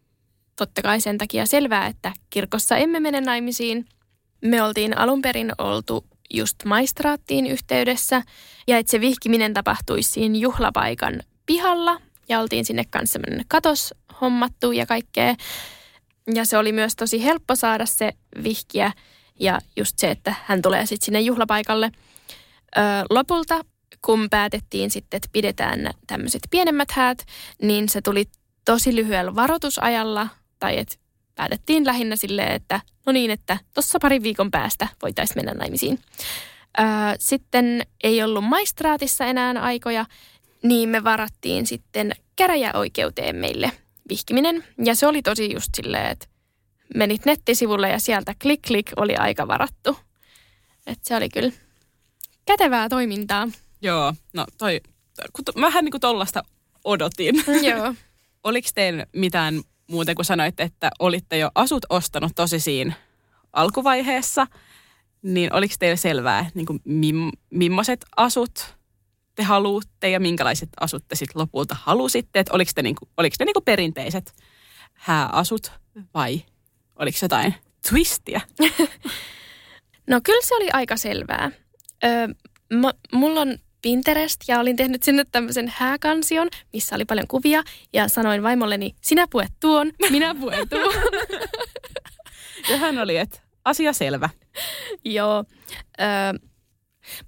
totta 0.57 0.83
kai 0.83 1.01
sen 1.01 1.19
takia 1.19 1.47
selvää, 1.47 1.87
että 1.87 2.13
kirkossa 2.31 2.77
emme 2.77 3.01
mene 3.01 3.21
naimisiin. 3.21 3.87
Me 4.45 4.63
oltiin 4.63 4.99
alun 4.99 5.23
perin 5.23 5.53
oltu 5.59 6.05
just 6.35 6.57
maistraattiin 6.65 7.47
yhteydessä 7.47 8.23
ja 8.67 8.79
että 8.79 8.91
se 8.91 9.01
vihkiminen 9.01 9.55
tapahtuisi 9.55 10.11
siinä 10.11 10.39
juhlapaikan 10.39 11.21
pihalla 11.47 12.01
ja 12.29 12.41
oltiin 12.41 12.65
sinne 12.65 12.85
kanssa 12.91 13.19
katos 13.49 13.95
hommattu 14.21 14.73
ja 14.73 14.87
kaikkea. 14.87 15.35
Ja 16.35 16.45
se 16.45 16.59
oli 16.59 16.73
myös 16.73 16.97
tosi 16.97 17.25
helppo 17.25 17.57
saada 17.57 17.87
se 17.87 18.13
vihkiä 18.43 18.93
ja 19.41 19.59
just 19.77 19.99
se, 19.99 20.11
että 20.11 20.35
hän 20.45 20.63
tulee 20.63 20.87
sitten 20.87 21.05
sinne 21.05 21.21
juhlapaikalle. 21.21 21.91
Ö, 22.77 22.81
lopulta, 23.11 23.61
kun 24.05 24.31
päätettiin 24.31 24.91
sitten, 24.91 25.17
että 25.17 25.29
pidetään 25.33 25.91
tämmöiset 26.07 26.43
pienemmät 26.51 26.91
häät, 26.91 27.27
niin 27.63 27.89
se 27.89 28.01
tuli 28.03 28.25
tosi 28.65 28.97
lyhyellä 28.97 29.35
varoitusajalla, 29.35 30.29
tai 30.59 30.79
että 30.79 30.97
päätettiin 31.41 31.87
lähinnä 31.87 32.17
silleen, 32.17 32.53
että 32.53 32.81
no 33.07 33.13
niin, 33.13 33.31
että 33.31 33.59
tuossa 33.75 33.99
parin 33.99 34.23
viikon 34.23 34.51
päästä 34.51 34.89
voitaisiin 35.03 35.39
mennä 35.39 35.55
naimisiin. 35.55 35.99
Ö, 36.79 36.83
sitten 37.19 37.87
ei 38.05 38.23
ollut 38.23 38.45
maistraatissa 38.45 39.25
enää 39.25 39.55
aikoja, 39.61 40.07
niin 40.63 40.89
me 40.89 41.05
varattiin 41.05 41.67
sitten 41.67 42.13
käräjäoikeuteen 42.37 43.37
meille 43.37 43.73
vihkiminen. 44.09 44.65
Ja 44.85 44.95
se 44.95 45.07
oli 45.07 45.23
tosi 45.23 45.53
just 45.55 45.69
silleen, 45.77 46.07
että 46.07 46.27
menit 46.95 47.25
nettisivulle 47.25 47.89
ja 47.89 47.99
sieltä 47.99 48.35
klik 48.43 48.63
klik 48.67 48.93
oli 48.97 49.17
aika 49.17 49.49
varattu. 49.49 49.97
Et 50.87 50.99
se 51.03 51.17
oli 51.17 51.29
kyllä 51.29 51.53
kätevää 52.47 52.89
toimintaa. 52.89 53.49
Joo, 53.83 54.15
no 54.33 54.47
toi, 54.59 54.81
kun 55.33 55.63
vähän 55.63 55.85
niin 55.85 55.93
kuin 55.93 56.01
tollasta 56.01 56.43
odotin. 56.85 57.35
Joo. 57.63 57.95
Oliko 58.45 58.69
teillä 58.75 59.07
mitään 59.13 59.63
muuten 59.91 60.15
kuin 60.15 60.27
sanoitte, 60.27 60.63
että 60.63 60.91
olitte 60.99 61.39
jo 61.39 61.51
asut 61.55 61.87
ostanut 61.89 62.33
tosi 62.35 62.61
siinä 62.61 62.93
alkuvaiheessa, 63.53 64.47
niin 65.23 65.53
oliko 65.53 65.75
teillä 65.79 65.97
selvää, 65.97 66.51
niin 66.55 66.67
kuin 66.67 66.81
mim, 66.85 67.31
millaiset 67.51 68.05
asut 68.17 68.75
te 69.35 69.43
haluatte 69.43 70.11
ja 70.11 70.21
minkälaiset 70.21 70.69
asut 70.81 71.05
te 71.09 71.15
sitten 71.15 71.41
lopulta 71.41 71.77
halusitte? 71.81 72.39
Että 72.39 72.55
oliko, 72.55 72.71
te 72.75 72.83
niin 72.83 72.97
kuin, 72.97 73.09
oliko 73.17 73.37
ne 73.39 73.45
niin 73.45 73.55
kuin 73.55 73.65
perinteiset 73.65 74.35
hääasut 74.93 75.73
vai 76.15 76.43
oliko 76.97 77.19
jotain 77.23 77.55
twistiä? 77.89 78.41
No 80.07 80.21
kyllä 80.25 80.47
se 80.47 80.55
oli 80.55 80.69
aika 80.73 80.97
selvää. 80.97 81.51
Öö, 82.05 82.29
mä, 82.73 82.93
mulla 83.13 83.41
on 83.41 83.59
Pinterest 83.83 84.41
ja 84.49 84.61
olin 84.61 84.77
tehnyt 84.77 85.03
sinne 85.03 85.25
tämmöisen 85.33 85.73
hääkansion, 85.77 86.49
missä 86.73 86.97
oli 86.97 87.05
paljon 87.05 87.27
kuvia 87.29 87.63
ja 87.93 88.09
sanoin 88.09 88.43
vaimolleni, 88.43 88.95
sinä 89.01 89.27
puet 89.31 89.53
tuon, 89.61 89.93
minä 90.11 90.35
puen 90.35 90.69
tuon. 90.69 90.95
Ja 92.71 92.77
hän 92.77 92.99
oli, 92.99 93.17
että 93.17 93.39
asia 93.65 93.93
selvä. 93.93 94.29
Joo. 95.05 95.45
Öö, 96.01 96.07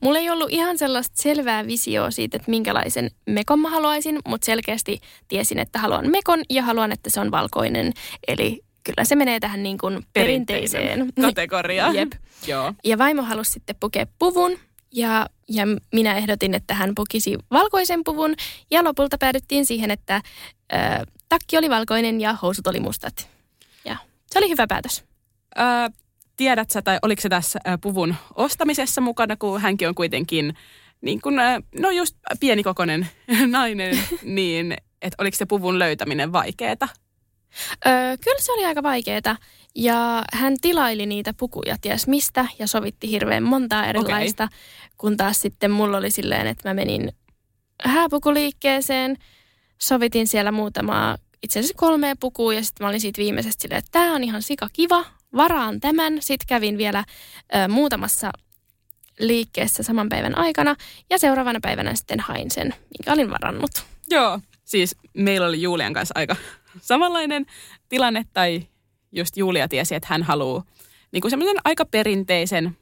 mulla 0.01 0.19
ei 0.19 0.31
ollut 0.31 0.51
ihan 0.51 0.79
sellaista 0.79 1.23
selvää 1.23 1.67
visioa 1.67 2.11
siitä, 2.11 2.37
että 2.37 2.51
minkälaisen 2.51 3.11
mekon 3.27 3.59
mä 3.59 3.71
haluaisin, 3.71 4.19
mutta 4.29 4.45
selkeästi 4.45 5.01
tiesin, 5.29 5.59
että 5.59 5.79
haluan 5.79 6.11
mekon 6.11 6.43
ja 6.51 6.63
haluan, 6.63 6.93
että 6.93 7.11
se 7.11 7.21
on 7.21 7.31
valkoinen. 7.31 7.93
Eli 8.29 8.61
kyllä 8.85 9.05
se 9.05 9.15
menee 9.17 9.41
tähän 9.41 9.63
niin 9.63 9.79
kuin 9.79 10.03
perinteiseen. 10.13 11.09
kategoria. 11.21 11.93
Jep. 11.97 12.13
Joo. 12.47 12.75
Ja 12.85 12.99
vaimo 12.99 13.23
halusi 13.23 13.51
sitten 13.51 13.77
pukea 13.81 14.07
puvun 14.19 14.59
ja, 14.93 15.27
ja 15.49 15.65
minä 15.93 16.17
ehdotin, 16.17 16.55
että 16.55 16.75
hän 16.75 16.93
pukisi 16.95 17.39
valkoisen 17.51 18.05
puvun. 18.05 18.35
Ja 18.71 18.85
lopulta 18.85 19.19
päädyttiin 19.19 19.67
siihen, 19.67 19.91
että 19.91 20.23
ö, 20.73 20.77
takki 21.29 21.59
oli 21.59 21.71
valkoinen 21.71 22.21
ja 22.21 22.33
housut 22.43 22.67
oli 22.67 22.81
mustat. 22.81 23.29
Ja 23.85 23.97
se 24.31 24.39
oli 24.39 24.49
hyvä 24.49 24.67
päätös. 24.67 25.05
Öö, 25.59 25.65
tiedät 26.37 26.71
sä, 26.71 26.83
tai 26.83 26.99
oliko 27.03 27.23
se 27.23 27.29
tässä 27.29 27.59
ö, 27.67 27.79
puvun 27.81 28.15
ostamisessa 28.35 29.01
mukana, 29.01 29.37
kun 29.37 29.61
hänkin 29.61 29.89
on 29.89 29.95
kuitenkin 29.95 30.55
niin 31.01 31.21
kuin, 31.21 31.39
ö, 31.39 31.63
no 31.79 31.91
just 31.91 32.17
pienikokoinen 32.41 33.09
nainen, 33.47 33.99
niin 34.23 34.77
että 35.03 35.17
oliko 35.19 35.37
se 35.37 35.47
puvun 35.47 35.79
löytäminen 35.79 36.33
vaikeeta? 36.33 36.89
Öö, 37.87 38.17
kyllä 38.25 38.41
se 38.41 38.53
oli 38.53 38.65
aika 38.65 38.83
vaikeaa. 38.83 39.37
Ja 39.75 40.23
hän 40.33 40.57
tilaili 40.61 41.07
niitä 41.07 41.35
pukuja 41.37 41.77
ties 41.81 42.07
mistä 42.07 42.47
ja 42.59 42.67
sovitti 42.67 43.11
hirveän 43.11 43.43
montaa 43.43 43.87
erilaista. 43.87 44.45
Okay. 44.45 44.59
Kun 44.99 45.17
taas 45.17 45.41
sitten 45.41 45.71
mulla 45.71 45.97
oli 45.97 46.11
silleen, 46.11 46.47
että 46.47 46.69
mä 46.69 46.75
menin 46.75 47.13
hääpukuliikkeeseen, 47.85 49.17
sovitin 49.79 50.29
siellä 50.29 50.53
muutamaa, 50.53 51.19
itse 51.43 51.59
asiassa 51.59 51.77
kolmea 51.77 52.15
pukua 52.21 52.55
ja 52.55 52.65
sitten 52.65 52.85
mä 52.85 52.89
olin 52.89 53.01
siitä 53.01 53.23
viimeisestä 53.23 53.63
silleen, 53.63 53.79
että 53.79 53.93
tämä 53.93 54.15
on 54.15 54.25
ihan 54.25 54.43
sika 54.43 54.69
kiva, 54.73 55.05
varaan 55.37 55.81
tämän. 55.81 56.17
Sitten 56.21 56.47
kävin 56.47 56.79
vielä 56.79 57.05
ö, 57.55 57.69
muutamassa 57.69 58.33
liikkeessä 59.19 59.83
saman 59.83 60.09
päivän 60.09 60.39
aikana 60.39 60.77
ja 61.11 61.19
seuraavana 61.19 61.59
päivänä 61.63 61.95
sitten 61.95 62.21
hain 62.21 62.51
sen, 62.51 62.75
minkä 62.99 63.13
olin 63.13 63.31
varannut. 63.31 63.71
Joo. 64.11 64.41
Siis 64.65 64.97
meillä 65.15 65.47
oli 65.47 65.63
Julian 65.63 65.93
kanssa 65.93 66.13
aika 66.17 66.37
samanlainen 66.81 67.47
tilanne, 67.89 68.25
tai 68.33 68.69
just 69.13 69.37
Julia 69.37 69.69
tiesi, 69.69 69.95
että 69.95 70.09
hän 70.11 70.23
haluaa 70.23 70.65
niin 71.13 71.21
kuin 71.21 71.31
semmoisen 71.31 71.57
aika 71.65 71.85
perinteisen 71.85 72.77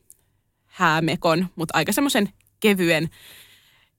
häämekon, 0.67 1.47
mutta 1.57 1.79
aika 1.79 1.93
semmoisen 1.93 2.29
kevyen 2.61 3.11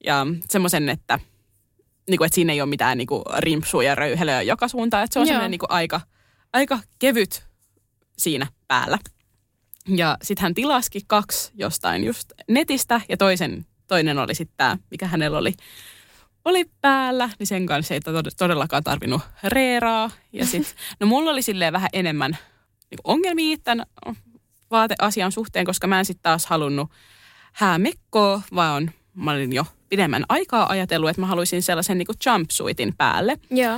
ja 0.05 0.27
semmoisen, 0.49 0.89
että 0.89 1.19
niin 2.09 2.17
kuin, 2.17 2.25
että 2.25 2.35
siinä 2.35 2.53
ei 2.53 2.61
ole 2.61 2.69
mitään 2.69 2.97
niin 2.97 3.07
kuin, 3.07 3.23
rimpsuja 3.37 3.89
ja 3.89 3.95
röyhelöä 3.95 4.41
joka 4.41 4.67
suuntaan. 4.67 5.03
Että 5.03 5.13
se 5.13 5.19
on 5.19 5.23
Joo. 5.23 5.27
semmoinen 5.27 5.51
niin 5.51 5.59
kuin, 5.59 5.71
aika, 5.71 6.01
aika 6.53 6.79
kevyt 6.99 7.43
siinä 8.17 8.47
päällä. 8.67 8.99
Ja 9.87 10.17
sitten 10.21 10.41
hän 10.41 10.53
tilaski 10.53 11.01
kaksi 11.07 11.51
jostain 11.55 12.03
just 12.03 12.31
netistä 12.47 13.01
ja 13.09 13.17
toisen, 13.17 13.65
toinen 13.87 14.17
oli 14.17 14.35
sitten 14.35 14.57
tämä, 14.57 14.77
mikä 14.91 15.07
hänellä 15.07 15.37
oli, 15.37 15.53
oli 16.45 16.65
päällä, 16.81 17.29
niin 17.39 17.47
sen 17.47 17.65
kanssa 17.65 17.93
ei 17.93 17.99
tod- 17.99 18.35
todellakaan 18.37 18.83
tarvinnut 18.83 19.21
reeraa. 19.43 20.11
Ja 20.33 20.45
sit, 20.45 20.75
no 20.99 21.07
mulla 21.07 21.31
oli 21.31 21.41
silleen 21.41 21.73
vähän 21.73 21.89
enemmän 21.93 22.37
niin 22.91 22.99
ongelmia 23.03 23.57
tämän 23.63 23.85
vaateasian 24.71 25.31
suhteen, 25.31 25.65
koska 25.65 25.87
mä 25.87 25.99
en 25.99 26.05
sitten 26.05 26.23
taas 26.23 26.45
halunnut 26.45 26.91
häämekkoa, 27.53 28.41
vaan 28.55 28.91
mä 29.13 29.31
olin 29.31 29.53
jo 29.53 29.65
pidemmän 29.89 30.25
aikaa 30.29 30.69
ajatellut, 30.69 31.09
että 31.09 31.21
mä 31.21 31.27
haluaisin 31.27 31.63
sellaisen 31.63 31.97
niin 31.97 32.07
jumpsuitin 32.25 32.93
päälle. 32.97 33.37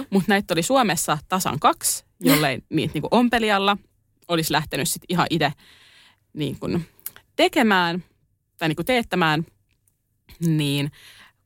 Mutta 0.10 0.30
näitä 0.30 0.54
oli 0.54 0.64
Suomessa 0.64 1.18
tasan 1.30 1.60
kaksi, 1.60 2.06
jollei 2.20 2.60
niitä 2.70 2.94
niin 2.94 3.04
ompelijalla 3.12 3.78
olisi 4.28 4.52
lähtenyt 4.52 4.90
sit 4.90 5.04
ihan 5.10 5.28
itse 5.30 5.54
niin 6.34 6.60
kuin 6.60 6.86
tekemään 7.36 8.04
tai 8.58 8.70
niin 8.70 8.76
kuin 8.76 8.86
teettämään, 8.86 9.46
niin 10.40 10.92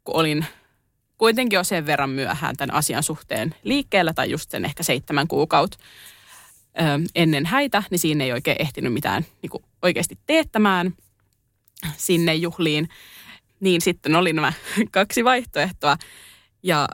kun 0.03 0.15
olin 0.15 0.45
kuitenkin 1.17 1.57
jo 1.57 1.63
sen 1.63 1.85
verran 1.85 2.09
myöhään 2.09 2.57
tämän 2.57 2.75
asian 2.75 3.03
suhteen 3.03 3.55
liikkeellä 3.63 4.13
tai 4.13 4.31
just 4.31 4.51
sen 4.51 4.65
ehkä 4.65 4.83
seitsemän 4.83 5.27
kuukautta 5.27 5.77
ö, 6.79 6.81
ennen 7.15 7.45
häitä, 7.45 7.83
niin 7.89 7.99
siinä 7.99 8.23
ei 8.23 8.31
oikein 8.31 8.61
ehtinyt 8.61 8.93
mitään 8.93 9.25
niin 9.41 9.49
kuin 9.49 9.63
oikeasti 9.81 10.17
teettämään 10.25 10.93
sinne 11.97 12.35
juhliin. 12.35 12.89
Niin 13.59 13.81
sitten 13.81 14.15
oli 14.15 14.33
nämä 14.33 14.53
kaksi 14.91 15.23
vaihtoehtoa 15.23 15.97
ja 16.63 16.87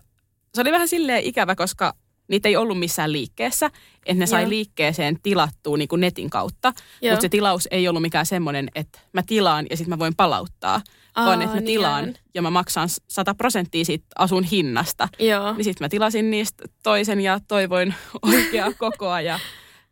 se 0.54 0.62
oli 0.62 0.72
vähän 0.72 0.88
silleen 0.88 1.24
ikävä, 1.24 1.56
koska 1.56 1.94
niitä 2.28 2.50
ei 2.50 2.56
ollut 2.56 2.80
missään 2.80 3.12
liikkeessä, 3.12 3.66
että 4.06 4.20
ne 4.20 4.26
sai 4.26 4.42
Joo. 4.42 4.50
liikkeeseen 4.50 5.18
tilattua 5.24 5.78
niin 5.78 5.88
kuin 5.88 6.02
netin 6.02 6.30
kautta. 6.30 6.74
Mutta 7.10 7.22
se 7.22 7.30
tilaus 7.30 7.68
ei 7.72 7.88
ollut 7.88 8.02
mikään 8.02 8.26
semmoinen, 8.26 8.70
että 8.76 9.00
mä 9.14 9.24
tilaan 9.28 9.66
ja 9.70 9.78
sitten 9.78 9.90
mä 9.90 10.00
voin 10.00 10.16
palauttaa, 10.16 10.82
Aa, 11.16 11.26
vaan 11.26 11.42
että 11.42 11.56
mä 11.56 11.60
niin 11.62 11.66
tilaan 11.66 12.04
aivan. 12.04 12.16
ja 12.34 12.42
mä 12.42 12.50
maksan 12.50 12.90
100 13.08 13.36
prosenttia 13.36 13.86
siitä 13.86 14.06
asun 14.16 14.44
hinnasta. 14.44 15.10
Joo. 15.20 15.54
Niin 15.54 15.64
sitten 15.64 15.86
mä 15.86 15.90
tilasin 15.90 16.32
niistä 16.32 16.64
toisen 16.84 17.22
ja 17.22 17.40
toivoin 17.48 17.94
oikeaa 18.34 18.74
kokoa 18.80 19.22
ja 19.22 19.40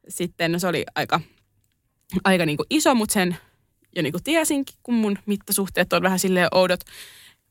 sitten 0.10 0.60
se 0.60 0.68
oli 0.68 0.86
aika, 0.96 1.22
aika 2.24 2.46
niin 2.46 2.58
kuin 2.58 2.68
iso, 2.70 2.96
mutta 2.96 3.14
sen 3.14 3.38
jo 3.96 4.02
niin 4.02 4.14
kuin 4.14 4.24
tiesinkin, 4.24 4.76
kun 4.84 4.94
mun 4.96 5.18
mittasuhteet 5.26 5.94
on 5.94 6.02
vähän 6.04 6.20
silleen 6.20 6.48
oudot. 6.52 6.80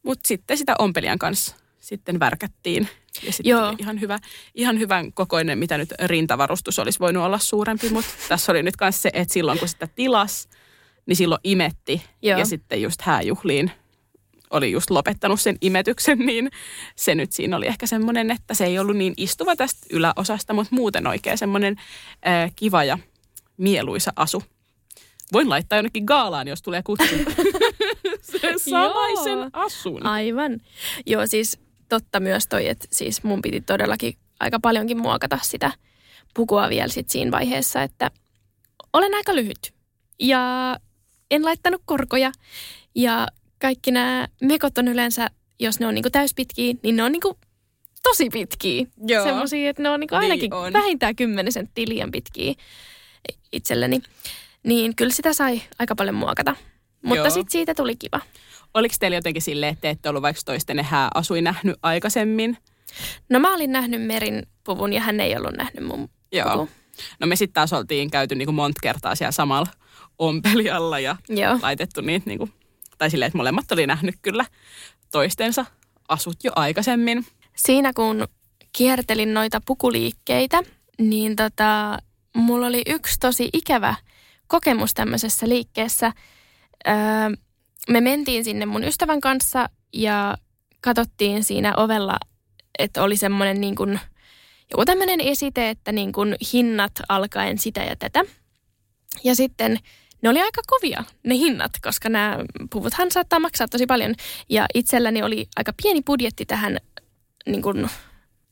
Mutta 0.03 0.29
sitten 0.29 0.59
sitä 0.59 0.75
ompelijan 0.79 1.19
kanssa 1.19 1.57
sitten 1.81 2.21
värkättiin. 2.21 2.89
Ja 3.23 3.33
sitten 3.33 3.51
Joo. 3.51 3.75
ihan, 3.79 4.01
hyvä, 4.01 4.19
ihan 4.55 4.79
hyvän 4.79 5.13
kokoinen, 5.13 5.59
mitä 5.59 5.79
nyt 5.79 5.93
rintavarustus 6.05 6.79
olisi 6.79 7.01
voinut 7.01 7.25
olla 7.25 7.39
suurempi, 7.39 7.89
mutta 7.89 8.11
tässä 8.29 8.53
oli 8.53 8.63
nyt 8.63 8.75
myös 8.81 9.03
se, 9.03 9.11
että 9.13 9.35
silloin 9.35 9.59
kun 9.59 9.69
sitä 9.69 9.89
tilas, 9.95 10.49
niin 11.07 11.17
silloin 11.17 11.41
imetti. 11.45 12.03
Joo. 12.23 12.39
Ja 12.39 12.45
sitten 12.45 12.83
just 12.83 13.03
hääjuhliin 13.03 13.71
oli 14.51 14.73
just 14.73 14.91
lopettanut 14.91 15.41
sen 15.41 15.57
imetyksen, 15.61 16.19
niin 16.27 16.51
se 16.97 17.15
nyt 17.15 17.33
siinä 17.33 17.57
oli 17.57 17.67
ehkä 17.67 17.87
semmoinen, 17.87 18.31
että 18.31 18.55
se 18.55 18.65
ei 18.65 18.79
ollut 18.79 18.97
niin 18.97 19.15
istuva 19.17 19.57
tästä 19.57 19.87
yläosasta, 19.91 20.53
mutta 20.53 20.75
muuten 20.75 21.07
oikein 21.07 21.39
semmoinen 21.39 21.77
ää, 22.25 22.51
kiva 22.57 22.85
ja 22.85 22.99
mieluisa 23.57 24.13
asu. 24.17 24.43
Voin 25.33 25.49
laittaa 25.49 25.79
jonnekin 25.79 26.05
gaalaan, 26.05 26.49
jos 26.49 26.63
tulee 26.63 26.83
kutsu. 26.83 27.15
Sen 28.41 28.59
samaisen 28.59 29.51
asun. 29.53 30.07
Aivan. 30.07 30.61
Joo, 31.07 31.27
siis 31.27 31.59
totta 31.91 32.21
myös 32.21 32.47
toi, 32.47 32.69
että 32.69 32.87
siis 32.91 33.25
mun 33.25 33.43
piti 33.43 33.61
todellakin 33.61 34.17
aika 34.41 34.59
paljonkin 34.61 34.99
muokata 34.99 35.39
sitä 35.43 35.73
pukua 36.35 36.69
vielä 36.69 36.89
sit 36.89 37.09
siinä 37.11 37.31
vaiheessa, 37.31 37.83
että 37.83 38.11
olen 38.93 39.15
aika 39.15 39.35
lyhyt 39.35 39.75
ja 40.19 40.77
en 41.31 41.45
laittanut 41.45 41.83
korkoja 41.85 42.33
ja 42.95 43.29
kaikki 43.61 43.91
nämä 43.91 44.29
mekot 44.43 44.79
on 44.79 44.89
yleensä, 44.89 45.31
jos 45.59 45.81
ne 45.81 45.87
on 45.87 45.95
niinku 45.95 46.11
täyspitkiä, 46.11 46.75
niin 46.83 46.97
ne 46.97 47.03
on 47.03 47.13
niinku 47.13 47.39
tosi 48.03 48.31
pitkiä. 48.31 48.87
Joo. 49.07 49.25
Semmoisia, 49.25 49.71
että 49.71 49.83
ne 49.83 49.91
on 49.91 50.01
niinku 50.01 50.15
Niin 50.15 50.31
ainakin 50.31 50.55
on. 50.55 50.73
vähintään 50.73 51.17
10 51.17 51.53
senttiä 51.53 51.85
liian 51.89 52.11
pitkiä 52.11 52.55
itselleni. 53.53 54.03
Niin 54.63 54.97
kyllä 54.97 55.13
sitä 55.13 55.33
sai 55.33 55.63
aika 55.79 55.95
paljon 55.95 56.15
muokata. 56.15 56.57
Mutta 57.03 57.31
sitten 57.31 57.53
siitä 57.53 57.75
tuli 57.75 57.97
kiva. 57.97 58.21
Oliko 58.75 58.95
teillä 59.01 59.17
jotenkin 59.17 59.43
silleen, 59.43 59.73
että 59.73 59.81
te 59.81 59.91
ette 59.91 60.09
ollut 60.09 60.23
vaikka 60.23 60.43
toistenne 60.45 60.83
hääasui 60.83 61.43
nähnyt 61.43 61.77
aikaisemmin? 61.83 62.57
No 63.29 63.39
mä 63.39 63.55
olin 63.55 63.73
nähnyt 63.73 64.03
Merin 64.03 64.43
puvun 64.65 64.93
ja 64.93 65.01
hän 65.01 65.21
ei 65.21 65.37
ollut 65.37 65.57
nähnyt 65.57 65.85
mun 65.85 66.09
Joo. 66.33 66.51
puvun. 66.53 66.69
No 67.21 67.27
me 67.27 67.37
sitten 67.37 67.55
taas 67.55 67.73
oltiin 67.73 68.11
käyty 68.11 68.35
niinku 68.35 68.53
monta 68.53 68.79
kertaa 68.83 69.15
siellä 69.15 69.33
samalla 69.33 69.71
ompelijalla 70.19 70.99
ja 70.99 71.17
Joo. 71.29 71.59
laitettu 71.63 72.01
niitä, 72.01 72.27
niinku, 72.27 72.49
tai 72.99 73.11
silleen, 73.11 73.27
että 73.27 73.37
molemmat 73.37 73.73
oli 73.73 73.87
nähnyt 73.87 74.15
kyllä 74.23 74.45
toistensa 75.13 75.67
asut 76.09 76.45
jo 76.45 76.53
aikaisemmin. 76.57 77.27
Siinä 77.57 77.93
kun 77.93 78.29
kiertelin 78.73 79.35
noita 79.35 79.61
pukuliikkeitä, 79.67 80.63
niin 80.99 81.37
tota, 81.37 81.99
mulla 82.35 82.67
oli 82.67 82.83
yksi 82.87 83.21
tosi 83.21 83.49
ikävä 83.53 83.95
kokemus 84.47 84.95
tämmöisessä 84.95 85.49
liikkeessä. 85.49 86.13
Öö, 86.89 86.95
me 87.91 88.01
mentiin 88.01 88.45
sinne 88.45 88.67
mun 88.67 88.85
ystävän 88.85 89.21
kanssa 89.21 89.69
ja 89.93 90.37
katsottiin 90.81 91.45
siinä 91.45 91.75
ovella, 91.77 92.17
että 92.79 93.03
oli 93.03 93.17
semmoinen 93.17 93.61
niin 93.61 93.77
kuin, 93.77 94.01
joku 94.71 94.85
tämmöinen 94.85 95.21
esite, 95.21 95.71
että 95.71 95.93
niin 95.93 96.13
kuin 96.13 96.37
hinnat 96.53 96.93
alkaen 97.09 97.59
sitä 97.59 97.81
ja 97.81 97.97
tätä. 97.97 98.25
Ja 99.25 99.35
sitten 99.35 99.79
ne 100.23 100.29
oli 100.29 100.41
aika 100.41 100.63
kovia 100.67 101.05
ne 101.25 101.35
hinnat, 101.35 101.73
koska 101.83 102.09
nämä 102.09 102.39
puvuthan 102.71 103.11
saattaa 103.11 103.39
maksaa 103.39 103.69
tosi 103.69 103.87
paljon. 103.87 104.15
Ja 104.49 104.67
itselläni 104.75 105.23
oli 105.23 105.49
aika 105.57 105.73
pieni 105.83 106.03
budjetti 106.03 106.47
tähän, 106.47 106.79
niin 107.47 107.63
kuin, 107.63 107.91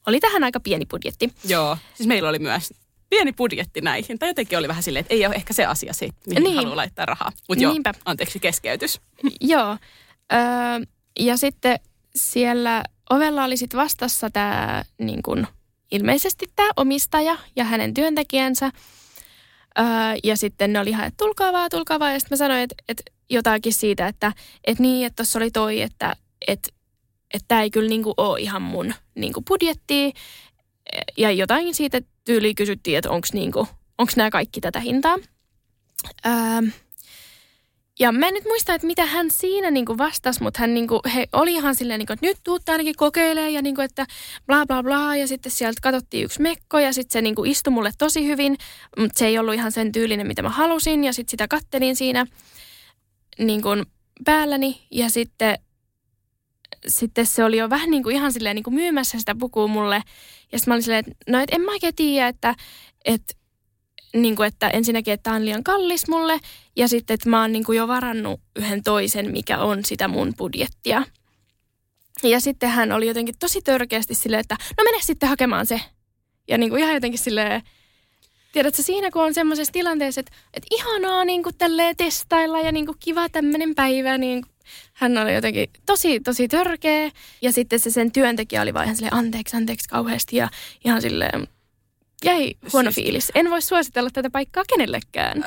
oli 0.07 0.21
tähän 0.21 0.45
aika 0.45 0.61
pieni 0.61 0.87
budjetti. 0.87 1.33
Joo. 1.45 1.79
Siis 1.95 2.07
meillä 2.07 2.29
oli 2.29 2.39
myös 2.39 2.73
pieni 3.11 3.33
budjetti 3.33 3.81
näihin. 3.81 4.19
Tai 4.19 4.29
jotenkin 4.29 4.59
oli 4.59 4.69
vähän 4.69 4.83
silleen, 4.83 5.01
että 5.01 5.15
ei 5.15 5.27
ole 5.27 5.35
ehkä 5.35 5.53
se 5.53 5.65
asia 5.67 5.93
se, 5.93 6.09
mihin 6.27 6.43
Niin. 6.43 6.57
haluaa 6.57 6.77
laittaa 6.77 7.07
rahaa. 7.07 7.33
Mutta 7.49 7.65
joo, 7.65 7.75
anteeksi 8.05 8.41
keskeytys. 8.41 9.01
Joo. 9.41 9.77
Öö, 10.33 10.39
ja 11.21 11.37
sitten 11.37 11.81
siellä 12.17 12.85
ovella 13.11 13.45
oli 13.45 13.57
sit 13.57 13.75
vastassa 13.75 14.31
tämä 14.31 14.85
niin 14.99 15.23
kun, 15.23 15.47
ilmeisesti 15.91 16.47
tämä 16.57 16.69
omistaja 16.77 17.39
ja 17.57 17.65
hänen 17.65 17.95
työntekijänsä. 17.95 18.71
Öö, 19.79 19.85
ja 20.25 20.37
sitten 20.37 20.73
ne 20.73 20.81
oli 20.81 20.91
ihan, 20.91 21.07
että 21.07 21.25
tulkaa 21.25 21.53
vaan, 21.53 21.71
tulkaa 21.71 21.99
vaan. 21.99 22.13
Ja 22.13 22.21
sitten 22.21 22.37
mä 22.37 22.39
sanoin, 22.39 22.61
että, 22.61 22.75
että 22.89 23.03
jotakin 23.31 23.73
siitä, 23.73 24.07
että, 24.07 24.33
että 24.65 24.83
niin, 24.83 25.07
että 25.07 25.17
tuossa 25.17 25.39
oli 25.39 25.51
toi, 25.51 25.81
että, 25.83 26.17
että, 26.47 26.69
että 27.35 27.45
tämä 27.49 27.63
ei 27.63 27.71
kyllä 27.71 27.89
niin 27.89 28.03
kuin 28.03 28.15
ole 28.17 28.41
ihan 28.41 28.63
mun 28.63 28.95
niin 29.15 29.33
kuin 29.33 29.45
budjettia. 29.45 30.11
Ja 31.17 31.31
jotain 31.31 31.75
siitä 31.75 32.01
tyyliin 32.25 32.55
kysyttiin, 32.55 32.99
että 32.99 33.11
onko 33.11 33.29
niin 33.33 33.53
onko 33.99 34.13
nämä 34.17 34.31
kaikki 34.31 34.61
tätä 34.61 34.81
hintaa. 34.81 35.17
Öö, 36.27 36.33
ja 38.01 38.13
mä 38.13 38.29
en 38.29 38.35
nyt 38.35 38.45
muista, 38.45 38.75
että 38.75 38.87
mitä 38.87 39.07
hän 39.07 39.31
siinä 39.31 39.71
niinku 39.71 39.99
vastasi, 39.99 40.43
mutta 40.43 40.61
hän 40.61 40.75
niinku, 40.75 41.01
he 41.15 41.29
oli 41.33 41.53
ihan 41.53 41.75
silleen, 41.75 41.99
niinku, 41.99 42.13
että 42.13 42.27
nyt 42.27 42.37
tuutte 42.45 42.73
ainakin 42.73 42.95
kokeilemaan 42.97 43.53
ja 43.53 43.63
niinku, 43.63 43.81
että 43.81 44.07
bla 44.47 44.67
bla 44.67 44.83
bla. 44.83 45.17
Ja 45.17 45.29
sitten 45.29 45.53
sieltä 45.53 45.79
katsottiin 45.83 46.25
yksi 46.25 46.43
mekko 46.43 46.79
ja 46.79 46.93
sitten 46.93 47.13
se 47.13 47.23
niinku 47.23 47.45
istui 47.45 47.73
mulle 47.73 47.91
tosi 47.99 48.27
hyvin, 48.27 48.57
mutta 48.99 49.19
se 49.19 49.27
ei 49.27 49.39
ollut 49.39 49.55
ihan 49.55 49.73
sen 49.73 49.93
tyylinen, 49.93 50.27
mitä 50.27 50.43
mä 50.43 50.49
halusin. 50.49 51.05
Ja 51.05 51.13
sitten 51.13 51.31
sitä 51.31 51.49
kattelin 51.49 51.97
siinä 51.97 52.27
niinku 53.39 53.69
päälläni 54.25 54.87
ja 54.91 55.11
sitten, 55.11 55.59
sitten 56.87 57.27
se 57.27 57.45
oli 57.45 57.57
jo 57.57 57.71
vähän 57.71 57.91
niinku 57.91 58.09
ihan 58.09 58.33
silleen 58.33 58.57
niinku 58.57 58.71
myymässä 58.71 59.19
sitä 59.19 59.35
pukua 59.35 59.67
mulle. 59.67 60.03
Ja 60.53 60.59
sitten 60.59 60.71
mä 60.71 60.75
olin 60.75 60.83
silleen, 60.83 61.05
että 61.07 61.33
no 61.33 61.41
et 61.41 61.51
en 61.53 61.61
mä 61.61 61.73
oikein 61.73 61.95
tiedä, 61.95 62.29
että, 62.29 62.55
että 63.05 63.35
niin 64.17 64.37
kuin, 64.37 64.47
että 64.47 64.69
ensinnäkin, 64.69 65.15
että 65.15 65.23
tämä 65.23 65.37
on 65.37 65.45
liian 65.45 65.65
kallis 65.65 66.09
mulle 66.09 66.41
ja 66.77 66.89
sitten, 66.89 67.15
että 67.15 67.29
mä 67.29 67.41
oon 67.41 67.53
niin 67.53 67.65
kuin 67.65 67.77
jo 67.77 67.89
varannut 67.89 68.41
yhden 68.57 68.83
toisen, 68.83 69.33
mikä 69.33 69.59
on 69.59 69.85
sitä 69.85 70.09
mun 70.09 70.35
budjettia. 70.39 71.03
Ja 72.23 72.41
sitten 72.41 72.71
hän 72.71 72.93
oli 72.93 73.07
jotenkin 73.07 73.35
tosi 73.39 73.63
törkeästi 73.63 74.15
silleen, 74.15 74.41
että 74.41 74.57
no 74.79 74.85
mene 74.85 74.99
sitten 75.01 75.29
hakemaan 75.29 75.67
se. 75.67 75.81
Ja 76.49 76.59
niin 76.59 76.71
kuin 76.71 76.83
ihan 76.83 76.95
jotenkin 76.95 77.19
silleen, 77.19 77.63
tiedätkö 78.53 78.83
siinä 78.83 79.11
kun 79.11 79.23
on 79.23 79.35
semmoisessa 79.35 79.73
tilanteessa, 79.73 80.21
että, 80.21 80.33
että 80.55 80.67
ihanaa 80.71 81.25
niin 81.25 81.43
kuin 81.43 81.59
tälleen 81.59 81.97
testailla 81.97 82.61
ja 82.61 82.73
niin 82.73 82.87
kuin 82.87 82.99
kiva 83.01 83.29
tämmöinen 83.29 83.75
päivä, 83.75 84.19
niin 84.19 84.45
hän 84.93 85.19
oli 85.19 85.35
jotenkin 85.35 85.71
tosi, 85.87 86.21
tosi 86.21 86.49
törkeä. 86.49 87.11
Ja 87.43 87.53
sitten 87.53 87.81
se 87.81 87.91
sen 87.91 88.13
työntekijä 88.13 88.63
oli 88.63 88.75
vaan 88.75 88.85
ihan 88.85 88.97
silleen 88.97 89.15
anteeksi, 89.15 89.57
anteeksi 89.57 89.89
kauheasti 89.89 90.37
ja 90.37 90.49
ihan 90.85 91.03
silleen 91.03 91.49
jäi 92.25 92.55
huono 92.73 92.91
Siis- 92.91 93.05
fiilis. 93.05 93.33
En 93.35 93.51
voi 93.51 93.63
suositella 93.63 94.11
tätä 94.13 94.31
paikkaa 94.31 94.65
kenellekään. 94.69 95.45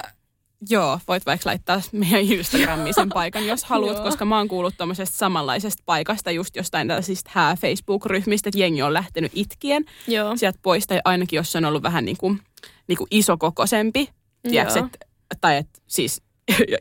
Joo, 0.69 0.99
voit 1.07 1.25
vaikka 1.25 1.49
laittaa 1.49 1.81
meidän 1.91 2.19
Instagramiin 2.19 2.93
sen 2.93 3.09
paikan, 3.19 3.47
jos 3.47 3.63
haluat, 3.63 3.99
koska 3.99 4.25
mä 4.25 4.37
oon 4.37 4.47
kuullut 4.47 4.73
tuommoisesta 4.77 5.17
samanlaisesta 5.17 5.83
paikasta, 5.85 6.31
just 6.31 6.55
jostain 6.55 6.87
tällaisista 6.87 7.31
hää 7.33 7.55
Facebook-ryhmistä, 7.55 8.49
että 8.49 8.59
jengi 8.59 8.81
on 8.81 8.93
lähtenyt 8.93 9.31
itkien 9.35 9.85
Joo. 10.07 10.37
sieltä 10.37 10.59
pois, 10.61 10.87
tai 10.87 10.99
ainakin 11.05 11.37
jos 11.37 11.51
se 11.51 11.57
on 11.57 11.65
ollut 11.65 11.83
vähän 11.83 12.05
niin 12.05 12.17
kuin, 12.17 12.41
niin 12.87 12.97
kuin 12.97 13.07
isokokoisempi, 13.11 14.09
tiedätkö, 14.49 14.79
et, 14.79 15.07
tai 15.41 15.57
et, 15.57 15.67
siis 15.87 16.21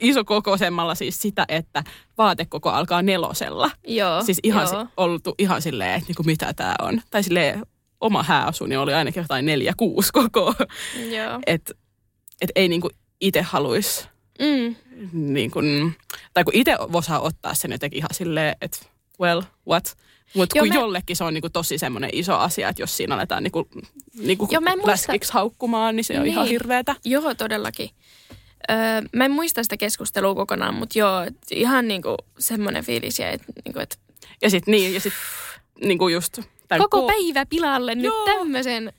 isokokoisemmalla 0.00 0.94
siis 0.94 1.22
sitä, 1.22 1.44
että 1.48 1.84
vaatekoko 2.18 2.70
alkaa 2.70 3.02
nelosella. 3.02 3.70
Joo. 3.86 4.22
Siis 4.24 4.40
ihan 4.42 4.68
joo. 4.72 4.84
si- 4.84 4.90
oltu 4.96 5.34
ihan 5.38 5.62
silleen, 5.62 5.94
että 5.94 6.06
niinku, 6.08 6.22
mitä 6.22 6.52
tämä 6.52 6.74
on. 6.82 7.02
Tai 7.10 7.22
silleen 7.22 7.62
oma 8.00 8.22
hääasuni 8.22 8.76
oli 8.76 8.94
ainakin 8.94 9.20
jotain 9.20 9.46
neljä, 9.46 9.74
kuusi 9.76 10.12
koko. 10.12 10.54
Joo. 11.16 11.40
Että 11.46 11.74
et 12.40 12.50
ei 12.54 12.68
niinku 12.68 12.90
itse 13.20 13.42
haluaisi, 13.42 14.08
Mm. 14.40 14.74
niin 15.12 15.50
kun, 15.50 15.92
tai 16.34 16.44
kun 16.44 16.54
itse 16.54 16.76
osaa 16.92 17.20
ottaa 17.20 17.54
sen 17.54 17.72
jotenkin 17.72 17.96
ihan 17.98 18.10
silleen, 18.14 18.56
että 18.60 18.78
well, 19.20 19.42
what? 19.68 19.96
Mutta 20.34 20.58
kun 20.58 20.68
mä- 20.68 20.74
jollekin 20.74 21.16
se 21.16 21.24
on 21.24 21.34
niinku 21.34 21.50
tosi 21.50 21.78
semmoinen 21.78 22.10
iso 22.12 22.36
asia, 22.36 22.68
että 22.68 22.82
jos 22.82 22.96
siinä 22.96 23.14
aletaan 23.14 23.42
niinku, 23.42 23.68
niinku 24.18 24.48
Joo, 24.50 24.62
en 24.66 24.78
muista- 24.78 24.90
läskiksi 24.90 25.32
haukkumaan, 25.32 25.96
niin 25.96 26.04
se 26.04 26.20
on 26.20 26.26
ihan 26.26 26.44
Niin. 26.44 26.50
hirveetä. 26.52 26.96
Joo, 27.04 27.34
todellakin. 27.34 27.90
Öö, 28.70 29.02
mä 29.16 29.24
en 29.24 29.30
muista 29.30 29.62
sitä 29.62 29.76
keskustelua 29.76 30.34
kokonaan, 30.34 30.74
mutta 30.74 30.98
joo, 30.98 31.26
ihan 31.50 31.88
niinku 31.88 32.16
semmoinen 32.38 32.84
fiilis 32.84 33.18
jäi, 33.18 33.34
että 33.34 33.52
niinku, 33.64 33.80
et 33.80 33.98
Ja 34.42 34.50
sitten 34.50 34.72
niin, 34.72 34.94
ja 34.94 35.00
sitten 35.00 35.20
niinku 35.84 36.08
just... 36.08 36.38
Koko 36.78 37.00
ko- 37.00 37.06
päivä 37.06 37.46
pilalle 37.46 37.94
nyt 37.94 38.04
Joo. 38.04 38.24
tämmöisen 38.24 38.92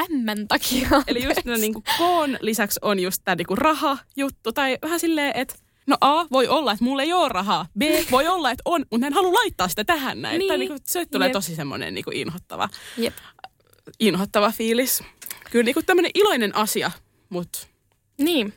ämmän 0.00 0.48
takia. 0.48 0.88
Eli 1.06 1.24
just 1.24 1.44
no, 1.44 1.56
niinku 1.56 1.82
koon 1.98 2.38
lisäksi 2.40 2.80
on 2.82 3.00
just 3.00 3.22
tämä 3.24 3.34
niinku 3.34 3.54
raha-juttu, 3.54 4.52
tai 4.52 4.78
vähän 4.82 5.00
silleen, 5.00 5.32
että 5.36 5.54
no 5.86 5.96
A, 6.00 6.26
voi 6.32 6.48
olla, 6.48 6.72
että 6.72 6.84
mulla 6.84 7.02
ei 7.02 7.12
ole 7.12 7.28
rahaa. 7.28 7.66
B, 7.78 7.82
voi 8.10 8.28
olla, 8.28 8.50
että 8.50 8.62
on, 8.64 8.84
mutta 8.90 9.06
en 9.06 9.12
halua 9.12 9.34
laittaa 9.34 9.68
sitä 9.68 9.84
tähän 9.84 10.22
näin. 10.22 10.38
Niin. 10.38 10.48
Tai 10.48 10.58
niinku, 10.58 10.76
se 10.84 11.06
tulee 11.06 11.28
Jep. 11.28 11.32
tosi 11.32 11.56
semmoinen 11.56 11.94
niinku 11.94 12.10
inhottava, 12.14 12.68
Jep. 12.96 13.14
inhottava 14.00 14.50
fiilis. 14.52 15.02
Kyllä 15.50 15.64
niinku 15.64 15.82
tämmöinen 15.82 16.10
iloinen 16.14 16.56
asia, 16.56 16.90
mutta 17.28 17.58
Niin, 18.18 18.54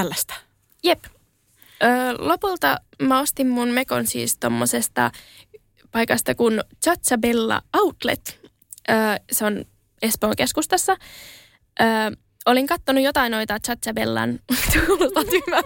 tällaista. 0.00 0.34
jep. 0.84 1.04
Öö, 1.82 1.90
lopulta 2.18 2.76
mä 3.02 3.20
ostin 3.20 3.48
mun 3.48 3.68
mekon 3.68 4.06
siis 4.06 4.36
tommosesta 4.38 5.10
paikasta 5.92 6.34
kuin 6.34 6.60
Chatsabella 6.84 7.62
Outlet. 7.76 8.40
Öö, 8.90 8.96
se 9.32 9.44
on 9.44 9.64
Espoon 10.02 10.36
keskustassa. 10.36 10.96
Öö, 11.80 11.86
olin 12.46 12.66
kattonut 12.66 13.04
jotain 13.04 13.32
noita 13.32 13.58
Chatsabellan, 13.58 14.38
kuulostaa 14.86 15.24
tyhmän. 15.24 15.64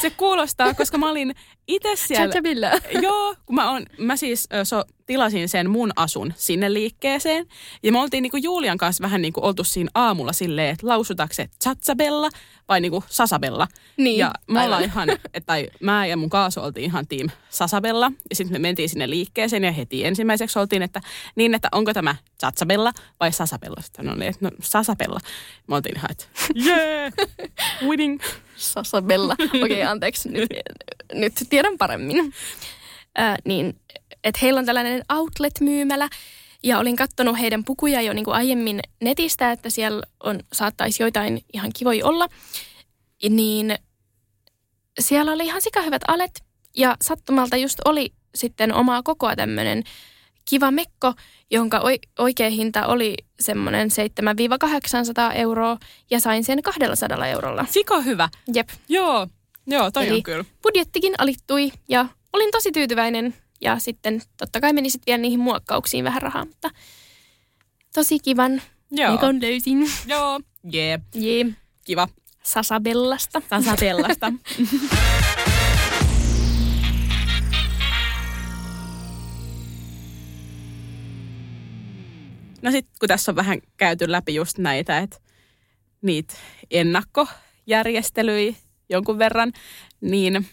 Se 0.00 0.10
kuulostaa, 0.10 0.74
koska 0.74 0.98
mä 0.98 1.10
olin 1.10 1.34
itse 1.68 1.96
siellä... 1.96 2.24
Chatsabella. 2.24 2.70
Joo, 3.02 3.34
kun 3.46 3.54
mä, 3.54 3.70
on, 3.70 3.86
mä 3.98 4.16
siis 4.16 4.48
ö, 4.54 4.64
so, 4.64 4.84
tilasin 5.06 5.48
sen 5.48 5.70
mun 5.70 5.92
asun 5.96 6.32
sinne 6.36 6.72
liikkeeseen. 6.72 7.46
Ja 7.82 7.92
me 7.92 7.98
oltiin 7.98 8.22
niinku 8.22 8.36
Julian 8.36 8.78
kanssa 8.78 9.02
vähän 9.02 9.22
niinku 9.22 9.46
oltu 9.46 9.64
siinä 9.64 9.90
aamulla 9.94 10.32
silleen, 10.32 10.70
että 10.70 10.88
lausutaanko 10.88 11.34
se 11.34 11.48
Chatsabella 11.62 12.28
vai 12.68 12.80
niinku 12.80 13.04
Sasabella. 13.06 13.68
Niin, 13.96 14.18
ja 14.18 14.32
me 14.48 14.58
aivan. 14.58 14.64
ollaan 14.64 14.84
ihan, 14.84 15.08
et, 15.34 15.46
tai 15.46 15.68
mä 15.80 16.06
ja 16.06 16.16
mun 16.16 16.30
kaasu 16.30 16.60
oltiin 16.60 16.84
ihan 16.84 17.06
team 17.06 17.28
Sasabella. 17.50 18.12
Ja 18.30 18.36
sitten 18.36 18.54
me 18.54 18.58
mentiin 18.58 18.88
sinne 18.88 19.10
liikkeeseen 19.10 19.64
ja 19.64 19.72
heti 19.72 20.04
ensimmäiseksi 20.04 20.58
oltiin, 20.58 20.82
että 20.82 21.00
niin, 21.36 21.54
että 21.54 21.68
onko 21.72 21.94
tämä 21.94 22.16
Chatsabella 22.40 22.92
vai 23.20 23.32
Sasabella. 23.32 23.80
Sitten 23.80 24.08
oli, 24.08 24.26
että 24.26 24.38
no 24.44 24.50
Sasabella. 24.62 25.20
Me 25.66 25.74
oltiin 25.74 25.96
ihan, 25.96 26.10
että 26.10 26.24
yeah, 26.66 27.12
winning. 27.88 28.20
Sasabella. 28.56 29.32
Okei, 29.32 29.62
okay, 29.62 29.82
anteeksi. 29.82 30.28
Nyt, 30.28 30.50
nyt 31.14 31.32
tiedän 31.50 31.78
paremmin. 31.78 32.34
Äh, 33.18 33.36
niin, 33.44 33.76
että 34.24 34.38
heillä 34.42 34.58
on 34.58 34.66
tällainen 34.66 35.02
outlet-myymälä. 35.12 36.08
Ja 36.62 36.78
olin 36.78 36.96
katsonut 36.96 37.38
heidän 37.38 37.64
pukuja 37.64 38.02
jo 38.02 38.12
niin 38.12 38.24
kuin 38.24 38.34
aiemmin 38.34 38.80
netistä, 39.00 39.52
että 39.52 39.70
siellä 39.70 40.02
on, 40.20 40.40
saattaisi 40.52 41.02
joitain 41.02 41.40
ihan 41.52 41.70
kivoja 41.78 42.06
olla. 42.06 42.28
Niin 43.30 43.74
siellä 45.00 45.32
oli 45.32 45.44
ihan 45.44 45.62
sikahyvät 45.62 46.02
alet. 46.08 46.44
Ja 46.76 46.96
sattumalta 47.02 47.56
just 47.56 47.78
oli 47.84 48.12
sitten 48.34 48.74
omaa 48.74 49.02
kokoa 49.02 49.36
tämmöinen 49.36 49.82
kiva 50.50 50.70
mekko, 50.70 51.14
jonka 51.50 51.78
oi- 51.78 51.98
oikea 52.18 52.50
hinta 52.50 52.86
oli 52.86 53.14
semmoinen 53.40 53.88
700-800 55.32 55.34
euroa 55.34 55.78
ja 56.10 56.20
sain 56.20 56.44
sen 56.44 56.62
200 56.62 57.26
eurolla. 57.26 57.66
Sika 57.70 58.00
hyvä. 58.00 58.28
Jep. 58.54 58.68
Joo, 58.88 59.26
joo, 59.66 59.90
toi 59.90 60.06
Eli- 60.08 60.16
on 60.16 60.22
kyllä. 60.22 60.44
Budjettikin 60.62 61.14
alittui 61.18 61.72
ja 61.88 62.06
olin 62.32 62.50
tosi 62.50 62.72
tyytyväinen. 62.72 63.34
Ja 63.62 63.78
sitten 63.78 64.22
totta 64.36 64.60
kai 64.60 64.72
meni 64.72 64.90
sitten 64.90 65.12
vielä 65.12 65.22
niihin 65.22 65.40
muokkauksiin 65.40 66.04
vähän 66.04 66.22
rahaa, 66.22 66.44
mutta 66.44 66.70
tosi 67.94 68.18
kivan 68.18 68.62
Joo. 68.90 69.12
mekon 69.12 69.42
löysin. 69.42 69.90
Joo, 70.06 70.40
jee, 70.72 71.00
Jee, 71.14 71.46
kiva. 71.84 72.08
Sasabellasta. 72.42 73.42
Tasa 73.48 73.76
sellaista. 73.76 74.32
No 82.62 82.70
sitten 82.70 82.94
kun 83.00 83.08
tässä 83.08 83.32
on 83.32 83.36
vähän 83.36 83.58
käyty 83.76 84.10
läpi 84.12 84.34
just 84.34 84.58
näitä, 84.58 84.98
että 84.98 85.16
niitä 86.02 86.34
ennakkojärjestelyjä 86.70 88.54
jonkun 88.88 89.18
verran, 89.18 89.52
niin 90.00 90.46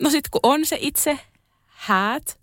no 0.00 0.10
sitten 0.10 0.30
kun 0.30 0.40
on 0.42 0.66
se 0.66 0.78
itse 0.80 1.18
häät, 1.78 2.38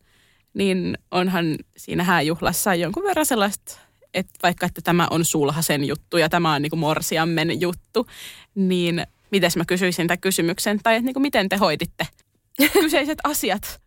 niin 0.53 0.97
onhan 1.11 1.55
siinä 1.77 2.03
hääjuhlassa 2.03 2.75
jonkun 2.75 3.03
verran 3.03 3.25
sellaista, 3.25 3.79
että 4.13 4.39
vaikka 4.43 4.65
että 4.65 4.81
tämä 4.81 5.07
on 5.09 5.25
sulhasen 5.25 5.83
juttu 5.83 6.17
ja 6.17 6.29
tämä 6.29 6.53
on 6.53 6.61
niinku 6.61 6.75
morsiammen 6.75 7.61
juttu, 7.61 8.07
niin 8.55 9.07
mites 9.31 9.57
mä 9.57 9.65
kysyisin 9.65 10.07
tämän 10.07 10.19
kysymyksen, 10.19 10.79
tai 10.83 10.95
että 10.95 11.05
niinku 11.05 11.19
miten 11.19 11.49
te 11.49 11.57
hoiditte 11.57 12.07
kyseiset 12.73 13.17
asiat? 13.23 13.81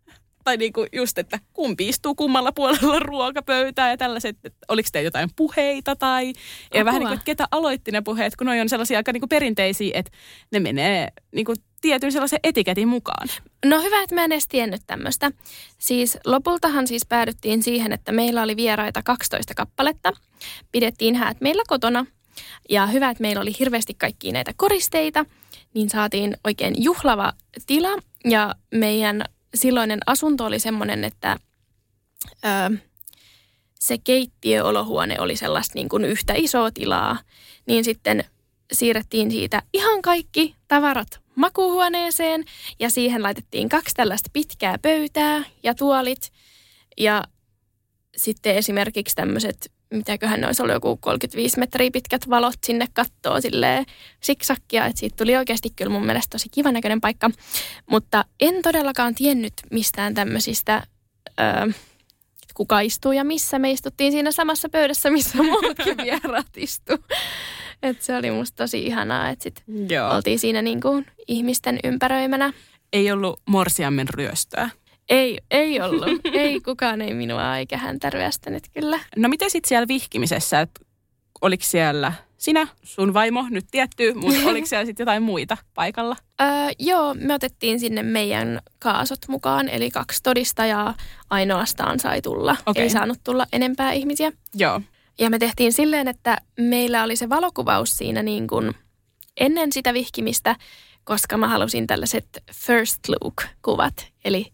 Tai 0.49 0.57
niinku 0.57 0.86
just, 0.92 1.18
että 1.18 1.38
kumpi 1.53 1.88
istuu 1.88 2.14
kummalla 2.14 2.53
puolella 2.53 2.99
ruokapöytää 3.11 3.90
ja 3.90 3.96
tällaiset, 3.96 4.36
että 4.44 4.59
oliko 4.68 4.88
teillä 4.92 5.07
jotain 5.07 5.30
puheita 5.36 5.96
tai 5.96 6.26
ja 6.26 6.32
Apua. 6.70 6.84
vähän 6.84 7.01
niin 7.01 7.09
kuin, 7.09 7.14
että 7.14 7.24
ketä 7.24 7.46
aloitti 7.51 7.90
ne 7.90 8.01
puheet, 8.01 8.36
kun 8.36 8.46
ne 8.46 8.61
on 8.61 8.68
sellaisia 8.68 8.99
aika 8.99 9.12
niinku 9.12 9.26
perinteisiä, 9.26 9.90
että 9.94 10.12
ne 10.53 10.61
menee 10.61 11.09
niinku 11.32 11.55
tietyn 11.80 12.12
sellaisen 12.12 12.38
etiketin 12.44 12.88
mukaan. 12.88 13.28
No 13.64 13.82
hyvä, 13.82 14.03
että 14.03 14.14
mä 14.14 14.24
en 14.24 14.32
edes 14.32 14.49
tiennyt 14.49 14.82
tämmöistä. 14.86 15.30
Siis 15.78 16.18
lopultahan 16.26 16.86
siis 16.86 17.07
päädyttiin 17.09 17.62
siihen, 17.62 17.92
että 17.92 18.12
meillä 18.12 18.42
oli 18.42 18.57
vieraita 18.57 19.03
12 19.03 19.55
kappaletta. 19.55 20.12
Pidettiin 20.72 21.14
häät 21.14 21.40
meillä 21.40 21.62
kotona. 21.66 22.07
Ja 22.68 22.86
hyvä, 22.86 23.11
että 23.11 23.22
meillä 23.22 23.42
oli 23.42 23.53
hirveästi 23.59 23.94
kaikkia 23.94 24.32
näitä 24.32 24.53
koristeita, 24.57 25.24
niin 25.74 25.90
saatiin 25.90 26.36
oikein 26.44 26.82
juhlava 26.82 27.32
tila. 27.66 27.99
Ja 28.24 28.55
meidän 28.74 29.24
silloinen 29.55 30.01
asunto 30.07 30.44
oli 30.44 30.59
semmoinen, 30.59 31.05
että 31.05 31.36
ö, 32.44 32.76
se 33.74 33.99
keittiöolohuone 33.99 35.20
oli 35.20 35.36
sellaista 35.36 35.72
niin 35.74 35.88
kuin 35.88 36.05
yhtä 36.05 36.34
isoa 36.36 36.70
tilaa. 36.70 37.18
Niin 37.66 37.84
sitten 37.84 38.24
siirrettiin 38.72 39.30
siitä 39.30 39.62
ihan 39.74 40.03
kaikki 40.03 40.57
tavarat 40.68 41.20
makuuhuoneeseen 41.34 42.44
ja 42.78 42.90
siihen 42.90 43.22
laitettiin 43.22 43.68
kaksi 43.68 43.94
tällaista 43.94 44.30
pitkää 44.32 44.78
pöytää 44.82 45.42
ja 45.62 45.74
tuolit 45.74 46.32
ja 46.96 47.24
sitten 48.16 48.57
esimerkiksi 48.57 49.14
tämmöiset, 49.16 49.72
mitäköhän 49.91 50.41
ne 50.41 50.47
olisi 50.47 50.62
ollut 50.62 50.74
joku 50.74 50.97
35 50.97 51.59
metriä 51.59 51.91
pitkät 51.93 52.30
valot 52.30 52.55
sinne 52.66 52.86
kattoon 52.93 53.43
silleen 53.43 53.86
siksakkia, 54.20 54.86
että 54.86 55.01
siitä 55.01 55.16
tuli 55.16 55.36
oikeasti 55.36 55.70
kyllä 55.76 55.93
mun 55.93 56.07
mielestä 56.07 56.30
tosi 56.30 56.49
kivan 56.49 56.74
näköinen 56.74 57.01
paikka. 57.01 57.30
Mutta 57.91 58.24
en 58.41 58.62
todellakaan 58.62 59.14
tiennyt 59.14 59.53
mistään 59.70 60.14
tämmöisistä, 60.14 60.82
öö, 61.41 61.72
kuka 62.55 62.80
istuu 62.80 63.12
ja 63.12 63.24
missä. 63.24 63.59
Me 63.59 63.70
istuttiin 63.70 64.12
siinä 64.12 64.32
samassa 64.32 64.68
pöydässä, 64.68 65.11
missä 65.11 65.43
muutkin 65.43 65.97
vieraat 66.05 66.57
istu. 66.57 66.93
Et 67.82 68.03
se 68.03 68.16
oli 68.16 68.30
musta 68.30 68.57
tosi 68.57 68.86
ihanaa, 68.86 69.28
että 69.28 69.43
sit 69.43 69.62
Joo. 69.91 70.14
oltiin 70.14 70.39
siinä 70.39 70.62
niin 70.62 70.80
kuin 70.80 71.07
ihmisten 71.28 71.78
ympäröimänä. 71.84 72.53
Ei 72.93 73.12
ollut 73.12 73.41
morsiammen 73.47 74.09
ryöstöä. 74.09 74.70
Ei, 75.09 75.38
ei 75.50 75.80
ollut. 75.80 76.20
ei, 76.32 76.61
kukaan 76.61 77.00
ei 77.00 77.14
minua 77.14 77.56
eikä 77.56 77.76
häntä 77.76 78.11
ryöstänyt 78.11 78.64
kyllä. 78.74 79.00
No 79.16 79.28
miten 79.28 79.50
sitten 79.50 79.68
siellä 79.68 79.88
vihkimisessä, 79.88 80.61
että 80.61 80.80
oliko 81.40 81.64
siellä 81.66 82.12
sinä, 82.38 82.68
sun 82.82 83.14
vaimo, 83.14 83.46
nyt 83.50 83.66
tietty, 83.70 84.14
mutta 84.14 84.48
oliko 84.50 84.66
siellä 84.66 84.86
sitten 84.86 85.04
jotain 85.04 85.22
muita 85.22 85.56
paikalla? 85.74 86.16
Öö, 86.40 86.48
joo, 86.78 87.14
me 87.14 87.34
otettiin 87.34 87.80
sinne 87.80 88.02
meidän 88.02 88.61
kaasot 88.78 89.18
mukaan, 89.28 89.68
eli 89.68 89.90
kaksi 89.90 90.22
todistajaa 90.22 90.94
ainoastaan 91.30 92.00
sai 92.00 92.22
tulla. 92.22 92.56
Okei. 92.66 92.82
Ei 92.82 92.90
saanut 92.90 93.18
tulla 93.24 93.46
enempää 93.52 93.92
ihmisiä. 93.92 94.32
Joo. 94.54 94.80
Ja 95.18 95.30
me 95.30 95.38
tehtiin 95.38 95.72
silleen, 95.72 96.09
että 96.09 96.38
meillä 96.61 97.04
oli 97.04 97.16
se 97.16 97.28
valokuvaus 97.28 97.96
siinä 97.96 98.22
niin 98.22 98.46
kuin 98.46 98.74
ennen 99.40 99.72
sitä 99.72 99.94
vihkimistä, 99.94 100.56
koska 101.04 101.36
mä 101.36 101.48
halusin 101.48 101.86
tällaiset 101.86 102.26
first 102.52 102.98
look-kuvat. 103.09 104.06
Eli 104.24 104.52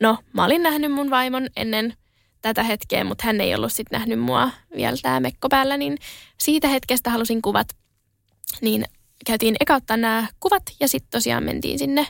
no, 0.00 0.18
mä 0.32 0.44
olin 0.44 0.62
nähnyt 0.62 0.92
mun 0.92 1.10
vaimon 1.10 1.48
ennen 1.56 1.94
tätä 2.42 2.62
hetkeä, 2.62 3.04
mutta 3.04 3.26
hän 3.26 3.40
ei 3.40 3.54
ollut 3.54 3.72
sitten 3.72 3.98
nähnyt 3.98 4.20
mua 4.20 4.50
vielä 4.76 4.96
tämä 5.02 5.20
mekko 5.20 5.48
päällä, 5.48 5.76
niin 5.76 5.98
siitä 6.38 6.68
hetkestä 6.68 7.10
halusin 7.10 7.42
kuvat. 7.42 7.68
Niin 8.60 8.84
käytiin 9.26 9.56
eka 9.60 9.74
ottaa 9.74 9.96
nämä 9.96 10.26
kuvat 10.40 10.62
ja 10.80 10.88
sitten 10.88 11.10
tosiaan 11.10 11.44
mentiin 11.44 11.78
sinne 11.78 12.06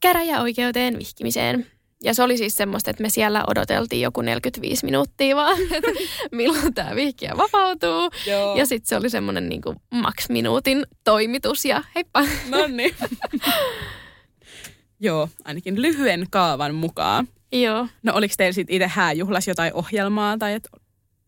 käräjäoikeuteen 0.00 0.98
vihkimiseen. 0.98 1.66
Ja 2.02 2.14
se 2.14 2.22
oli 2.22 2.36
siis 2.36 2.56
semmoista, 2.56 2.90
että 2.90 3.02
me 3.02 3.10
siellä 3.10 3.44
odoteltiin 3.46 4.02
joku 4.02 4.22
45 4.22 4.84
minuuttia 4.84 5.36
vaan, 5.36 5.58
että 5.70 5.90
milloin 6.32 6.74
tämä 6.74 6.94
vihkiä 6.94 7.32
vapautuu. 7.36 8.10
Joo. 8.26 8.56
Ja 8.56 8.66
sitten 8.66 8.88
se 8.88 8.96
oli 8.96 9.10
semmoinen 9.10 9.48
niin 9.48 9.62
kuin 9.62 9.76
maks 9.90 10.28
minuutin 10.28 10.86
toimitus 11.04 11.64
ja 11.64 11.82
heippa. 11.94 12.20
No 12.48 12.66
niin. 12.66 12.94
Joo, 15.00 15.28
ainakin 15.44 15.82
lyhyen 15.82 16.26
kaavan 16.30 16.74
mukaan. 16.74 17.28
Joo. 17.52 17.88
No 18.02 18.14
oliko 18.14 18.34
teillä 18.36 18.52
sitten 18.52 18.76
itse 18.76 18.88
hääjuhlas 18.88 19.48
jotain 19.48 19.74
ohjelmaa 19.74 20.38
tai 20.38 20.52
et, 20.52 20.68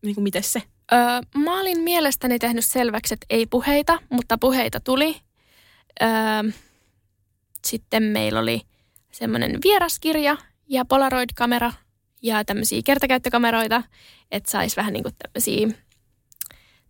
niin 0.01 0.15
kuin 0.15 0.23
miten 0.23 0.43
se? 0.43 0.63
Öö, 0.93 0.99
mä 1.37 1.59
olin 1.59 1.81
mielestäni 1.81 2.39
tehnyt 2.39 2.65
selväksi, 2.65 3.13
että 3.13 3.25
ei 3.29 3.45
puheita, 3.45 3.99
mutta 4.09 4.37
puheita 4.37 4.79
tuli. 4.79 5.15
Öö, 6.01 6.09
sitten 7.67 8.03
meillä 8.03 8.39
oli 8.39 8.61
semmoinen 9.11 9.59
vieraskirja 9.63 10.37
ja 10.67 10.85
Polaroid-kamera 10.85 11.71
ja 12.21 12.45
tämmöisiä 12.45 12.81
kertakäyttökameroita, 12.85 13.83
että 14.31 14.51
saisi 14.51 14.75
vähän 14.75 14.93
niin 14.93 15.03
kuin 15.03 15.15
tämmöisiä, 15.23 15.67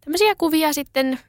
tämmöisiä 0.05 0.36
kuvia 0.36 0.73
sitten 0.73 1.19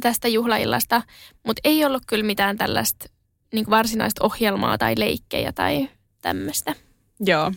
tästä 0.00 0.28
juhlaillasta, 0.28 1.02
mutta 1.46 1.60
ei 1.64 1.84
ollut 1.84 2.02
kyllä 2.06 2.24
mitään 2.24 2.58
tällaista 2.58 3.06
niin 3.52 3.64
kuin 3.64 3.70
varsinaista 3.70 4.24
ohjelmaa 4.24 4.78
tai 4.78 4.94
leikkejä 4.98 5.52
tai 5.52 5.88
tämmöistä. 6.22 6.74
Joo. 7.20 7.52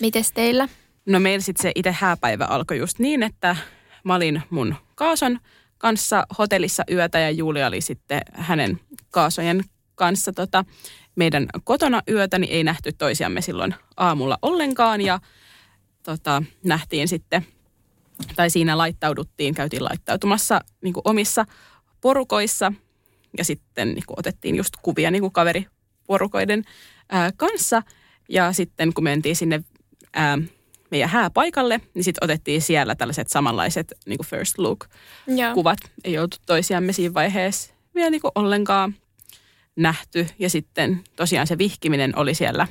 Mites 0.00 0.32
teillä? 0.32 0.68
No 1.06 1.20
meillä 1.20 1.42
sitten 1.42 1.62
se 1.62 1.72
itse 1.74 1.92
hääpäivä 1.92 2.44
alkoi 2.44 2.78
just 2.78 2.98
niin, 2.98 3.22
että 3.22 3.56
mä 4.04 4.14
olin 4.14 4.42
mun 4.50 4.74
kaason 4.94 5.38
kanssa 5.78 6.26
hotellissa 6.38 6.84
yötä 6.90 7.18
ja 7.18 7.30
Julia 7.30 7.66
oli 7.66 7.80
sitten 7.80 8.20
hänen 8.32 8.80
kaasojen 9.10 9.64
kanssa 9.94 10.32
tota, 10.32 10.64
meidän 11.16 11.46
kotona 11.64 12.02
yötä, 12.08 12.38
niin 12.38 12.52
ei 12.52 12.64
nähty 12.64 12.92
toisiamme 12.92 13.40
silloin 13.40 13.74
aamulla 13.96 14.38
ollenkaan 14.42 15.00
ja 15.00 15.20
tota, 16.02 16.42
nähtiin 16.64 17.08
sitten, 17.08 17.46
tai 18.36 18.50
siinä 18.50 18.78
laittauduttiin, 18.78 19.54
käytiin 19.54 19.84
laittautumassa 19.84 20.60
niin 20.82 20.94
omissa 21.04 21.44
porukoissa 22.00 22.72
ja 23.38 23.44
sitten 23.44 23.88
niin 23.88 24.04
kuin 24.06 24.18
otettiin 24.18 24.56
just 24.56 24.74
kuvia 24.82 25.10
niin 25.10 25.22
kuin 25.22 25.32
kaveriporukoiden 25.32 26.64
ää, 27.08 27.30
kanssa 27.36 27.82
ja 28.28 28.52
sitten 28.52 28.94
kun 28.94 29.04
mentiin 29.04 29.36
sinne 29.36 29.64
ää, 30.14 30.38
meidän 30.90 31.08
hääpaikalle, 31.08 31.80
niin 31.94 32.04
sitten 32.04 32.24
otettiin 32.24 32.62
siellä 32.62 32.94
tällaiset 32.94 33.28
samanlaiset 33.28 33.92
niin 34.06 34.18
kuin 34.18 34.26
first 34.26 34.58
look 34.58 34.86
Joo. 35.26 35.54
kuvat. 35.54 35.78
Ei 36.04 36.18
oltu 36.18 36.36
toisiamme 36.46 36.92
siinä 36.92 37.14
vaiheessa 37.14 37.74
vielä 37.94 38.10
niin 38.10 38.20
kuin 38.20 38.32
ollenkaan 38.34 38.94
nähty. 39.76 40.26
Ja 40.38 40.50
sitten 40.50 41.00
tosiaan 41.16 41.46
se 41.46 41.58
vihkiminen 41.58 42.18
oli 42.18 42.34
siellä 42.34 42.68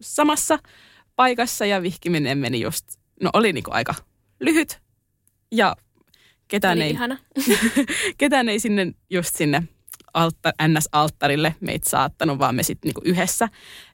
samassa 0.00 0.58
paikassa 1.16 1.66
ja 1.66 1.82
vihkiminen 1.82 2.38
meni 2.38 2.60
just, 2.60 2.84
no 3.22 3.30
oli 3.32 3.52
niin 3.52 3.64
kuin 3.64 3.74
aika 3.74 3.94
lyhyt 4.40 4.80
ja 5.52 5.76
ketään 6.48 6.78
Oli 6.78 6.84
ei, 6.84 6.90
ihana. 6.90 7.18
ketään 8.18 8.48
ei 8.48 8.60
sinne 8.60 8.92
just 9.10 9.36
sinne 9.36 9.62
altta, 10.16 10.52
NS-alttarille 10.62 11.54
meitä 11.60 11.90
saattanut, 11.90 12.38
vaan 12.38 12.54
me 12.54 12.62
sitten 12.62 12.88
niinku 12.88 13.00
yhdessä 13.04 13.48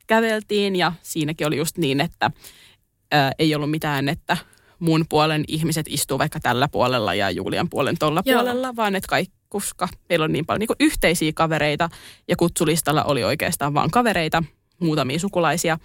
käveltiin 0.06 0.76
ja 0.76 0.92
siinäkin 1.02 1.46
oli 1.46 1.56
just 1.56 1.78
niin, 1.78 2.00
että 2.00 2.30
ää, 3.12 3.32
ei 3.38 3.54
ollut 3.54 3.70
mitään, 3.70 4.08
että 4.08 4.36
mun 4.78 5.04
puolen 5.08 5.44
ihmiset 5.48 5.86
istuu 5.88 6.18
vaikka 6.18 6.40
tällä 6.40 6.68
puolella 6.68 7.14
ja 7.14 7.30
Julian 7.30 7.68
puolen 7.68 7.98
tolla 7.98 8.22
Joo. 8.24 8.38
puolella, 8.38 8.76
vaan 8.76 8.96
että 8.96 9.08
kaikki, 9.08 9.34
koska 9.48 9.88
meillä 10.08 10.24
on 10.24 10.32
niin 10.32 10.46
paljon 10.46 10.60
niinku 10.60 10.74
yhteisiä 10.80 11.32
kavereita 11.34 11.88
ja 12.28 12.36
kutsulistalla 12.36 13.04
oli 13.04 13.24
oikeastaan 13.24 13.74
vaan 13.74 13.90
kavereita, 13.90 14.44
muutamia 14.80 15.18
sukulaisia, 15.18 15.78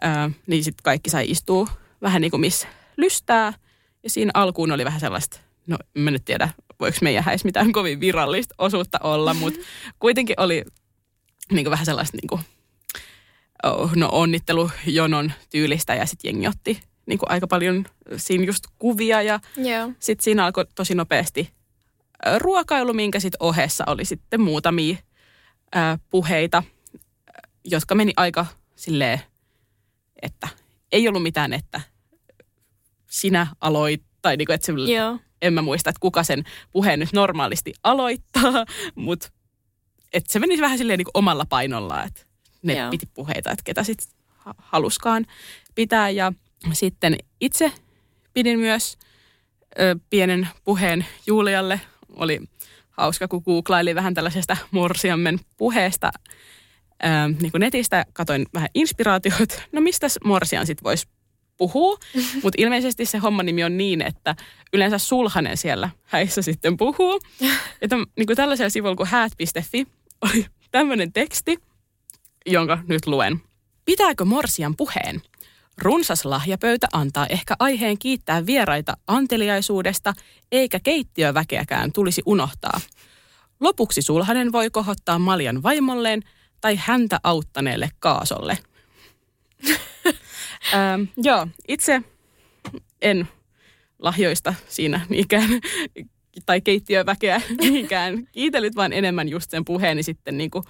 ää, 0.00 0.30
niin 0.46 0.64
sitten 0.64 0.82
kaikki 0.82 1.10
sai 1.10 1.30
istua 1.30 1.66
vähän 2.02 2.22
niin 2.22 2.30
kuin 2.30 2.40
missä 2.40 2.68
lystää. 2.96 3.52
Ja 4.02 4.10
siinä 4.10 4.30
alkuun 4.34 4.72
oli 4.72 4.84
vähän 4.84 5.00
sellaista, 5.00 5.40
no 5.70 5.78
mä 5.94 6.10
nyt 6.10 6.24
tiedä, 6.24 6.48
voiko 6.80 6.98
meidän 7.02 7.24
häissä 7.24 7.48
mitään 7.48 7.72
kovin 7.72 8.00
virallista 8.00 8.54
osuutta 8.58 8.98
olla, 9.02 9.34
mutta 9.34 9.60
kuitenkin 10.00 10.40
oli 10.40 10.64
niin 11.52 11.64
kuin 11.64 11.70
vähän 11.70 11.86
sellaista 11.86 12.16
niin 12.16 12.28
kuin, 12.28 12.40
oh, 13.62 13.92
no 13.94 14.08
onnittelujonon 14.12 15.32
tyylistä 15.50 15.94
ja 15.94 16.06
sitten 16.06 16.28
jengi 16.28 16.48
otti 16.48 16.80
niin 17.06 17.18
kuin 17.18 17.30
aika 17.30 17.46
paljon 17.46 17.84
siinä 18.16 18.44
just 18.44 18.64
kuvia 18.78 19.22
ja 19.22 19.40
Joo. 19.56 19.92
sitten 19.98 20.24
siinä 20.24 20.44
alkoi 20.44 20.66
tosi 20.74 20.94
nopeasti 20.94 21.50
ruokailu, 22.38 22.92
minkä 22.92 23.20
sitten 23.20 23.42
ohessa 23.42 23.84
oli 23.86 24.04
sitten 24.04 24.40
muutamia 24.40 24.96
ää, 25.72 25.98
puheita, 26.10 26.62
jotka 27.64 27.94
meni 27.94 28.12
aika 28.16 28.46
silleen, 28.76 29.20
että 30.22 30.48
ei 30.92 31.08
ollut 31.08 31.22
mitään, 31.22 31.52
että 31.52 31.80
sinä 33.06 33.46
aloit, 33.60 34.02
tai 34.22 34.36
niinku, 34.36 34.52
että 34.52 34.66
se, 34.66 34.72
Joo. 34.72 35.18
En 35.42 35.52
mä 35.52 35.62
muista, 35.62 35.90
että 35.90 36.00
kuka 36.00 36.22
sen 36.22 36.44
puheen 36.72 36.98
nyt 36.98 37.12
normaalisti 37.12 37.72
aloittaa, 37.82 38.66
mutta 38.94 39.28
että 40.12 40.32
se 40.32 40.38
meni 40.38 40.60
vähän 40.60 40.78
silleen 40.78 40.98
niinku 40.98 41.10
omalla 41.14 41.46
painolla, 41.48 42.04
että 42.04 42.22
ne 42.62 42.78
Joo. 42.78 42.90
piti 42.90 43.06
puheita, 43.14 43.50
että 43.50 43.62
ketä 43.64 43.84
sitten 43.84 44.08
haluskaan 44.58 45.26
pitää. 45.74 46.10
Ja 46.10 46.32
sitten 46.72 47.16
itse 47.40 47.72
pidin 48.34 48.58
myös 48.58 48.98
ö, 49.80 49.96
pienen 50.10 50.48
puheen 50.64 51.06
Julialle. 51.26 51.80
Oli 52.16 52.40
hauska, 52.90 53.28
kun 53.28 53.42
googlaili 53.44 53.94
vähän 53.94 54.14
tällaisesta 54.14 54.56
morsiammen 54.70 55.40
puheesta 55.56 56.10
ö, 57.04 57.08
niin 57.40 57.52
kuin 57.52 57.60
netistä. 57.60 58.06
Katoin 58.12 58.46
vähän 58.54 58.68
inspiraatioita. 58.74 59.62
No 59.72 59.80
mistäs 59.80 60.18
morsian 60.24 60.66
sitten 60.66 60.84
voisi 60.84 61.06
puhua? 61.60 61.98
Mutta 62.42 62.56
ilmeisesti 62.58 63.06
se 63.06 63.18
homman 63.18 63.46
nimi 63.46 63.64
on 63.64 63.76
niin, 63.76 64.02
että 64.02 64.36
yleensä 64.72 64.98
sulhanen 64.98 65.56
siellä 65.56 65.90
häissä 66.04 66.42
sitten 66.42 66.76
puhuu. 66.76 67.20
Että 67.82 67.96
niin 67.96 68.26
kuin 68.26 68.36
tällaisella 68.36 68.70
sivulla 68.70 68.96
kuin 68.96 69.08
häät.fi 69.08 69.86
oli 70.20 70.46
tämmöinen 70.70 71.12
teksti, 71.12 71.58
jonka 72.46 72.78
nyt 72.88 73.06
luen. 73.06 73.40
Pitääkö 73.84 74.24
morsian 74.24 74.76
puheen? 74.76 75.22
Runsas 75.78 76.24
lahjapöytä 76.24 76.86
antaa 76.92 77.26
ehkä 77.26 77.56
aiheen 77.58 77.98
kiittää 77.98 78.46
vieraita 78.46 78.96
anteliaisuudesta, 79.06 80.14
eikä 80.52 80.80
keittiöväkeäkään 80.80 81.92
tulisi 81.92 82.22
unohtaa. 82.26 82.80
Lopuksi 83.60 84.02
sulhanen 84.02 84.52
voi 84.52 84.70
kohottaa 84.70 85.18
maljan 85.18 85.62
vaimolleen 85.62 86.22
tai 86.60 86.76
häntä 86.76 87.20
auttaneelle 87.22 87.90
kaasolle. 87.98 88.58
ähm, 90.74 91.02
joo, 91.16 91.46
itse 91.68 92.02
en 93.02 93.28
lahjoista 93.98 94.54
siinä 94.68 95.00
niinkään, 95.08 95.50
tai 96.46 96.60
keittiöväkeä 96.60 97.40
niinkään 97.60 98.26
kiitellyt, 98.32 98.76
vaan 98.76 98.92
enemmän 98.92 99.28
just 99.28 99.50
sen 99.50 99.64
puheeni 99.64 100.02
sitten 100.02 100.38
niin 100.38 100.50
kuin 100.50 100.64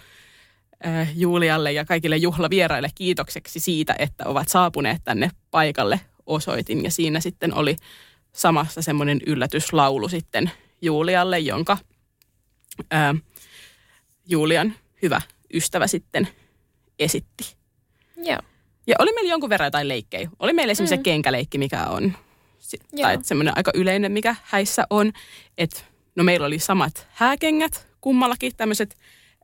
äh, 0.86 1.18
Julialle 1.18 1.72
ja 1.72 1.84
kaikille 1.84 2.16
juhlavieraille 2.16 2.88
kiitokseksi 2.94 3.60
siitä, 3.60 3.94
että 3.98 4.24
ovat 4.26 4.48
saapuneet 4.48 5.00
tänne 5.04 5.30
paikalle 5.50 6.00
osoitin. 6.26 6.84
Ja 6.84 6.90
siinä 6.90 7.20
sitten 7.20 7.54
oli 7.54 7.76
samassa 8.32 8.82
semmoinen 8.82 9.20
yllätyslaulu 9.26 10.08
sitten 10.08 10.50
Julialle, 10.82 11.38
jonka 11.38 11.78
ää, 12.90 13.14
Julian 14.28 14.74
hyvä 15.02 15.20
ystävä 15.54 15.86
sitten 15.86 16.28
esitti. 16.98 17.56
Joo. 18.16 18.40
Ja 18.86 18.96
oli 18.98 19.12
meillä 19.12 19.30
jonkun 19.30 19.50
verran 19.50 19.66
jotain 19.66 19.88
leikkejä. 19.88 20.30
Oli 20.38 20.52
meillä 20.52 20.70
esimerkiksi 20.70 20.96
mm. 20.96 20.98
se 20.98 21.02
kenkäleikki, 21.02 21.58
mikä 21.58 21.86
on, 21.86 22.16
si- 22.58 22.78
Joo. 22.92 23.02
tai 23.02 23.18
semmoinen 23.22 23.56
aika 23.56 23.70
yleinen, 23.74 24.12
mikä 24.12 24.36
häissä 24.42 24.86
on. 24.90 25.12
Että 25.58 25.80
no 26.16 26.24
meillä 26.24 26.46
oli 26.46 26.58
samat 26.58 27.08
hääkengät 27.10 27.86
kummallakin, 28.00 28.56
tämmöiset 28.56 28.96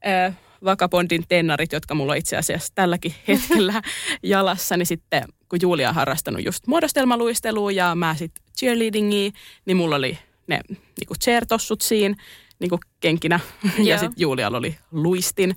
äh, 0.06 0.34
Vakabondin 0.64 1.24
tennarit, 1.28 1.72
jotka 1.72 1.94
mulla 1.94 2.12
on 2.12 2.18
itse 2.18 2.36
asiassa 2.36 2.72
tälläkin 2.74 3.14
hetkellä 3.28 3.82
jalassa, 4.22 4.76
niin 4.76 4.86
sitten 4.86 5.24
kun 5.48 5.58
Julia 5.62 5.88
on 5.88 5.94
harrastanut 5.94 6.44
just 6.44 6.66
muodostelmaluistelua 6.66 7.72
ja 7.72 7.94
mä 7.94 8.14
sitten 8.14 8.44
cheerleadingia, 8.58 9.30
niin 9.64 9.76
mulla 9.76 9.96
oli 9.96 10.18
ne 10.46 10.60
niinku 10.68 11.14
chair-tossut 11.24 11.80
siinä 11.80 12.14
niinku 12.58 12.78
kenkinä 13.00 13.40
ja 13.78 13.84
Joo. 13.84 13.98
sitten 13.98 14.20
Julialla 14.20 14.58
oli 14.58 14.76
luistin. 14.90 15.56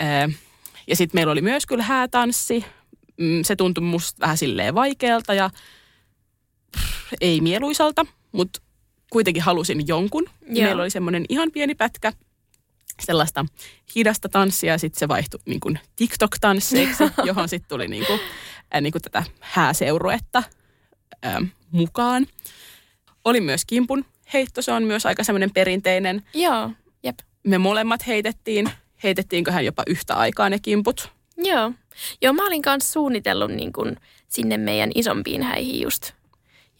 Äh, 0.00 0.34
ja 0.86 0.96
sitten 0.96 1.18
meillä 1.18 1.32
oli 1.32 1.42
myös 1.42 1.66
kyllä 1.66 1.82
häätanssi. 1.82 2.64
Mm, 3.20 3.42
Se 3.44 3.56
tuntui 3.56 3.84
musta 3.84 4.20
vähän 4.20 4.38
silleen 4.38 4.74
vaikealta 4.74 5.34
ja 5.34 5.50
pff, 6.76 7.12
ei 7.20 7.40
mieluisalta, 7.40 8.06
mutta 8.32 8.60
kuitenkin 9.10 9.42
halusin 9.42 9.88
jonkun. 9.88 10.24
Joo. 10.46 10.64
Meillä 10.66 10.82
oli 10.82 10.90
semmoinen 10.90 11.24
ihan 11.28 11.50
pieni 11.52 11.74
pätkä 11.74 12.12
sellaista 13.02 13.46
hidasta 13.94 14.28
tanssia 14.28 14.72
ja 14.72 14.78
sitten 14.78 14.98
se 14.98 15.08
vaihtui 15.08 15.40
niin 15.46 15.60
kuin 15.60 15.78
TikTok-tansseiksi, 15.96 17.04
johon 17.24 17.48
sitten 17.48 17.68
tuli 17.68 17.88
niin 17.88 18.06
kuin, 18.06 18.20
äh, 18.74 18.80
niin 18.80 18.92
kuin 18.92 19.02
tätä 19.02 19.24
hääseuruetta 19.40 20.42
äh, 21.26 21.36
mukaan. 21.70 22.26
Oli 23.24 23.40
myös 23.40 23.64
kimpun 23.64 24.04
heitto, 24.32 24.62
se 24.62 24.72
on 24.72 24.82
myös 24.82 25.06
aika 25.06 25.24
semmoinen 25.24 25.50
perinteinen. 25.50 26.22
Joo, 26.34 26.70
jep. 27.02 27.18
Me 27.42 27.58
molemmat 27.58 28.06
heitettiin, 28.06 28.70
heitettiinköhän 29.02 29.64
jopa 29.64 29.82
yhtä 29.86 30.14
aikaa 30.14 30.50
ne 30.50 30.58
kimput. 30.58 31.12
Joo. 31.44 31.72
Joo, 32.22 32.32
mä 32.32 32.46
olin 32.46 32.62
kanssa 32.62 32.92
suunnitellut 32.92 33.50
niin 33.50 33.72
kun 33.72 33.96
sinne 34.28 34.56
meidän 34.56 34.90
isompiin 34.94 35.42
häihin 35.42 35.80
just, 35.80 36.12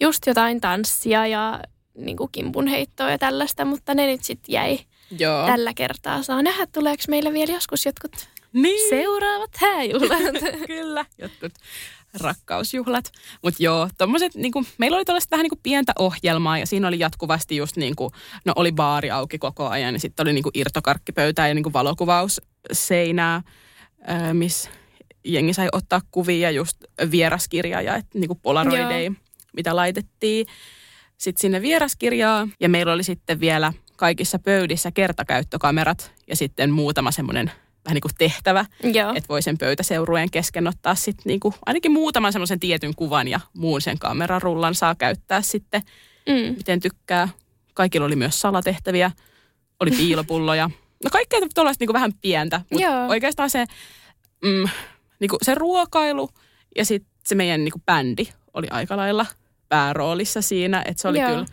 just 0.01 0.27
jotain 0.27 0.61
tanssia 0.61 1.27
ja 1.27 1.61
niin 1.95 2.17
kuin 2.17 2.33
kimpunheittoa 2.33 3.11
ja 3.11 3.19
tällaista, 3.19 3.65
mutta 3.65 3.95
ne 3.95 4.07
nyt 4.07 4.25
sitten 4.25 4.53
jäi 4.53 4.79
Joo. 5.19 5.47
tällä 5.47 5.75
kertaa. 5.75 6.23
Saa 6.23 6.43
nähdä, 6.43 6.67
tuleeko 6.67 7.03
meille 7.09 7.33
vielä 7.33 7.53
joskus 7.53 7.87
jotkut 7.87 8.29
niin. 8.53 8.89
seuraavat 8.91 9.51
hääjuhlat. 9.57 10.21
Kyllä, 10.67 11.07
jotkut 11.19 11.53
rakkausjuhlat. 12.21 13.13
Mutta 13.43 13.63
joo, 13.63 13.89
tommoset, 13.99 14.35
niinku, 14.35 14.65
meillä 14.79 14.97
oli 14.97 15.05
tällaista 15.05 15.31
vähän 15.31 15.45
niinku 15.45 15.61
pientä 15.63 15.93
ohjelmaa 15.99 16.59
ja 16.59 16.67
siinä 16.67 16.89
oli 16.89 16.99
jatkuvasti 16.99 17.57
just 17.57 17.77
niinku, 17.77 18.13
no 18.45 18.53
oli 18.57 18.73
baari 18.73 19.11
auki 19.11 19.39
koko 19.39 19.69
ajan 19.69 19.95
ja 19.95 20.01
sitten 20.01 20.25
oli 20.25 20.33
niinku 20.33 20.51
irtokarkkipöytää 20.55 21.49
ja 21.49 21.55
niinku 21.55 21.73
valokuvausseinää, 21.73 23.43
missä 24.33 24.71
jengi 25.25 25.53
sai 25.55 25.69
ottaa 25.73 26.01
kuvia 26.11 26.51
just 26.51 26.77
vieraskirjaa 27.11 27.83
ja 27.83 27.97
et, 27.97 28.07
niinku 28.15 28.35
polaroideja, 28.35 29.13
mitä 29.53 29.77
laitettiin 29.77 30.47
sitten 31.19 31.41
sinne 31.41 31.63
vieraskirjaa 31.63 32.49
ja 32.61 32.69
meillä 32.69 32.93
oli 32.93 33.03
sitten 33.03 33.41
vielä 33.41 33.73
kaikissa 33.97 34.39
pöydissä 34.39 34.91
kertakäyttökamerat 34.91 36.13
ja 36.27 36.37
sitten 36.37 36.71
muutama 36.71 37.11
semmoinen 37.13 37.51
vähän 37.85 37.95
niin 37.95 38.03
kuin 38.03 38.13
tehtävä, 38.19 38.65
Joo. 38.83 39.11
että 39.15 39.29
voi 39.29 39.43
sen 39.43 39.59
pöytäseurueen 39.59 40.31
kesken 40.31 40.67
ottaa 40.67 40.95
sitten 40.95 41.23
niin 41.27 41.41
kuin 41.41 41.55
ainakin 41.67 41.93
muutaman 41.93 42.33
semmoisen 42.33 42.61
tietyn 42.61 42.95
kuvan 42.97 43.29
ja 43.29 43.41
muun 43.55 43.81
sen 43.81 43.99
kamerarullan 43.99 44.75
saa 44.75 44.95
käyttää 44.95 45.43
sitten, 45.43 45.83
Mm. 46.29 46.55
miten 46.57 46.81
tykkää. 46.81 47.29
Kaikilla 47.75 48.07
oli 48.07 48.17
myös 48.17 48.41
salatehtäviä, 48.41 49.11
oli 49.81 49.91
piilopulloja. 49.91 50.71
No 51.05 51.11
kaikkea 51.13 51.41
tuollaista 51.55 51.85
niin 51.85 51.93
vähän 51.93 52.13
pientä, 52.21 52.61
mutta 52.71 53.07
oikeastaan 53.09 53.51
se, 53.51 53.67
mm, 54.45 54.69
niin 55.21 55.29
kuin 55.29 55.39
se 55.43 55.55
ruokailu 55.55 56.29
ja 56.77 56.85
sitten 56.85 57.11
se 57.25 57.35
meidän 57.35 57.65
niin 57.65 57.73
kuin 57.73 57.83
bändi 57.87 58.29
oli 58.55 58.67
aika 58.71 58.97
lailla 58.97 59.27
pääroolissa 59.69 60.43
siinä, 60.43 60.83
että 60.87 61.03
se 61.03 61.09
oli 61.09 61.21
Joo. 61.21 61.31
kyllä 61.31 61.47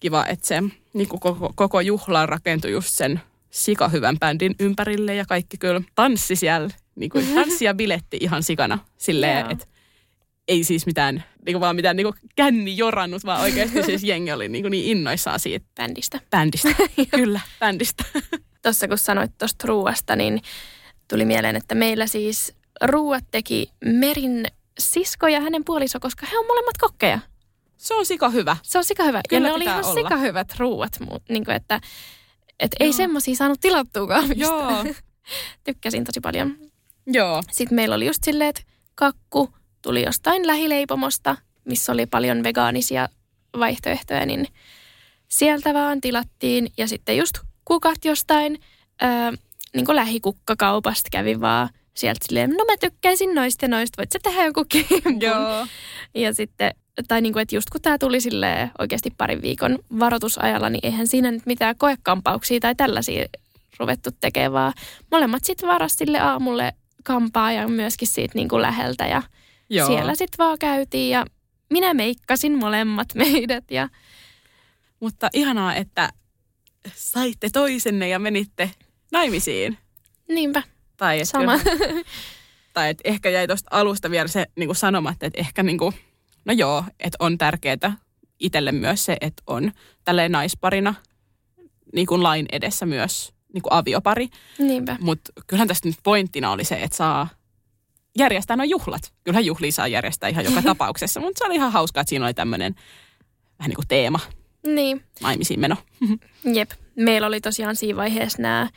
kiva, 0.00 0.26
että 0.26 0.46
se 0.46 0.62
niin 0.94 1.08
kuin 1.08 1.20
koko, 1.20 1.52
koko 1.54 1.80
juhla 1.80 2.26
rakentui 2.26 2.72
just 2.72 2.88
sen 2.90 3.20
sikahyvän 3.50 4.18
bändin 4.18 4.54
ympärille 4.60 5.14
ja 5.14 5.24
kaikki 5.24 5.58
kyllä 5.58 5.80
tanssi 5.94 6.36
siellä, 6.36 6.70
niin 6.94 7.10
kuin 7.10 7.26
tanssi 7.34 7.64
ja 7.64 7.74
biletti 7.74 8.18
ihan 8.20 8.42
sikana 8.42 8.78
silleen, 8.96 9.50
että 9.50 9.66
ei 10.48 10.64
siis 10.64 10.86
mitään, 10.86 11.24
niin 11.46 11.54
kuin 11.54 11.60
vaan 11.60 11.76
mitään 11.76 11.96
niin 11.96 12.06
kuin 12.06 12.30
känni 12.36 12.76
jorannut, 12.76 13.24
vaan 13.24 13.40
oikeasti 13.40 13.82
siis 13.82 14.04
jengi 14.04 14.32
oli 14.32 14.48
niin, 14.48 14.62
kuin 14.62 14.70
niin 14.70 14.98
innoissaan 14.98 15.40
siitä 15.40 15.66
Bändistä. 15.76 16.20
bändistä. 16.30 16.68
kyllä, 17.16 17.40
bändistä. 17.60 18.04
Tuossa 18.64 18.88
kun 18.88 18.98
sanoit 18.98 19.38
tuosta 19.38 19.66
ruuasta, 19.68 20.16
niin 20.16 20.42
tuli 21.08 21.24
mieleen, 21.24 21.56
että 21.56 21.74
meillä 21.74 22.06
siis 22.06 22.54
ruuat 22.82 23.24
teki 23.30 23.70
Merin 23.84 24.46
sisko 24.78 25.28
ja 25.28 25.40
hänen 25.40 25.64
puoliso, 25.64 26.00
koska 26.00 26.26
he 26.26 26.38
on 26.38 26.46
molemmat 26.46 26.78
kokkeja. 26.80 27.18
Se 27.76 27.94
on 27.94 28.06
sika 28.06 28.28
hyvä. 28.28 28.56
Se 28.62 28.78
on 28.78 28.84
sika 28.84 29.04
hyvä. 29.04 29.20
Kyllä 29.28 29.48
ja 29.48 29.50
ne 29.50 29.54
oli 29.54 29.64
ihan 29.64 29.84
olla. 29.84 29.94
sika 29.94 30.16
hyvät 30.16 30.54
ruuat, 30.58 30.98
niin 31.28 31.44
kuin 31.44 31.54
että, 31.54 31.80
että 32.60 32.76
ei 32.80 32.92
semmoisia 32.92 33.36
saanut 33.36 33.60
tilattuakaan 33.60 34.28
mistä. 34.28 34.44
Joo. 34.44 34.84
Tykkäsin 35.64 36.04
tosi 36.04 36.20
paljon. 36.20 36.56
Joo. 37.06 37.42
Sitten 37.50 37.76
meillä 37.76 37.94
oli 37.94 38.06
just 38.06 38.24
silleen, 38.24 38.48
että 38.50 38.62
kakku 38.94 39.54
tuli 39.82 40.02
jostain 40.02 40.46
lähileipomosta, 40.46 41.36
missä 41.64 41.92
oli 41.92 42.06
paljon 42.06 42.44
vegaanisia 42.44 43.08
vaihtoehtoja, 43.58 44.26
niin 44.26 44.46
sieltä 45.28 45.74
vaan 45.74 46.00
tilattiin. 46.00 46.70
Ja 46.76 46.88
sitten 46.88 47.16
just 47.16 47.38
kukat 47.64 48.04
jostain 48.04 48.58
öö, 49.02 49.32
niin 49.74 49.86
kuin 49.86 49.96
lähikukkakaupasta 49.96 51.08
kävi 51.10 51.40
vaan 51.40 51.68
sieltä 51.94 52.20
silleen, 52.28 52.50
no 52.50 52.64
mä 52.64 52.76
tykkäisin 52.80 53.34
noista 53.34 53.64
ja 53.64 53.68
noista, 53.68 53.96
voit 53.98 54.12
sä 54.12 54.18
tehdä 54.22 54.44
joku 54.44 54.64
kimpun? 54.68 55.20
Joo. 55.20 55.66
Ja 56.14 56.34
sitten, 56.34 56.74
tai 57.08 57.20
niin 57.20 57.32
kuin, 57.32 57.40
että 57.42 57.56
just 57.56 57.70
kun 57.70 57.80
tämä 57.80 57.98
tuli 57.98 58.20
sille 58.20 58.70
oikeasti 58.78 59.10
parin 59.18 59.42
viikon 59.42 59.78
varoitusajalla, 59.98 60.70
niin 60.70 60.86
eihän 60.86 61.06
siinä 61.06 61.30
nyt 61.30 61.46
mitään 61.46 61.76
koekampauksia 61.78 62.60
tai 62.60 62.74
tällaisia 62.74 63.26
ruvettu 63.78 64.10
tekemään, 64.20 64.52
vaan 64.52 64.72
molemmat 65.10 65.44
sitten 65.44 65.68
varas 65.68 65.94
sille 65.94 66.18
aamulle 66.20 66.72
kampaa 67.04 67.52
ja 67.52 67.68
myöskin 67.68 68.08
siitä 68.08 68.32
niin 68.34 68.48
kuin 68.48 68.62
läheltä 68.62 69.06
ja 69.06 69.22
Joo. 69.70 69.86
siellä 69.86 70.14
sitten 70.14 70.38
vaan 70.38 70.58
käytiin 70.58 71.10
ja 71.10 71.26
minä 71.70 71.94
meikkasin 71.94 72.58
molemmat 72.58 73.14
meidät 73.24 73.70
ja 73.70 73.88
Mutta 75.00 75.30
ihanaa, 75.32 75.74
että 75.74 76.12
saitte 76.94 77.50
toisenne 77.52 78.08
ja 78.08 78.18
menitte 78.18 78.70
naimisiin. 79.12 79.78
niinpä, 80.28 80.62
Tai 80.96 81.20
et 81.20 81.28
sama. 81.28 81.58
kyllä- 81.58 82.04
tai 82.72 82.90
et 82.90 82.98
ehkä 83.04 83.30
jäi 83.30 83.46
tuosta 83.46 83.68
alusta 83.70 84.10
vielä 84.10 84.28
se 84.28 84.46
niin 84.56 84.68
kuin 84.68 84.76
sanomatta, 84.76 85.26
että 85.26 85.40
ehkä 85.40 85.62
niin 85.62 85.78
kuin, 85.78 85.92
no 86.44 86.52
joo, 86.52 86.84
että 87.00 87.16
on 87.20 87.38
tärkeää 87.38 87.96
itselle 88.40 88.72
myös 88.72 89.04
se, 89.04 89.16
että 89.20 89.42
on 89.46 89.72
tälleen 90.04 90.32
naisparina 90.32 90.94
niin 91.94 92.06
kuin 92.06 92.22
lain 92.22 92.46
edessä 92.52 92.86
myös 92.86 93.32
niin 93.54 93.62
kuin 93.62 93.72
aviopari. 93.72 94.28
niinpä. 94.58 94.96
Mutta 95.00 95.32
kyllähän 95.46 95.68
tästä 95.68 95.88
nyt 95.88 95.98
pointtina 96.02 96.50
oli 96.52 96.64
se, 96.64 96.74
että 96.74 96.96
saa 96.96 97.28
järjestää 98.18 98.56
nuo 98.56 98.64
juhlat. 98.64 99.12
Kyllähän 99.24 99.44
juhlia 99.46 99.72
saa 99.72 99.88
järjestää 99.88 100.28
ihan 100.28 100.44
joka 100.44 100.62
tapauksessa, 100.72 101.20
mutta 101.20 101.38
se 101.38 101.44
oli 101.44 101.54
ihan 101.54 101.72
hauskaa, 101.72 102.00
että 102.00 102.08
siinä 102.08 102.24
oli 102.24 102.34
tämmöinen 102.34 102.74
vähän 103.58 103.68
niin 103.68 103.76
kuin 103.76 103.88
teema, 103.88 104.20
Niin, 104.66 105.02
naimisiin 105.20 105.60
meno. 105.60 105.76
Jep. 106.54 106.70
Meillä 106.96 107.26
oli 107.26 107.40
tosiaan 107.40 107.76
siinä 107.76 107.96
vaiheessa 107.96 108.42
nämä 108.42 108.68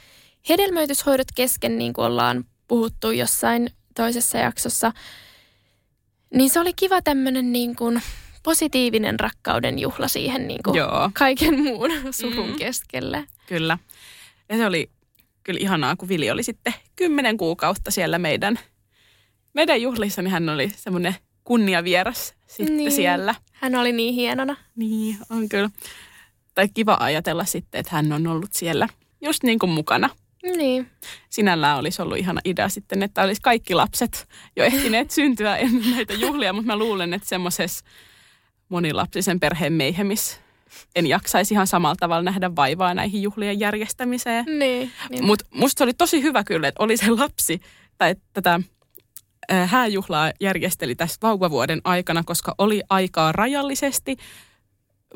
hedelmöityshoidot 0.50 1.28
kesken, 1.36 1.78
niin 1.78 1.94
kuin 1.94 2.06
ollaan 2.06 2.46
puhuttu 2.68 3.12
jossain 3.12 3.70
toisessa 3.96 4.38
jaksossa. 4.38 4.92
Niin 6.34 6.50
se 6.50 6.60
oli 6.60 6.74
kiva 6.74 7.02
tämmöinen 7.02 7.52
niin 7.52 7.76
kuin 7.76 8.02
positiivinen 8.44 9.20
rakkauden 9.20 9.80
juhla 9.80 10.08
siihen 10.08 10.48
niin 10.48 10.64
kuin 10.64 10.76
Joo. 10.76 11.10
kaiken 11.14 11.60
muun 11.64 11.90
surun 12.22 12.50
Mm. 12.50 12.56
keskelle. 12.56 13.26
Kyllä. 13.48 13.78
Ja 14.50 14.58
se 14.58 14.66
oli 14.66 14.90
kyllä 15.44 15.60
ihanaa, 15.60 15.96
kun 15.96 16.10
Vili 16.10 16.32
oli 16.32 16.44
sitten 16.44 16.74
kymmenen 16.96 17.38
kuukautta 17.38 17.92
siellä 17.92 18.20
meidän, 18.20 18.60
meidän 19.54 19.82
juhlissa, 19.82 20.22
niin 20.22 20.32
hän 20.32 20.50
oli 20.50 20.72
semmoinen 20.76 21.16
kunniavieras 21.44 22.34
sitten 22.48 22.78
Niin. 22.78 22.92
siellä. 22.92 23.36
Hän 23.62 23.76
oli 23.76 23.92
niin 23.92 24.14
hienona. 24.14 24.56
Niin, 24.76 25.18
on 25.30 25.50
kyllä. 25.50 25.70
Tai 26.56 26.70
kiva 26.74 26.98
ajatella 27.00 27.46
sitten, 27.46 27.80
että 27.80 27.96
hän 27.96 28.12
on 28.14 28.28
ollut 28.28 28.54
siellä 28.54 28.88
just 29.22 29.44
niin 29.44 29.60
kuin 29.60 29.70
mukana. 29.70 30.10
Niin. 30.58 30.90
Sinällään 31.30 31.78
olisi 31.78 32.02
ollut 32.02 32.18
ihana 32.18 32.42
idea 32.46 32.70
sitten, 32.70 33.04
että 33.04 33.24
olisi 33.24 33.42
kaikki 33.42 33.74
lapset 33.76 34.28
jo 34.56 34.64
ehtineet 34.64 35.12
syntyä 35.18 35.58
ennen 35.58 35.92
näitä 35.92 36.14
juhlia, 36.14 36.54
mutta 36.54 36.68
mä 36.68 36.78
luulen, 36.78 37.14
että 37.14 37.28
semmoisessa 37.28 37.86
monilapsisen 38.70 39.40
perheen 39.40 39.74
meihemissä 39.74 40.38
en 40.96 41.08
jaksaisi 41.08 41.54
ihan 41.54 41.68
samalla 41.68 41.96
tavalla 42.00 42.24
nähdä 42.24 42.56
vaivaa 42.56 42.94
näihin 42.94 43.22
juhlien 43.22 43.60
järjestämiseen. 43.60 44.46
Niin. 44.46 44.92
niin. 45.10 45.26
Mutta 45.26 45.46
musta 45.54 45.84
oli 45.84 45.94
tosi 45.94 46.22
hyvä 46.22 46.44
kyllä, 46.44 46.68
että 46.68 46.84
oli 46.84 46.98
se 46.98 47.10
lapsi 47.10 47.62
tai 47.98 48.16
tätä 48.34 48.60
hääjuhlaa 49.66 50.32
järjesteli 50.42 50.96
tässä 50.96 51.18
vauvavuoden 51.22 51.82
aikana, 51.84 52.24
koska 52.24 52.56
oli 52.58 52.82
aikaa 52.90 53.32
rajallisesti, 53.32 54.18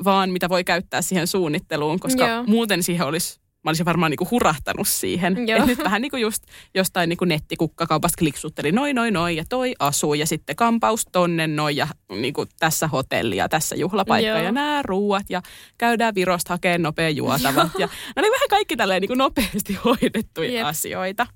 vaan 0.04 0.30
mitä 0.30 0.48
voi 0.48 0.64
käyttää 0.64 1.02
siihen 1.02 1.26
suunnitteluun, 1.26 2.00
koska 2.00 2.28
Joo. 2.28 2.44
muuten 2.46 2.82
siihen 2.82 3.06
olisi, 3.06 3.40
mä 3.64 3.70
olisin 3.70 3.86
varmaan 3.86 4.10
niinku 4.10 4.28
hurahtanut 4.30 4.88
siihen. 4.88 5.48
Joo. 5.48 5.58
Et 5.58 5.66
nyt 5.66 5.78
vähän 5.84 6.02
niin 6.02 6.10
kuin 6.10 6.20
just 6.20 6.42
jostain 6.74 7.08
niinku 7.08 7.24
nettikukkakaupasta 7.24 8.18
kliksutteli 8.18 8.72
noin, 8.72 8.96
noin, 8.96 9.14
noin 9.14 9.36
ja 9.36 9.44
toi 9.48 9.74
asuu 9.78 10.14
ja 10.14 10.26
sitten 10.26 10.56
kampaus 10.56 11.06
tonne 11.12 11.46
noin 11.46 11.76
ja 11.76 11.88
niinku 12.08 12.46
tässä 12.58 12.88
hotelli 12.88 13.36
ja 13.36 13.48
tässä 13.48 13.76
juhlapaikka 13.76 14.28
Joo. 14.28 14.38
ja 14.38 14.52
nämä 14.52 14.82
ruuat 14.84 15.26
ja 15.28 15.42
käydään 15.78 16.14
Virosta 16.14 16.52
hakemaan 16.52 16.82
nopea 16.82 17.10
juotavat. 17.10 17.70
ja 17.78 17.86
ne 18.16 18.20
oli 18.22 18.30
vähän 18.30 18.48
kaikki 18.50 18.76
tälleen 18.76 19.00
niinku 19.00 19.14
nopeasti 19.14 19.74
hoidettuja 19.84 20.52
Jep. 20.52 20.66
asioita. 20.66 21.26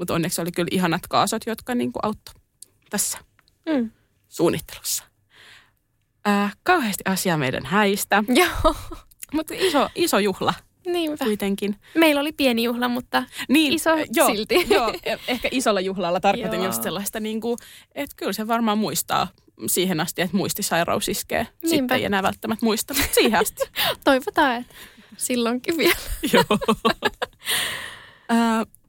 Mutta 0.00 0.14
onneksi 0.14 0.40
oli 0.40 0.52
kyllä 0.52 0.68
ihanat 0.70 1.00
kaasot, 1.08 1.42
jotka 1.46 1.74
niinku 1.74 1.98
auttoi 2.02 2.34
tässä 2.90 3.18
Mm. 3.66 3.90
suunnittelussa. 4.28 5.04
Äh, 6.28 6.56
kauheasti 6.62 7.02
asiaa 7.06 7.36
meidän 7.36 7.66
häistä, 7.66 8.24
Joo, 8.28 8.74
mutta 9.34 9.54
iso, 9.56 9.88
iso 9.94 10.18
juhla 10.18 10.54
niinpä. 10.86 11.24
kuitenkin. 11.24 11.76
Meillä 11.94 12.20
oli 12.20 12.32
pieni 12.32 12.62
juhla, 12.64 12.88
mutta 12.88 13.22
Niin, 13.48 13.72
Iso 13.72 13.90
joo, 14.16 14.26
silti. 14.30 14.66
Joo, 14.70 14.94
e- 15.04 15.16
ehkä 15.28 15.48
isolla 15.52 15.80
juhlalla 15.80 16.20
tarkoitin 16.20 16.58
Joo. 16.60 16.66
just 16.66 16.82
sellaista, 16.82 17.20
niin 17.20 17.40
kuin, 17.40 17.58
että 17.94 18.16
kyllä 18.16 18.32
se 18.32 18.46
varmaan 18.46 18.78
muistaa 18.78 19.28
siihen 19.66 20.00
asti, 20.00 20.22
että 20.22 20.36
muistisairaus 20.36 21.08
iskee. 21.08 21.46
Niinpä. 21.62 21.68
Sitten 21.68 21.96
ei 21.96 22.04
enää 22.04 22.22
välttämättä 22.22 22.66
muista, 22.66 22.94
mutta 22.94 23.14
siihen 23.14 23.40
asti. 23.40 23.62
Toivotaan, 24.04 24.56
että 24.56 24.74
silloinkin 25.16 25.76
vielä. 25.76 25.94
Joo. 26.32 26.58
Ö, 28.30 28.66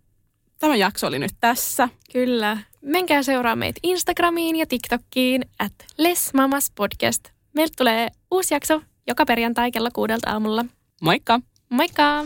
Tämä 0.62 0.76
jakso 0.76 1.08
oli 1.08 1.20
nyt 1.20 1.32
tässä. 1.40 1.90
Kyllä. 2.14 2.58
Menkää 2.82 3.24
seuraa 3.24 3.56
meitä 3.56 3.80
Instagramiin 3.84 4.56
ja 4.56 4.66
TikTokkiin 4.66 5.46
at 5.60 5.74
Les 5.98 6.34
Mamas 6.34 6.72
Podcast. 6.76 7.24
Meiltä 7.54 7.74
tulee 7.78 8.08
uusi 8.32 8.54
jakso 8.54 8.82
joka 9.08 9.26
perjantai 9.26 9.72
kello 9.72 9.90
kuudelta 9.94 10.30
aamulla. 10.30 10.66
Moikka! 11.02 11.40
Moikka! 11.70 12.26